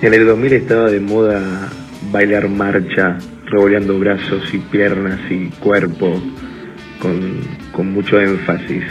En 0.00 0.14
el 0.14 0.26
2000 0.26 0.52
estaba 0.54 0.90
de 0.90 0.98
moda 0.98 1.70
bailar 2.10 2.48
marcha, 2.48 3.18
revoleando 3.44 3.98
brazos 3.98 4.44
y 4.54 4.58
piernas 4.58 5.20
y 5.30 5.50
cuerpo 5.60 6.22
con, 7.00 7.42
con 7.70 7.92
mucho 7.92 8.18
énfasis. 8.18 8.84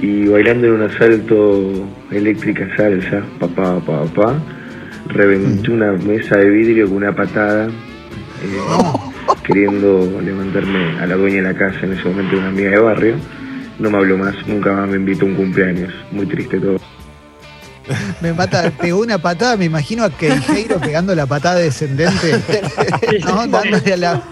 Y 0.00 0.26
bailando 0.28 0.68
en 0.68 0.72
un 0.72 0.82
asalto 0.84 1.86
eléctrica 2.10 2.66
salsa, 2.78 3.22
papá, 3.38 3.74
papá, 3.74 4.04
papá 4.14 4.55
reventé 5.08 5.70
una 5.70 5.92
mesa 5.92 6.36
de 6.36 6.50
vidrio 6.50 6.86
con 6.86 6.98
una 6.98 7.14
patada, 7.14 7.66
eh, 7.66 7.70
queriendo 9.44 10.20
levantarme 10.20 10.98
a 11.00 11.06
la 11.06 11.16
dueña 11.16 11.36
de 11.36 11.42
la 11.42 11.54
casa, 11.54 11.80
en 11.82 11.92
ese 11.92 12.08
momento 12.08 12.36
una 12.36 12.48
amiga 12.48 12.70
de 12.70 12.78
barrio. 12.78 13.14
No 13.78 13.90
me 13.90 13.98
habló 13.98 14.16
más, 14.16 14.34
nunca 14.46 14.72
más 14.72 14.88
me 14.88 14.96
invitó 14.96 15.26
a 15.26 15.28
un 15.28 15.34
cumpleaños. 15.34 15.92
Muy 16.10 16.26
triste 16.26 16.58
todo. 16.58 16.78
Me 18.20 18.32
mata, 18.32 18.70
pegó 18.70 19.00
una 19.00 19.18
patada, 19.18 19.56
me 19.56 19.66
imagino 19.66 20.02
a 20.02 20.10
Queijeiro 20.10 20.80
pegando 20.80 21.14
la 21.14 21.26
patada 21.26 21.56
descendente. 21.56 22.40
¿no? 23.24 23.46
Dándole 23.46 23.92
a 23.92 23.96
la. 23.96 24.22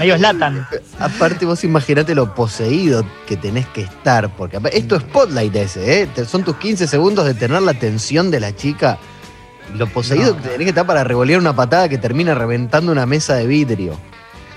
Ellos 0.00 0.20
latan. 0.20 0.66
Aparte, 0.98 1.46
vos 1.46 1.64
imaginate 1.64 2.14
lo 2.14 2.34
poseído 2.34 3.06
que 3.26 3.36
tenés 3.36 3.66
que 3.68 3.82
estar, 3.82 4.28
porque 4.36 4.58
esto 4.72 4.96
es 4.96 5.02
spotlight 5.02 5.54
ese, 5.54 6.02
¿eh? 6.02 6.08
Son 6.26 6.42
tus 6.44 6.56
15 6.56 6.86
segundos 6.86 7.24
de 7.24 7.34
tener 7.34 7.62
la 7.62 7.70
atención 7.70 8.30
de 8.30 8.40
la 8.40 8.54
chica 8.54 8.98
lo 9.74 9.86
poseído 9.86 10.36
que 10.36 10.42
tenés 10.42 10.58
que 10.58 10.68
estar 10.70 10.86
para 10.86 11.04
revolear 11.04 11.40
una 11.40 11.54
patada 11.54 11.88
que 11.88 11.98
termina 11.98 12.34
reventando 12.34 12.92
una 12.92 13.06
mesa 13.06 13.34
de 13.34 13.46
vidrio. 13.46 13.98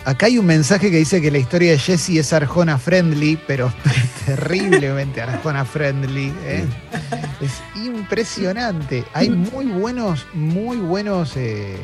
Acá 0.06 0.28
hay 0.28 0.38
un 0.38 0.45
mensaje 0.45 0.91
que 0.91 0.97
dice 0.97 1.20
que 1.20 1.32
la 1.32 1.39
historia 1.39 1.72
de 1.72 1.80
Jesse 1.80 2.18
es 2.20 2.32
Arjona 2.32 2.78
friendly, 2.78 3.39
pero 3.47 3.74
terriblemente 4.26 5.20
Arjona 5.20 5.66
friendly. 5.66 6.32
¿eh? 6.43 6.64
Es 7.41 7.62
impresionante. 7.84 9.03
Hay 9.14 9.32
muy 9.32 9.66
buenos, 9.66 10.28
muy 10.34 10.78
buenos 10.78 11.36
eh, 11.36 11.76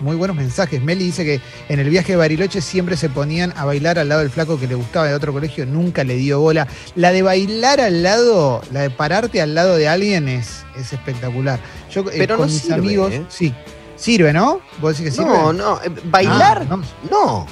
muy 0.00 0.16
buenos 0.16 0.36
mensajes. 0.36 0.82
Meli 0.82 1.04
dice 1.04 1.24
que 1.24 1.40
en 1.68 1.80
el 1.80 1.88
viaje 1.90 2.12
de 2.12 2.16
Bariloche 2.16 2.60
siempre 2.60 2.96
se 2.96 3.08
ponían 3.08 3.52
a 3.56 3.64
bailar 3.64 3.98
al 3.98 4.08
lado 4.08 4.20
del 4.20 4.30
flaco 4.30 4.58
que 4.58 4.66
le 4.66 4.74
gustaba 4.74 5.06
de 5.06 5.14
otro 5.14 5.32
colegio, 5.32 5.66
nunca 5.66 6.04
le 6.04 6.16
dio 6.16 6.40
bola. 6.40 6.66
La 6.94 7.12
de 7.12 7.22
bailar 7.22 7.80
al 7.80 8.02
lado, 8.02 8.62
la 8.72 8.82
de 8.82 8.90
pararte 8.90 9.40
al 9.40 9.54
lado 9.54 9.76
de 9.76 9.88
alguien 9.88 10.28
es, 10.28 10.64
es 10.76 10.92
espectacular. 10.92 11.60
Yo 11.90 12.02
eh, 12.02 12.14
Pero 12.18 12.36
con 12.36 12.46
mis 12.46 12.70
amigos, 12.70 13.12
¿eh? 13.12 13.24
sí. 13.28 13.54
Sirve, 13.96 14.32
¿no? 14.32 14.60
¿Vos 14.80 14.96
decís 14.96 15.10
que 15.10 15.22
sirve? 15.22 15.36
No, 15.36 15.52
no, 15.52 15.82
eh, 15.82 15.90
bailar, 16.04 16.66
ah, 16.70 16.78
no. 17.10 17.46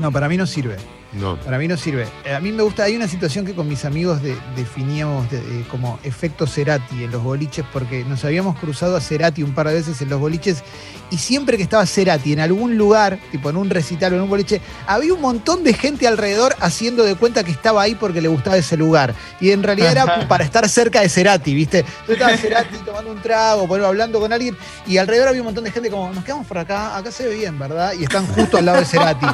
No, 0.00 0.12
para 0.12 0.28
mí 0.28 0.36
no 0.36 0.46
sirve. 0.46 0.76
No. 1.12 1.36
Para 1.36 1.58
mí 1.58 1.66
no 1.66 1.76
sirve. 1.76 2.06
Eh, 2.24 2.34
a 2.34 2.40
mí 2.40 2.52
me 2.52 2.62
gusta, 2.62 2.84
hay 2.84 2.94
una 2.94 3.08
situación 3.08 3.46
que 3.46 3.54
con 3.54 3.66
mis 3.66 3.84
amigos 3.84 4.20
definíamos 4.54 5.26
como 5.70 5.98
efecto 6.02 6.46
Cerati 6.46 7.04
en 7.04 7.10
los 7.10 7.22
boliches, 7.22 7.64
porque 7.72 8.04
nos 8.04 8.24
habíamos 8.24 8.58
cruzado 8.58 8.96
a 8.96 9.00
Cerati 9.00 9.42
un 9.42 9.54
par 9.54 9.68
de 9.68 9.74
veces 9.74 10.00
en 10.02 10.10
los 10.10 10.20
boliches, 10.20 10.62
y 11.10 11.16
siempre 11.16 11.56
que 11.56 11.62
estaba 11.62 11.86
Cerati 11.86 12.32
en 12.32 12.40
algún 12.40 12.76
lugar, 12.76 13.18
tipo 13.32 13.48
en 13.48 13.56
un 13.56 13.70
recital 13.70 14.12
o 14.12 14.16
en 14.16 14.22
un 14.22 14.28
boliche, 14.28 14.60
había 14.86 15.14
un 15.14 15.20
montón 15.20 15.64
de 15.64 15.72
gente 15.72 16.06
alrededor 16.06 16.54
haciendo 16.60 17.04
de 17.04 17.14
cuenta 17.14 17.42
que 17.42 17.50
estaba 17.50 17.82
ahí 17.82 17.94
porque 17.94 18.20
le 18.20 18.28
gustaba 18.28 18.56
ese 18.56 18.76
lugar. 18.76 19.14
Y 19.40 19.50
en 19.50 19.62
realidad 19.62 19.92
era 19.92 20.18
para 20.28 20.44
estar 20.44 20.68
cerca 20.68 21.00
de 21.00 21.08
Cerati, 21.08 21.54
¿viste? 21.54 21.78
Entonces 22.00 22.16
estaba 22.16 22.36
Cerati 22.36 22.76
tomando 22.84 23.10
un 23.12 23.22
trago, 23.22 23.74
hablando 23.84 24.20
con 24.20 24.32
alguien, 24.32 24.56
y 24.86 24.98
alrededor 24.98 25.28
había 25.28 25.40
un 25.40 25.46
montón 25.46 25.64
de 25.64 25.70
gente 25.70 25.90
como, 25.90 26.12
nos 26.12 26.24
quedamos 26.24 26.46
por 26.46 26.58
acá, 26.58 26.96
acá 26.96 27.10
se 27.10 27.26
ve 27.26 27.36
bien, 27.36 27.58
¿verdad? 27.58 27.94
Y 27.98 28.04
están 28.04 28.26
justo 28.26 28.58
al 28.58 28.66
lado 28.66 28.80
de 28.80 28.84
Cerati. 28.84 29.26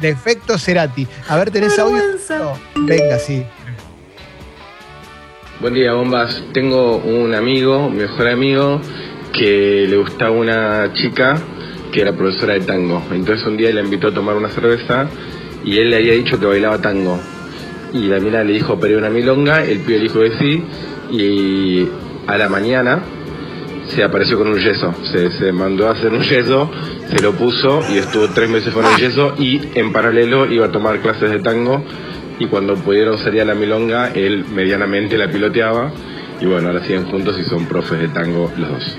Defecto 0.00 0.58
Cerati. 0.58 1.06
A 1.28 1.36
ver, 1.36 1.50
¿tenés 1.50 1.78
audio? 1.78 2.02
Venga, 2.76 3.18
sí. 3.18 3.44
Buen 5.60 5.74
día, 5.74 5.92
bombas. 5.94 6.42
Tengo 6.52 6.98
un 6.98 7.34
amigo, 7.34 7.88
mi 7.88 8.02
mejor 8.02 8.28
amigo, 8.28 8.80
que 9.32 9.86
le 9.88 9.96
gustaba 9.96 10.32
una 10.32 10.92
chica 10.92 11.40
que 11.92 12.02
era 12.02 12.12
profesora 12.12 12.54
de 12.54 12.60
tango. 12.60 13.02
Entonces 13.10 13.46
un 13.46 13.56
día 13.56 13.70
le 13.70 13.80
invitó 13.80 14.08
a 14.08 14.14
tomar 14.14 14.36
una 14.36 14.50
cerveza 14.50 15.08
y 15.64 15.78
él 15.78 15.90
le 15.90 15.96
había 15.96 16.12
dicho 16.12 16.38
que 16.38 16.46
bailaba 16.46 16.80
tango. 16.80 17.18
Y 17.92 18.08
la 18.08 18.20
mina 18.20 18.44
le 18.44 18.52
dijo, 18.52 18.78
pero 18.78 18.98
una 18.98 19.08
milonga, 19.08 19.64
el 19.64 19.78
pibe 19.78 19.98
le 19.98 20.02
dijo 20.04 20.20
que 20.20 20.32
sí, 20.38 20.62
y 21.10 21.88
a 22.26 22.36
la 22.36 22.48
mañana 22.50 23.02
se 23.88 24.02
apareció 24.02 24.38
con 24.38 24.48
un 24.48 24.58
yeso. 24.58 24.94
Se, 25.12 25.30
se 25.38 25.52
mandó 25.52 25.88
a 25.88 25.92
hacer 25.92 26.12
un 26.12 26.22
yeso, 26.22 26.70
se 27.08 27.22
lo 27.22 27.32
puso 27.32 27.82
y 27.90 27.98
estuvo 27.98 28.28
tres 28.28 28.48
meses 28.48 28.72
con 28.72 28.84
el 28.84 28.96
yeso 28.96 29.34
y 29.38 29.60
en 29.78 29.92
paralelo 29.92 30.50
iba 30.50 30.66
a 30.66 30.72
tomar 30.72 31.00
clases 31.00 31.30
de 31.30 31.40
tango 31.40 31.84
y 32.38 32.46
cuando 32.46 32.74
pudieron 32.76 33.18
salir 33.18 33.42
a 33.42 33.44
la 33.44 33.54
milonga, 33.54 34.10
él 34.14 34.44
medianamente 34.52 35.16
la 35.16 35.30
piloteaba 35.30 35.92
y 36.40 36.46
bueno, 36.46 36.68
ahora 36.68 36.82
siguen 36.82 37.10
juntos 37.10 37.36
y 37.38 37.48
son 37.48 37.66
profes 37.66 38.00
de 38.00 38.08
tango 38.08 38.52
los 38.56 38.68
dos. 38.68 38.98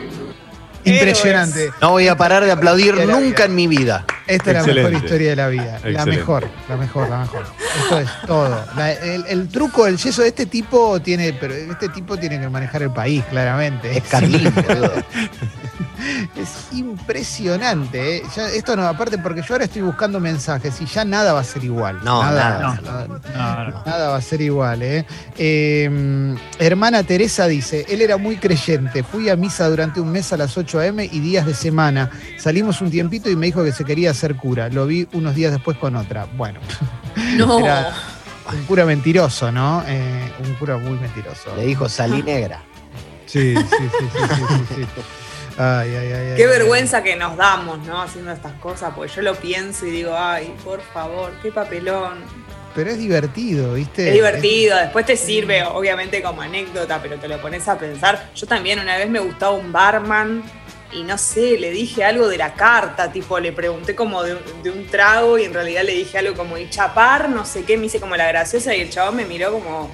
Impresionante. 0.86 1.72
No 1.82 1.92
voy 1.92 2.08
a 2.08 2.16
parar 2.16 2.46
de 2.46 2.52
aplaudir 2.52 2.96
nunca 3.06 3.46
en 3.46 3.56
mi 3.56 3.68
vida. 3.68 4.06
Esta 4.28 4.52
es 4.52 4.68
la 4.68 4.74
mejor 4.74 4.94
historia 4.94 5.30
de 5.30 5.36
la 5.36 5.48
vida. 5.48 5.80
La 5.86 6.06
mejor, 6.06 6.48
la 6.70 6.78
mejor, 6.78 7.10
la 7.10 7.20
mejor. 7.20 7.46
Esto 7.84 8.00
es 8.00 8.10
todo. 8.28 8.66
La- 8.76 8.92
el, 8.92 9.26
el 9.28 9.48
truco 9.48 9.86
del 9.86 9.98
yeso 9.98 10.22
de 10.22 10.28
este 10.30 10.46
tipo 10.46 11.00
tiene, 11.00 11.34
pero 11.34 11.54
este 11.54 11.90
tipo 11.90 12.18
tiene 12.18 12.40
que 12.40 12.50
manejar 12.50 12.82
el 12.84 12.92
país, 12.92 13.24
claramente. 13.30 13.98
Es 13.98 14.04
Carlín, 14.04 14.54
boludo. 14.54 14.94
Es 16.36 16.68
impresionante. 16.78 18.18
¿eh? 18.18 18.24
Ya, 18.36 18.50
esto 18.50 18.76
no, 18.76 18.84
aparte, 18.88 19.18
porque 19.18 19.42
yo 19.42 19.54
ahora 19.56 19.66
estoy 19.66 19.82
buscando 19.82 20.20
mensajes 20.20 20.80
y 20.82 20.86
ya 20.86 21.04
nada 21.06 21.34
va 21.34 21.40
a 21.40 21.44
ser 21.44 21.64
igual. 21.64 22.00
No, 22.04 22.22
nada. 22.24 22.80
nada, 22.82 23.08
No, 23.08 23.72
no. 23.72 23.84
nada 23.86 24.10
va 24.10 24.16
a 24.18 24.22
ser 24.22 24.42
igual. 24.42 24.82
¿eh? 24.84 25.06
Eh, 25.38 26.36
hermana 26.60 27.04
Teresa 27.04 27.48
dice: 27.48 27.86
Él 27.90 28.02
era 28.02 28.18
muy 28.18 28.38
creyente. 28.38 29.04
Fui 29.04 29.30
a 29.30 29.36
misa 29.36 29.68
durante 29.70 30.00
un 30.00 30.12
mes 30.12 30.32
a 30.34 30.38
las 30.38 30.58
8 30.58 30.80
a.m. 30.80 31.04
y 31.12 31.20
días 31.20 31.46
de 31.46 31.54
semana. 31.54 32.10
Salimos 32.38 32.82
un 32.82 32.92
tiempito 32.92 33.30
y 33.30 33.36
me 33.36 33.48
dijo 33.48 33.64
que 33.64 33.72
se 33.72 33.84
quería 33.86 34.12
hacer 34.12 34.36
cura. 34.36 34.70
Lo 34.70 34.86
vi 34.86 35.08
unos 35.14 35.36
días 35.36 35.52
después 35.52 35.78
con 35.78 35.96
otra. 35.96 36.28
Bueno, 36.38 36.60
No. 37.38 37.60
Era- 37.66 37.94
un 38.54 38.64
cura 38.64 38.86
mentiroso, 38.86 39.52
¿no? 39.52 39.84
Eh, 39.88 40.32
un 40.46 40.54
cura 40.54 40.78
muy 40.78 40.98
mentiroso. 40.98 41.54
Le 41.58 41.66
dijo 41.66 41.90
salí 41.90 42.24
negra. 42.24 42.62
Sí, 43.26 43.54
sí, 43.58 43.66
sí, 43.70 43.90
sí, 44.00 44.08
sí, 44.14 44.44
sí, 44.58 44.76
sí. 44.76 45.02
Ay, 45.58 45.96
ay, 45.96 46.12
ay, 46.14 46.34
Qué 46.38 46.44
ay. 46.44 46.50
vergüenza 46.50 47.02
que 47.04 47.16
nos 47.16 47.36
damos, 47.36 47.80
¿no? 47.80 48.02
Haciendo 48.02 48.32
estas 48.32 48.54
cosas, 48.54 48.94
porque 48.96 49.12
yo 49.16 49.22
lo 49.24 49.36
pienso 49.36 49.86
y 49.88 49.92
digo, 49.92 50.16
ay, 50.18 50.54
por 50.64 50.82
favor, 50.82 51.32
qué 51.42 51.52
papelón. 51.52 52.20
Pero 52.76 52.92
es 52.92 52.98
divertido, 53.00 53.74
¿viste? 53.74 54.08
Es 54.08 54.14
divertido, 54.14 54.78
después 54.78 55.04
te 55.06 55.18
sirve, 55.18 55.64
obviamente, 55.64 56.22
como 56.22 56.42
anécdota, 56.44 57.00
pero 57.02 57.18
te 57.18 57.28
lo 57.28 57.42
pones 57.42 57.68
a 57.68 57.76
pensar. 57.78 58.30
Yo 58.36 58.46
también 58.46 58.80
una 58.80 58.98
vez 58.98 59.10
me 59.10 59.20
gustaba 59.20 59.54
un 59.54 59.72
barman 59.72 60.44
y 60.94 61.02
no 61.02 61.18
sé, 61.18 61.58
le 61.58 61.72
dije 61.72 62.04
algo 62.06 62.28
de 62.28 62.38
la 62.38 62.54
carta, 62.54 63.12
tipo, 63.12 63.40
le 63.40 63.52
pregunté 63.52 63.96
como 63.96 64.22
de, 64.22 64.36
un- 64.36 64.62
de 64.64 64.70
un 64.70 64.86
trago 64.86 65.40
y 65.40 65.46
en 65.46 65.56
realidad 65.56 65.82
le 65.84 65.94
dije 65.94 66.20
algo 66.20 66.36
como, 66.36 66.56
y 66.60 66.70
chapar, 66.70 67.30
no 67.30 67.46
sé 67.46 67.64
qué, 67.64 67.78
me 67.78 67.88
hice 67.88 68.00
como 68.00 68.16
la 68.16 68.28
graciosa 68.28 68.76
y 68.76 68.82
el 68.82 68.92
chabón 68.92 69.16
me 69.16 69.26
miró 69.26 69.52
como, 69.52 69.90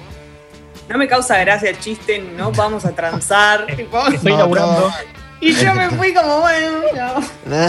no 0.86 0.98
me 0.98 1.08
causa 1.08 1.38
gracia 1.38 1.70
el 1.70 1.80
chiste, 1.80 2.18
no 2.18 2.52
vamos 2.52 2.84
a 2.84 2.94
transar. 2.94 3.64
tipo, 3.76 4.06
Estoy 4.08 4.32
No, 4.32 4.38
laburando. 4.40 4.92
Y 5.40 5.52
yo 5.52 5.74
me 5.74 5.90
fui 5.90 6.14
como, 6.14 6.40
bueno, 6.40 6.68
no. 6.94 7.14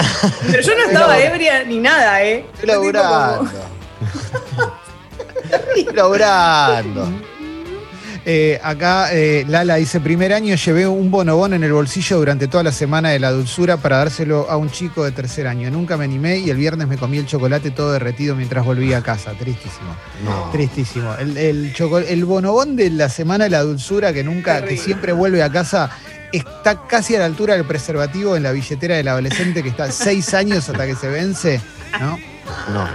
Pero 0.52 0.62
yo 0.62 0.76
no 0.76 0.86
estaba 0.86 1.18
ebria 1.20 1.64
ni 1.64 1.80
nada, 1.80 2.24
¿eh? 2.24 2.46
Estoy 2.54 2.68
laburando. 2.68 3.52
Estoy 5.52 5.96
laburando. 5.96 7.12
Eh, 8.28 8.60
acá 8.64 9.14
eh, 9.14 9.46
Lala 9.48 9.76
dice, 9.76 10.00
primer 10.00 10.34
año 10.34 10.56
llevé 10.56 10.88
un 10.88 11.12
bonobón 11.12 11.54
en 11.54 11.64
el 11.64 11.72
bolsillo 11.72 12.18
durante 12.18 12.48
toda 12.48 12.64
la 12.64 12.72
semana 12.72 13.10
de 13.12 13.20
la 13.20 13.32
dulzura 13.32 13.78
para 13.78 13.98
dárselo 13.98 14.50
a 14.50 14.58
un 14.58 14.72
chico 14.72 15.04
de 15.04 15.12
tercer 15.12 15.46
año. 15.46 15.70
Nunca 15.70 15.96
me 15.96 16.06
animé 16.06 16.40
y 16.40 16.50
el 16.50 16.58
viernes 16.58 16.88
me 16.88 16.98
comí 16.98 17.20
el 17.20 17.28
chocolate 17.28 17.70
todo 17.70 17.92
derretido 17.92 18.36
mientras 18.36 18.66
volvía 18.66 18.98
a 18.98 19.04
casa. 19.04 19.34
Tristísimo. 19.34 19.96
No. 20.24 20.50
Tristísimo. 20.52 21.14
El, 21.20 21.38
el, 21.38 22.26
bonobón 22.26 22.76
de 22.76 22.90
la 22.90 23.10
semana 23.10 23.44
de 23.44 23.52
la 23.52 23.62
dulzura 23.62 24.12
que 24.12 24.24
nunca, 24.24 24.66
que 24.66 24.76
siempre 24.76 25.12
vuelve 25.12 25.44
a 25.44 25.52
casa, 25.52 25.92
está 26.38 26.88
casi 26.88 27.16
a 27.16 27.20
la 27.20 27.26
altura 27.26 27.56
del 27.56 27.66
preservativo 27.66 28.36
en 28.36 28.44
la 28.44 28.52
billetera 28.52 28.96
del 28.96 29.08
adolescente 29.08 29.62
que 29.64 29.70
está 29.70 29.92
seis 29.92 30.34
años 30.34 30.68
hasta 30.70 30.86
que 30.86 30.96
se 30.96 31.08
vence, 31.10 31.62
¿no? 32.00 32.18
No. 32.74 32.88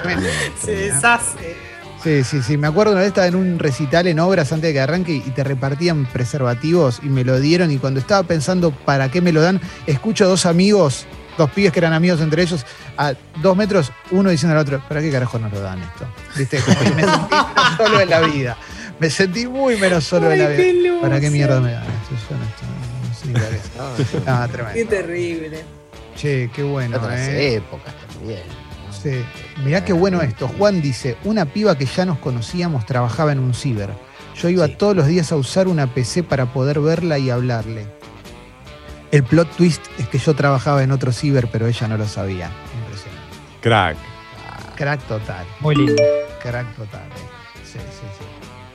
Se 0.62 0.70
deshace. 0.74 1.56
Sí, 2.02 2.24
sí, 2.24 2.40
sí. 2.42 2.56
Me 2.56 2.66
acuerdo 2.66 2.92
una 2.92 3.00
vez 3.02 3.08
estaba 3.08 3.26
en 3.26 3.34
un 3.34 3.58
recital 3.58 4.06
en 4.06 4.20
obras 4.20 4.52
antes 4.52 4.68
de 4.68 4.72
que 4.72 4.80
arranque 4.80 5.12
y 5.12 5.20
te 5.20 5.44
repartían 5.44 6.06
preservativos 6.06 7.00
y 7.02 7.08
me 7.10 7.24
lo 7.24 7.38
dieron. 7.40 7.70
Y 7.70 7.76
cuando 7.78 8.00
estaba 8.00 8.22
pensando 8.22 8.70
para 8.70 9.10
qué 9.10 9.20
me 9.20 9.32
lo 9.32 9.42
dan, 9.42 9.60
escucho 9.86 10.24
a 10.24 10.28
dos 10.28 10.46
amigos, 10.46 11.04
dos 11.36 11.50
pibes 11.50 11.72
que 11.72 11.78
eran 11.80 11.92
amigos 11.92 12.20
entre 12.22 12.42
ellos, 12.42 12.64
a 12.96 13.12
dos 13.42 13.54
metros, 13.56 13.92
uno 14.12 14.30
diciendo 14.30 14.54
al 14.56 14.62
otro, 14.62 14.80
¿para 14.88 15.02
qué 15.02 15.10
carajo 15.10 15.38
nos 15.38 15.52
lo 15.52 15.60
dan 15.60 15.82
esto? 15.82 16.06
¿Viste? 16.36 16.58
Como 16.60 16.78
que 16.78 16.90
me 16.90 17.02
sentí 17.02 17.34
menos 17.34 17.76
solo 17.76 18.00
en 18.00 18.08
la 18.10 18.20
vida. 18.20 18.56
Me 18.98 19.10
sentí 19.10 19.46
muy 19.46 19.76
menos 19.76 20.04
solo 20.04 20.30
en 20.32 20.38
la 20.38 20.48
vida. 20.48 21.00
¿Para 21.02 21.20
qué 21.20 21.30
mierda 21.30 21.60
me 21.60 21.72
dan 21.72 21.82
esto? 21.84 22.14
Yo 22.30 22.36
no, 22.36 22.44
esto- 22.44 22.79
no 23.26 23.38
es. 23.38 23.62
Ah, 24.26 24.48
Qué 24.74 24.84
terrible. 24.84 25.64
Che, 26.16 26.50
qué 26.54 26.62
bueno. 26.62 26.96
otras 26.98 27.20
eh. 27.28 27.56
épocas 27.56 27.94
también. 28.12 28.42
Sí. 29.02 29.22
Mirá 29.64 29.84
qué 29.84 29.92
bueno 29.94 30.20
esto. 30.20 30.48
Juan 30.48 30.82
dice, 30.82 31.16
una 31.24 31.46
piba 31.46 31.78
que 31.78 31.86
ya 31.86 32.04
nos 32.04 32.18
conocíamos 32.18 32.84
trabajaba 32.84 33.32
en 33.32 33.38
un 33.38 33.54
ciber. 33.54 33.90
Yo 34.36 34.48
iba 34.48 34.66
Sí. 34.66 34.74
todos 34.76 34.94
los 34.96 35.06
días 35.06 35.32
a 35.32 35.36
usar 35.36 35.68
una 35.68 35.86
PC 35.94 36.22
para 36.22 36.52
poder 36.52 36.80
verla 36.80 37.18
y 37.18 37.30
hablarle. 37.30 37.86
El 39.10 39.24
plot 39.24 39.56
twist 39.56 39.82
es 39.98 40.06
que 40.08 40.18
yo 40.18 40.34
trabajaba 40.34 40.82
en 40.82 40.92
otro 40.92 41.12
ciber, 41.12 41.48
pero 41.50 41.66
ella 41.66 41.88
no 41.88 41.96
lo 41.96 42.06
sabía. 42.06 42.50
Impresionante. 42.82 43.36
Crack. 43.60 43.96
Crack 44.76 45.02
total. 45.06 45.46
Muy 45.60 45.74
lindo. 45.76 46.02
Crack 46.42 46.74
total. 46.76 47.00
eh. 47.00 47.64
Sí, 47.64 47.78
sí, 47.78 48.06
sí. 48.18 48.24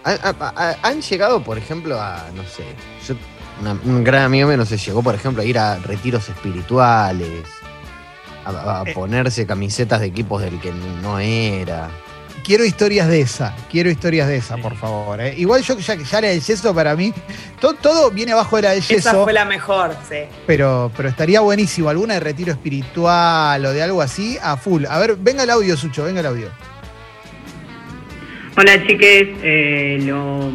Ha- 0.03 0.19
ha- 0.29 0.53
ha- 0.55 0.77
Han 0.87 1.01
llegado, 1.01 1.43
por 1.43 1.57
ejemplo, 1.57 1.99
a, 2.01 2.25
no 2.35 2.43
sé, 2.43 2.63
yo- 3.07 3.15
una- 3.61 3.77
un 3.83 4.03
gran 4.03 4.23
amigo 4.23 4.47
mío, 4.47 4.57
no 4.57 4.65
sé, 4.65 4.77
llegó, 4.77 5.01
por 5.03 5.15
ejemplo, 5.15 5.41
a 5.41 5.45
ir 5.45 5.57
a 5.57 5.77
retiros 5.77 6.27
espirituales, 6.29 7.43
a, 8.45 8.81
a 8.81 8.83
Eh. 8.85 8.93
ponerse 8.93 9.45
camisetas 9.45 9.99
de 10.01 10.07
equipos 10.07 10.41
del 10.41 10.59
que 10.59 10.71
no 11.01 11.19
era. 11.19 11.89
Quiero 12.43 12.63
historias 12.63 13.07
de 13.07 13.21
esa, 13.21 13.55
quiero 13.71 13.89
historias 13.89 14.27
de 14.27 14.37
esa, 14.37 14.57
por 14.57 14.75
favor. 14.75 15.19
eh. 15.19 15.33
Igual 15.35 15.63
yo 15.63 15.79
ya, 15.79 15.95
ya 15.95 16.21
la 16.21 16.27
del 16.27 16.41
yeso 16.41 16.75
para 16.75 16.95
mí, 16.95 17.11
to- 17.59 17.73
todo 17.73 18.11
viene 18.11 18.33
abajo 18.33 18.57
de 18.57 18.61
la 18.61 18.69
del 18.69 18.79
Esa 18.79 18.93
yeso. 18.93 19.23
fue 19.23 19.33
la 19.33 19.45
mejor, 19.45 19.95
sí. 20.07 20.17
Pero, 20.45 20.91
pero 20.95 21.09
estaría 21.09 21.39
buenísimo, 21.39 21.89
alguna 21.89 22.13
de 22.15 22.19
retiro 22.19 22.51
espiritual 22.51 23.65
o 23.65 23.73
de 23.73 23.81
algo 23.81 23.99
así, 23.99 24.37
a 24.43 24.57
full. 24.57 24.85
A 24.87 24.99
ver, 24.99 25.15
venga 25.15 25.41
el 25.41 25.49
audio, 25.49 25.75
Sucho, 25.75 26.03
venga 26.03 26.19
el 26.19 26.27
audio. 26.27 26.49
Hola 28.57 28.85
chiques, 28.87 29.27
Eh, 29.41 29.97
lo 30.03 30.51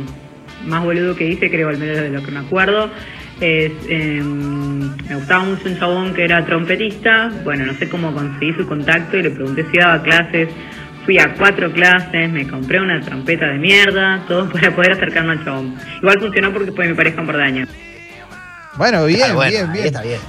más 0.70 0.82
boludo 0.82 1.14
que 1.14 1.26
hice, 1.28 1.50
creo 1.50 1.68
al 1.68 1.78
menos 1.78 1.96
de 1.98 2.08
lo 2.08 2.22
que 2.22 2.30
me 2.30 2.40
acuerdo, 2.40 2.90
es 3.40 3.72
em, 3.88 4.96
me 5.08 5.16
gustaba 5.16 5.44
mucho 5.44 5.68
un 5.68 5.78
chabón 5.78 6.14
que 6.14 6.24
era 6.24 6.44
trompetista, 6.44 7.30
bueno, 7.44 7.66
no 7.66 7.74
sé 7.74 7.88
cómo 7.88 8.12
conseguí 8.14 8.54
su 8.54 8.66
contacto 8.66 9.16
y 9.16 9.22
le 9.22 9.30
pregunté 9.30 9.66
si 9.70 9.78
daba 9.78 10.02
clases, 10.02 10.48
fui 11.04 11.18
a 11.18 11.34
cuatro 11.34 11.72
clases, 11.72 12.30
me 12.30 12.46
compré 12.46 12.80
una 12.80 13.00
trompeta 13.00 13.46
de 13.46 13.58
mierda, 13.58 14.24
todo 14.28 14.48
para 14.50 14.74
poder 14.74 14.92
acercarme 14.92 15.32
al 15.32 15.44
chabón. 15.44 15.74
Igual 15.98 16.20
funcionó 16.20 16.52
porque 16.52 16.72
fue 16.72 16.88
mi 16.88 16.94
pareja 16.94 17.20
un 17.20 17.26
par 17.26 17.36
de 17.36 17.42
años. 17.42 17.68
Bueno, 18.76 19.04
bien, 19.06 19.30
Ah, 19.30 19.34
bueno, 19.34 19.50
bien, 19.50 19.72
bien. 19.72 19.86
Está 19.86 20.02
bien. 20.02 20.20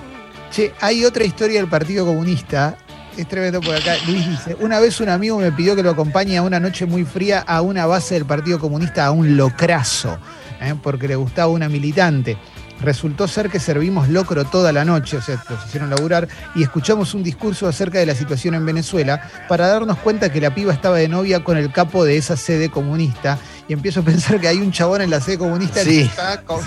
Che, 0.52 0.74
hay 0.82 1.06
otra 1.06 1.24
historia 1.24 1.60
del 1.60 1.70
Partido 1.70 2.06
Comunista. 2.06 2.76
Es 3.18 3.28
tremendo 3.28 3.60
por 3.62 3.76
acá. 3.76 3.96
Luis 4.08 4.28
dice, 4.28 4.56
una 4.60 4.80
vez 4.80 5.00
un 5.02 5.10
amigo 5.10 5.38
me 5.38 5.52
pidió 5.52 5.76
que 5.76 5.84
lo 5.84 5.92
acompañe 5.92 6.38
a 6.38 6.44
una 6.44 6.60
noche 6.60 6.86
muy 6.86 7.04
fría 7.04 7.40
a 7.40 7.62
una 7.62 7.86
base 7.86 8.14
del 8.16 8.26
Partido 8.26 8.60
Comunista, 8.60 9.06
a 9.06 9.12
un 9.12 9.36
locrazo, 9.36 10.18
¿eh? 10.62 10.76
porque 10.82 11.08
le 11.08 11.16
gustaba 11.16 11.52
una 11.52 11.68
militante. 11.68 12.38
Resultó 12.84 13.28
ser 13.28 13.50
que 13.50 13.60
servimos 13.60 14.10
locro 14.10 14.44
toda 14.46 14.72
la 14.72 14.84
noche, 14.84 15.18
o 15.18 15.22
sea, 15.22 15.42
los 15.50 15.66
hicieron 15.68 15.90
laburar, 15.92 16.28
y 16.56 16.64
escuchamos 16.64 17.14
un 17.14 17.22
discurso 17.24 17.68
acerca 17.68 18.00
de 18.00 18.06
la 18.08 18.16
situación 18.16 18.56
en 18.56 18.66
Venezuela 18.66 19.30
para 19.48 19.68
darnos 19.68 19.98
cuenta 20.00 20.32
que 20.32 20.42
la 20.42 20.54
piba 20.56 20.74
estaba 20.74 20.98
de 20.98 21.08
novia 21.08 21.44
con 21.44 21.58
el 21.58 21.72
capo 21.72 22.04
de 22.04 22.18
esa 22.18 22.36
sede 22.36 22.70
comunista. 22.70 23.38
Y 23.68 23.74
empiezo 23.74 24.00
a 24.00 24.04
pensar 24.04 24.40
que 24.40 24.48
hay 24.48 24.58
un 24.58 24.72
chabón 24.72 25.02
en 25.02 25.10
la 25.12 25.22
sede 25.22 25.38
comunista 25.38 25.84
que 25.84 26.02
está 26.02 26.42
con- 26.42 26.60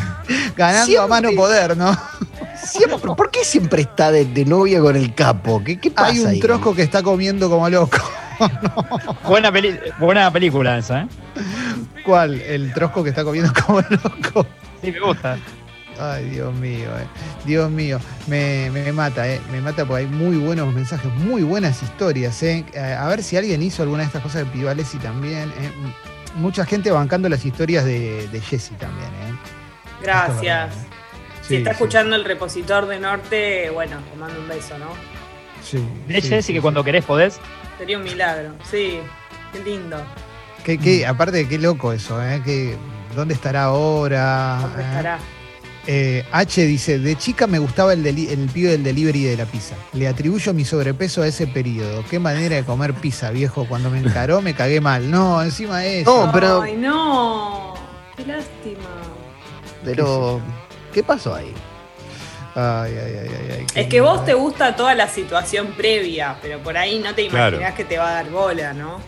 ganando 0.57 1.03
a 1.03 1.07
mano 1.09 1.31
poder, 1.35 1.77
¿no? 1.77 1.97
Siempre- 2.65 2.99
¿pero 3.01 3.17
¿Por 3.17 3.31
qué 3.31 3.45
siempre 3.45 3.83
está 3.83 4.11
de, 4.11 4.25
de 4.25 4.45
novia 4.45 4.81
con 4.81 4.97
el 4.97 5.15
capo? 5.15 5.63
¿Qué, 5.65 5.79
qué 5.79 5.91
pasa 5.91 6.09
Hay 6.09 6.21
un 6.21 6.27
ahí? 6.29 6.41
trosco 6.41 6.75
que 6.75 6.83
está 6.83 7.03
comiendo 7.03 7.51
como 7.51 7.69
loco. 7.69 7.99
Buena, 9.29 9.53
peli- 9.53 9.79
buena 9.99 10.31
película 10.31 10.79
esa, 10.79 11.03
¿eh? 11.03 11.07
¿Cuál? 12.05 12.41
El 12.41 12.73
trosco 12.73 13.03
que 13.05 13.11
está 13.11 13.23
comiendo 13.25 13.53
como 13.67 13.81
loco. 13.81 14.47
Sí, 14.83 14.91
me 14.93 15.01
gusta. 15.01 15.37
Ay, 15.99 16.25
Dios 16.31 16.53
mío, 16.55 16.89
eh. 16.99 17.07
Dios 17.45 17.71
mío, 17.71 18.01
me, 18.27 18.69
me 18.71 18.91
mata, 18.93 19.29
eh. 19.29 19.41
me 19.53 19.61
mata 19.61 19.85
porque 19.85 20.05
hay 20.05 20.09
muy 20.11 20.37
buenos 20.37 20.73
mensajes, 20.75 21.13
muy 21.15 21.43
buenas 21.43 21.83
historias. 21.83 22.43
Eh. 22.43 22.65
A 22.99 23.07
ver 23.09 23.23
si 23.23 23.37
alguien 23.37 23.63
hizo 23.63 23.83
alguna 23.83 24.01
de 24.03 24.07
estas 24.09 24.23
cosas 24.23 24.45
de 24.45 24.47
Pivalesi 24.47 24.99
también. 24.99 25.51
eh. 25.61 25.71
Mucha 26.37 26.67
gente 26.67 26.91
bancando 26.91 27.29
las 27.29 27.45
historias 27.45 27.85
de, 27.85 28.27
de 28.29 28.41
Jessy 28.41 28.75
también. 28.75 29.09
Eh. 29.09 29.35
Gracias. 30.03 30.75
Sí, 31.43 31.49
si 31.49 31.57
está 31.57 31.71
sí. 31.71 31.75
escuchando 31.75 32.17
el 32.17 32.25
repositor 32.25 32.87
de 32.87 32.99
Norte, 32.99 33.71
bueno, 33.71 33.99
te 34.13 34.19
mando 34.19 34.41
un 34.41 34.49
beso, 34.49 34.77
¿no? 34.79 34.87
Sí, 35.63 35.79
De 36.09 36.21
sí, 36.21 36.29
Jessy 36.29 36.43
sí, 36.49 36.53
que 36.55 36.59
sí. 36.59 36.63
cuando 36.63 36.83
querés 36.83 37.05
podés. 37.05 37.39
Sería 37.79 37.99
un 37.99 38.05
milagro. 38.05 38.55
Sí, 38.71 38.99
qué 39.53 39.63
lindo. 39.63 39.97
Qué- 40.65 40.79
qué- 40.79 41.07
aparte, 41.07 41.47
qué 41.47 41.59
loco 41.59 41.93
eso, 41.93 42.23
¿eh? 42.23 42.41
Que, 42.45 42.77
¿Dónde 43.15 43.35
estará 43.35 43.65
ahora? 43.65 44.59
¿Dónde 44.63 44.83
Eh, 44.83 44.87
estará? 44.87 45.19
Eh, 45.87 46.25
H 46.33 46.65
dice, 46.67 46.99
de 46.99 47.17
chica 47.17 47.47
me 47.47 47.59
gustaba 47.59 47.93
el, 47.93 48.03
deli- 48.03 48.29
el 48.31 48.49
pibe 48.49 48.71
del 48.71 48.83
delivery 48.85 49.25
de 49.25 49.37
la 49.37 49.45
pizza. 49.47 49.75
Le 49.93 50.09
atribuyo 50.09 50.53
mi 50.55 50.65
sobrepeso 50.65 51.23
a 51.23 51.27
ese 51.27 51.47
periodo. 51.47 52.05
Qué 52.11 52.19
manera 52.19 52.57
de 52.57 52.65
comer 52.65 52.95
pizza, 52.95 53.31
viejo. 53.31 53.67
Cuando 53.67 53.91
me 53.91 53.99
encaró 53.99 54.41
me 54.43 54.55
cagué 54.55 54.81
mal. 54.81 55.11
No, 55.11 55.43
encima 55.43 55.81
de 55.81 56.01
eso. 56.01 56.27
No, 56.27 56.33
pero- 56.33 56.63
Ay, 56.63 56.75
no. 56.77 57.75
Qué 58.17 58.25
lástima. 58.27 58.89
Pero, 59.85 60.41
¿qué 60.93 61.03
pasó 61.03 61.35
ahí? 61.35 61.53
Ay, 62.55 62.93
ay, 62.95 62.97
ay, 62.97 63.29
ay, 63.29 63.57
ay, 63.59 63.67
qué 63.73 63.81
Es 63.83 63.89
que 63.89 64.01
vos 64.01 64.25
te 64.25 64.33
gusta 64.33 64.77
toda 64.77 64.95
la 64.95 65.09
situación 65.09 65.75
previa, 65.77 66.37
pero 66.41 66.61
por 66.61 66.77
ahí 66.79 67.01
no 67.01 67.15
te 67.15 67.23
imaginás 67.23 67.51
Claro. 67.59 67.77
que 67.77 67.85
te 67.85 67.99
va 67.99 68.11
a 68.11 68.13
dar 68.15 68.31
bola, 68.31 68.73
¿no? 68.73 69.01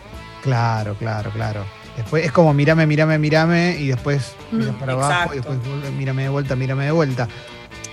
Claro, 0.43 0.95
claro, 0.95 1.31
claro. 1.31 1.65
Después 1.97 2.23
es 2.25 2.31
como 2.31 2.53
mirame, 2.53 2.85
mirame, 2.87 3.17
mirame 3.17 3.75
y 3.79 3.87
después 3.87 4.33
miras 4.51 4.73
Mm, 4.75 4.79
para 4.79 4.93
abajo 4.93 5.33
y 5.33 5.37
después 5.37 5.57
mírame 5.97 6.23
de 6.23 6.29
vuelta, 6.29 6.55
mírame 6.55 6.85
de 6.85 6.91
vuelta. 6.91 7.27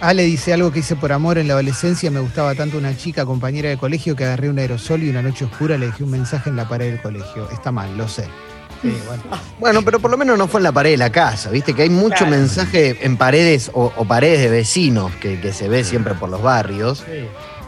Ale 0.00 0.24
dice 0.24 0.52
algo 0.52 0.70
que 0.70 0.80
hice 0.80 0.94
por 0.96 1.12
amor 1.12 1.38
en 1.38 1.48
la 1.48 1.54
adolescencia. 1.54 2.10
Me 2.10 2.20
gustaba 2.20 2.54
tanto 2.54 2.76
una 2.76 2.94
chica, 2.96 3.24
compañera 3.24 3.70
de 3.70 3.78
colegio, 3.78 4.14
que 4.14 4.24
agarré 4.24 4.50
un 4.50 4.58
aerosol 4.58 5.02
y 5.02 5.08
una 5.08 5.22
noche 5.22 5.46
oscura 5.46 5.78
le 5.78 5.86
dejé 5.86 6.04
un 6.04 6.10
mensaje 6.10 6.50
en 6.50 6.56
la 6.56 6.68
pared 6.68 6.90
del 6.90 7.00
colegio. 7.00 7.48
Está 7.50 7.72
mal, 7.72 7.96
lo 7.96 8.06
sé. 8.06 8.24
Sí, 8.82 8.94
bueno. 9.06 9.22
Bueno, 9.58 9.82
pero 9.82 9.98
por 10.00 10.10
lo 10.10 10.18
menos 10.18 10.36
no 10.36 10.46
fue 10.46 10.60
en 10.60 10.64
la 10.64 10.72
pared 10.72 10.90
de 10.90 10.96
la 10.98 11.10
casa, 11.10 11.48
viste 11.48 11.72
que 11.72 11.82
hay 11.82 11.90
mucho 11.90 12.16
Claro. 12.18 12.32
mensaje 12.32 12.98
en 13.06 13.16
paredes 13.16 13.70
o, 13.72 13.90
o 13.96 14.04
paredes 14.04 14.40
de 14.40 14.50
vecinos 14.50 15.10
que, 15.22 15.40
que 15.40 15.52
se 15.54 15.68
ve 15.70 15.84
siempre 15.84 16.12
por 16.14 16.28
los 16.28 16.42
barrios. 16.42 17.02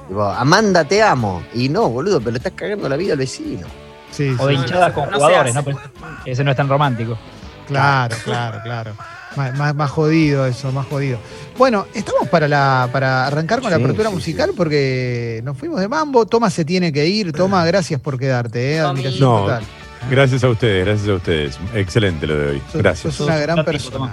Tipo, 0.09 0.23
Amanda, 0.25 0.85
te 0.85 1.03
amo. 1.03 1.43
Y 1.55 1.71
no, 1.71 1.89
boludo, 1.89 2.19
pero 2.21 2.33
le 2.33 2.39
estás 2.39 2.53
cagando 2.55 2.87
la 2.89 2.97
vida 2.97 3.13
al 3.15 3.19
vecino. 3.19 3.67
Sí, 4.11 4.35
O 4.39 4.47
de 4.47 4.55
sí, 4.57 4.61
hinchadas 4.63 4.89
no, 4.89 4.95
con 4.95 5.11
no 5.11 5.17
jugadores. 5.17 5.55
¿no? 5.55 5.63
Pero 5.65 5.79
ese 6.25 6.45
no 6.45 6.51
es 6.51 6.57
tan 6.57 6.69
romántico. 6.69 7.19
Claro, 7.67 8.17
claro, 8.25 8.61
claro. 8.63 8.93
Más, 9.37 9.55
más- 9.59 9.75
más 9.75 9.91
jodido 9.91 10.47
eso, 10.47 10.73
más 10.73 10.87
jodido. 10.87 11.19
Bueno, 11.59 11.87
estamos 11.95 12.29
para, 12.29 12.49
la, 12.49 12.89
para 12.93 13.27
arrancar 13.27 13.61
con 13.61 13.71
la 13.71 13.77
apertura 13.77 14.09
sí, 14.09 14.15
musical 14.15 14.53
porque 14.57 15.41
nos 15.45 15.59
fuimos 15.59 15.81
de 15.81 15.89
mambo. 15.89 16.25
Toma 16.27 16.49
se 16.49 16.65
tiene 16.65 16.93
que 16.93 17.07
ir. 17.07 17.33
Toma, 17.33 17.65
gracias 17.67 18.01
por 18.01 18.19
quedarte. 18.19 18.75
¿eh? 18.77 18.81
Admiración 18.81 19.21
No, 19.21 19.41
total. 19.43 19.65
Gracias 20.11 20.45
a 20.45 20.49
ustedes, 20.49 20.87
gracias 20.87 21.09
a 21.09 21.15
ustedes. 21.15 21.59
Excelente 21.75 22.27
lo 22.27 22.37
de 22.39 22.51
hoy. 22.53 22.63
Gracias. 22.75 23.15
Sos 23.15 23.27
una 23.27 23.37
gran 23.39 23.65
persona. 23.65 24.13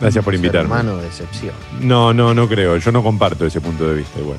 Gracias 0.00 0.24
por 0.24 0.34
invitarme. 0.34 0.74
Hermano, 0.76 0.96
decepción. 0.98 1.54
No, 1.80 2.14
no, 2.14 2.32
no 2.34 2.48
creo. 2.48 2.76
Yo 2.76 2.92
no 2.92 3.02
comparto 3.02 3.44
ese 3.46 3.60
punto 3.60 3.86
de 3.88 3.94
vista 3.94 4.18
igual. 4.20 4.38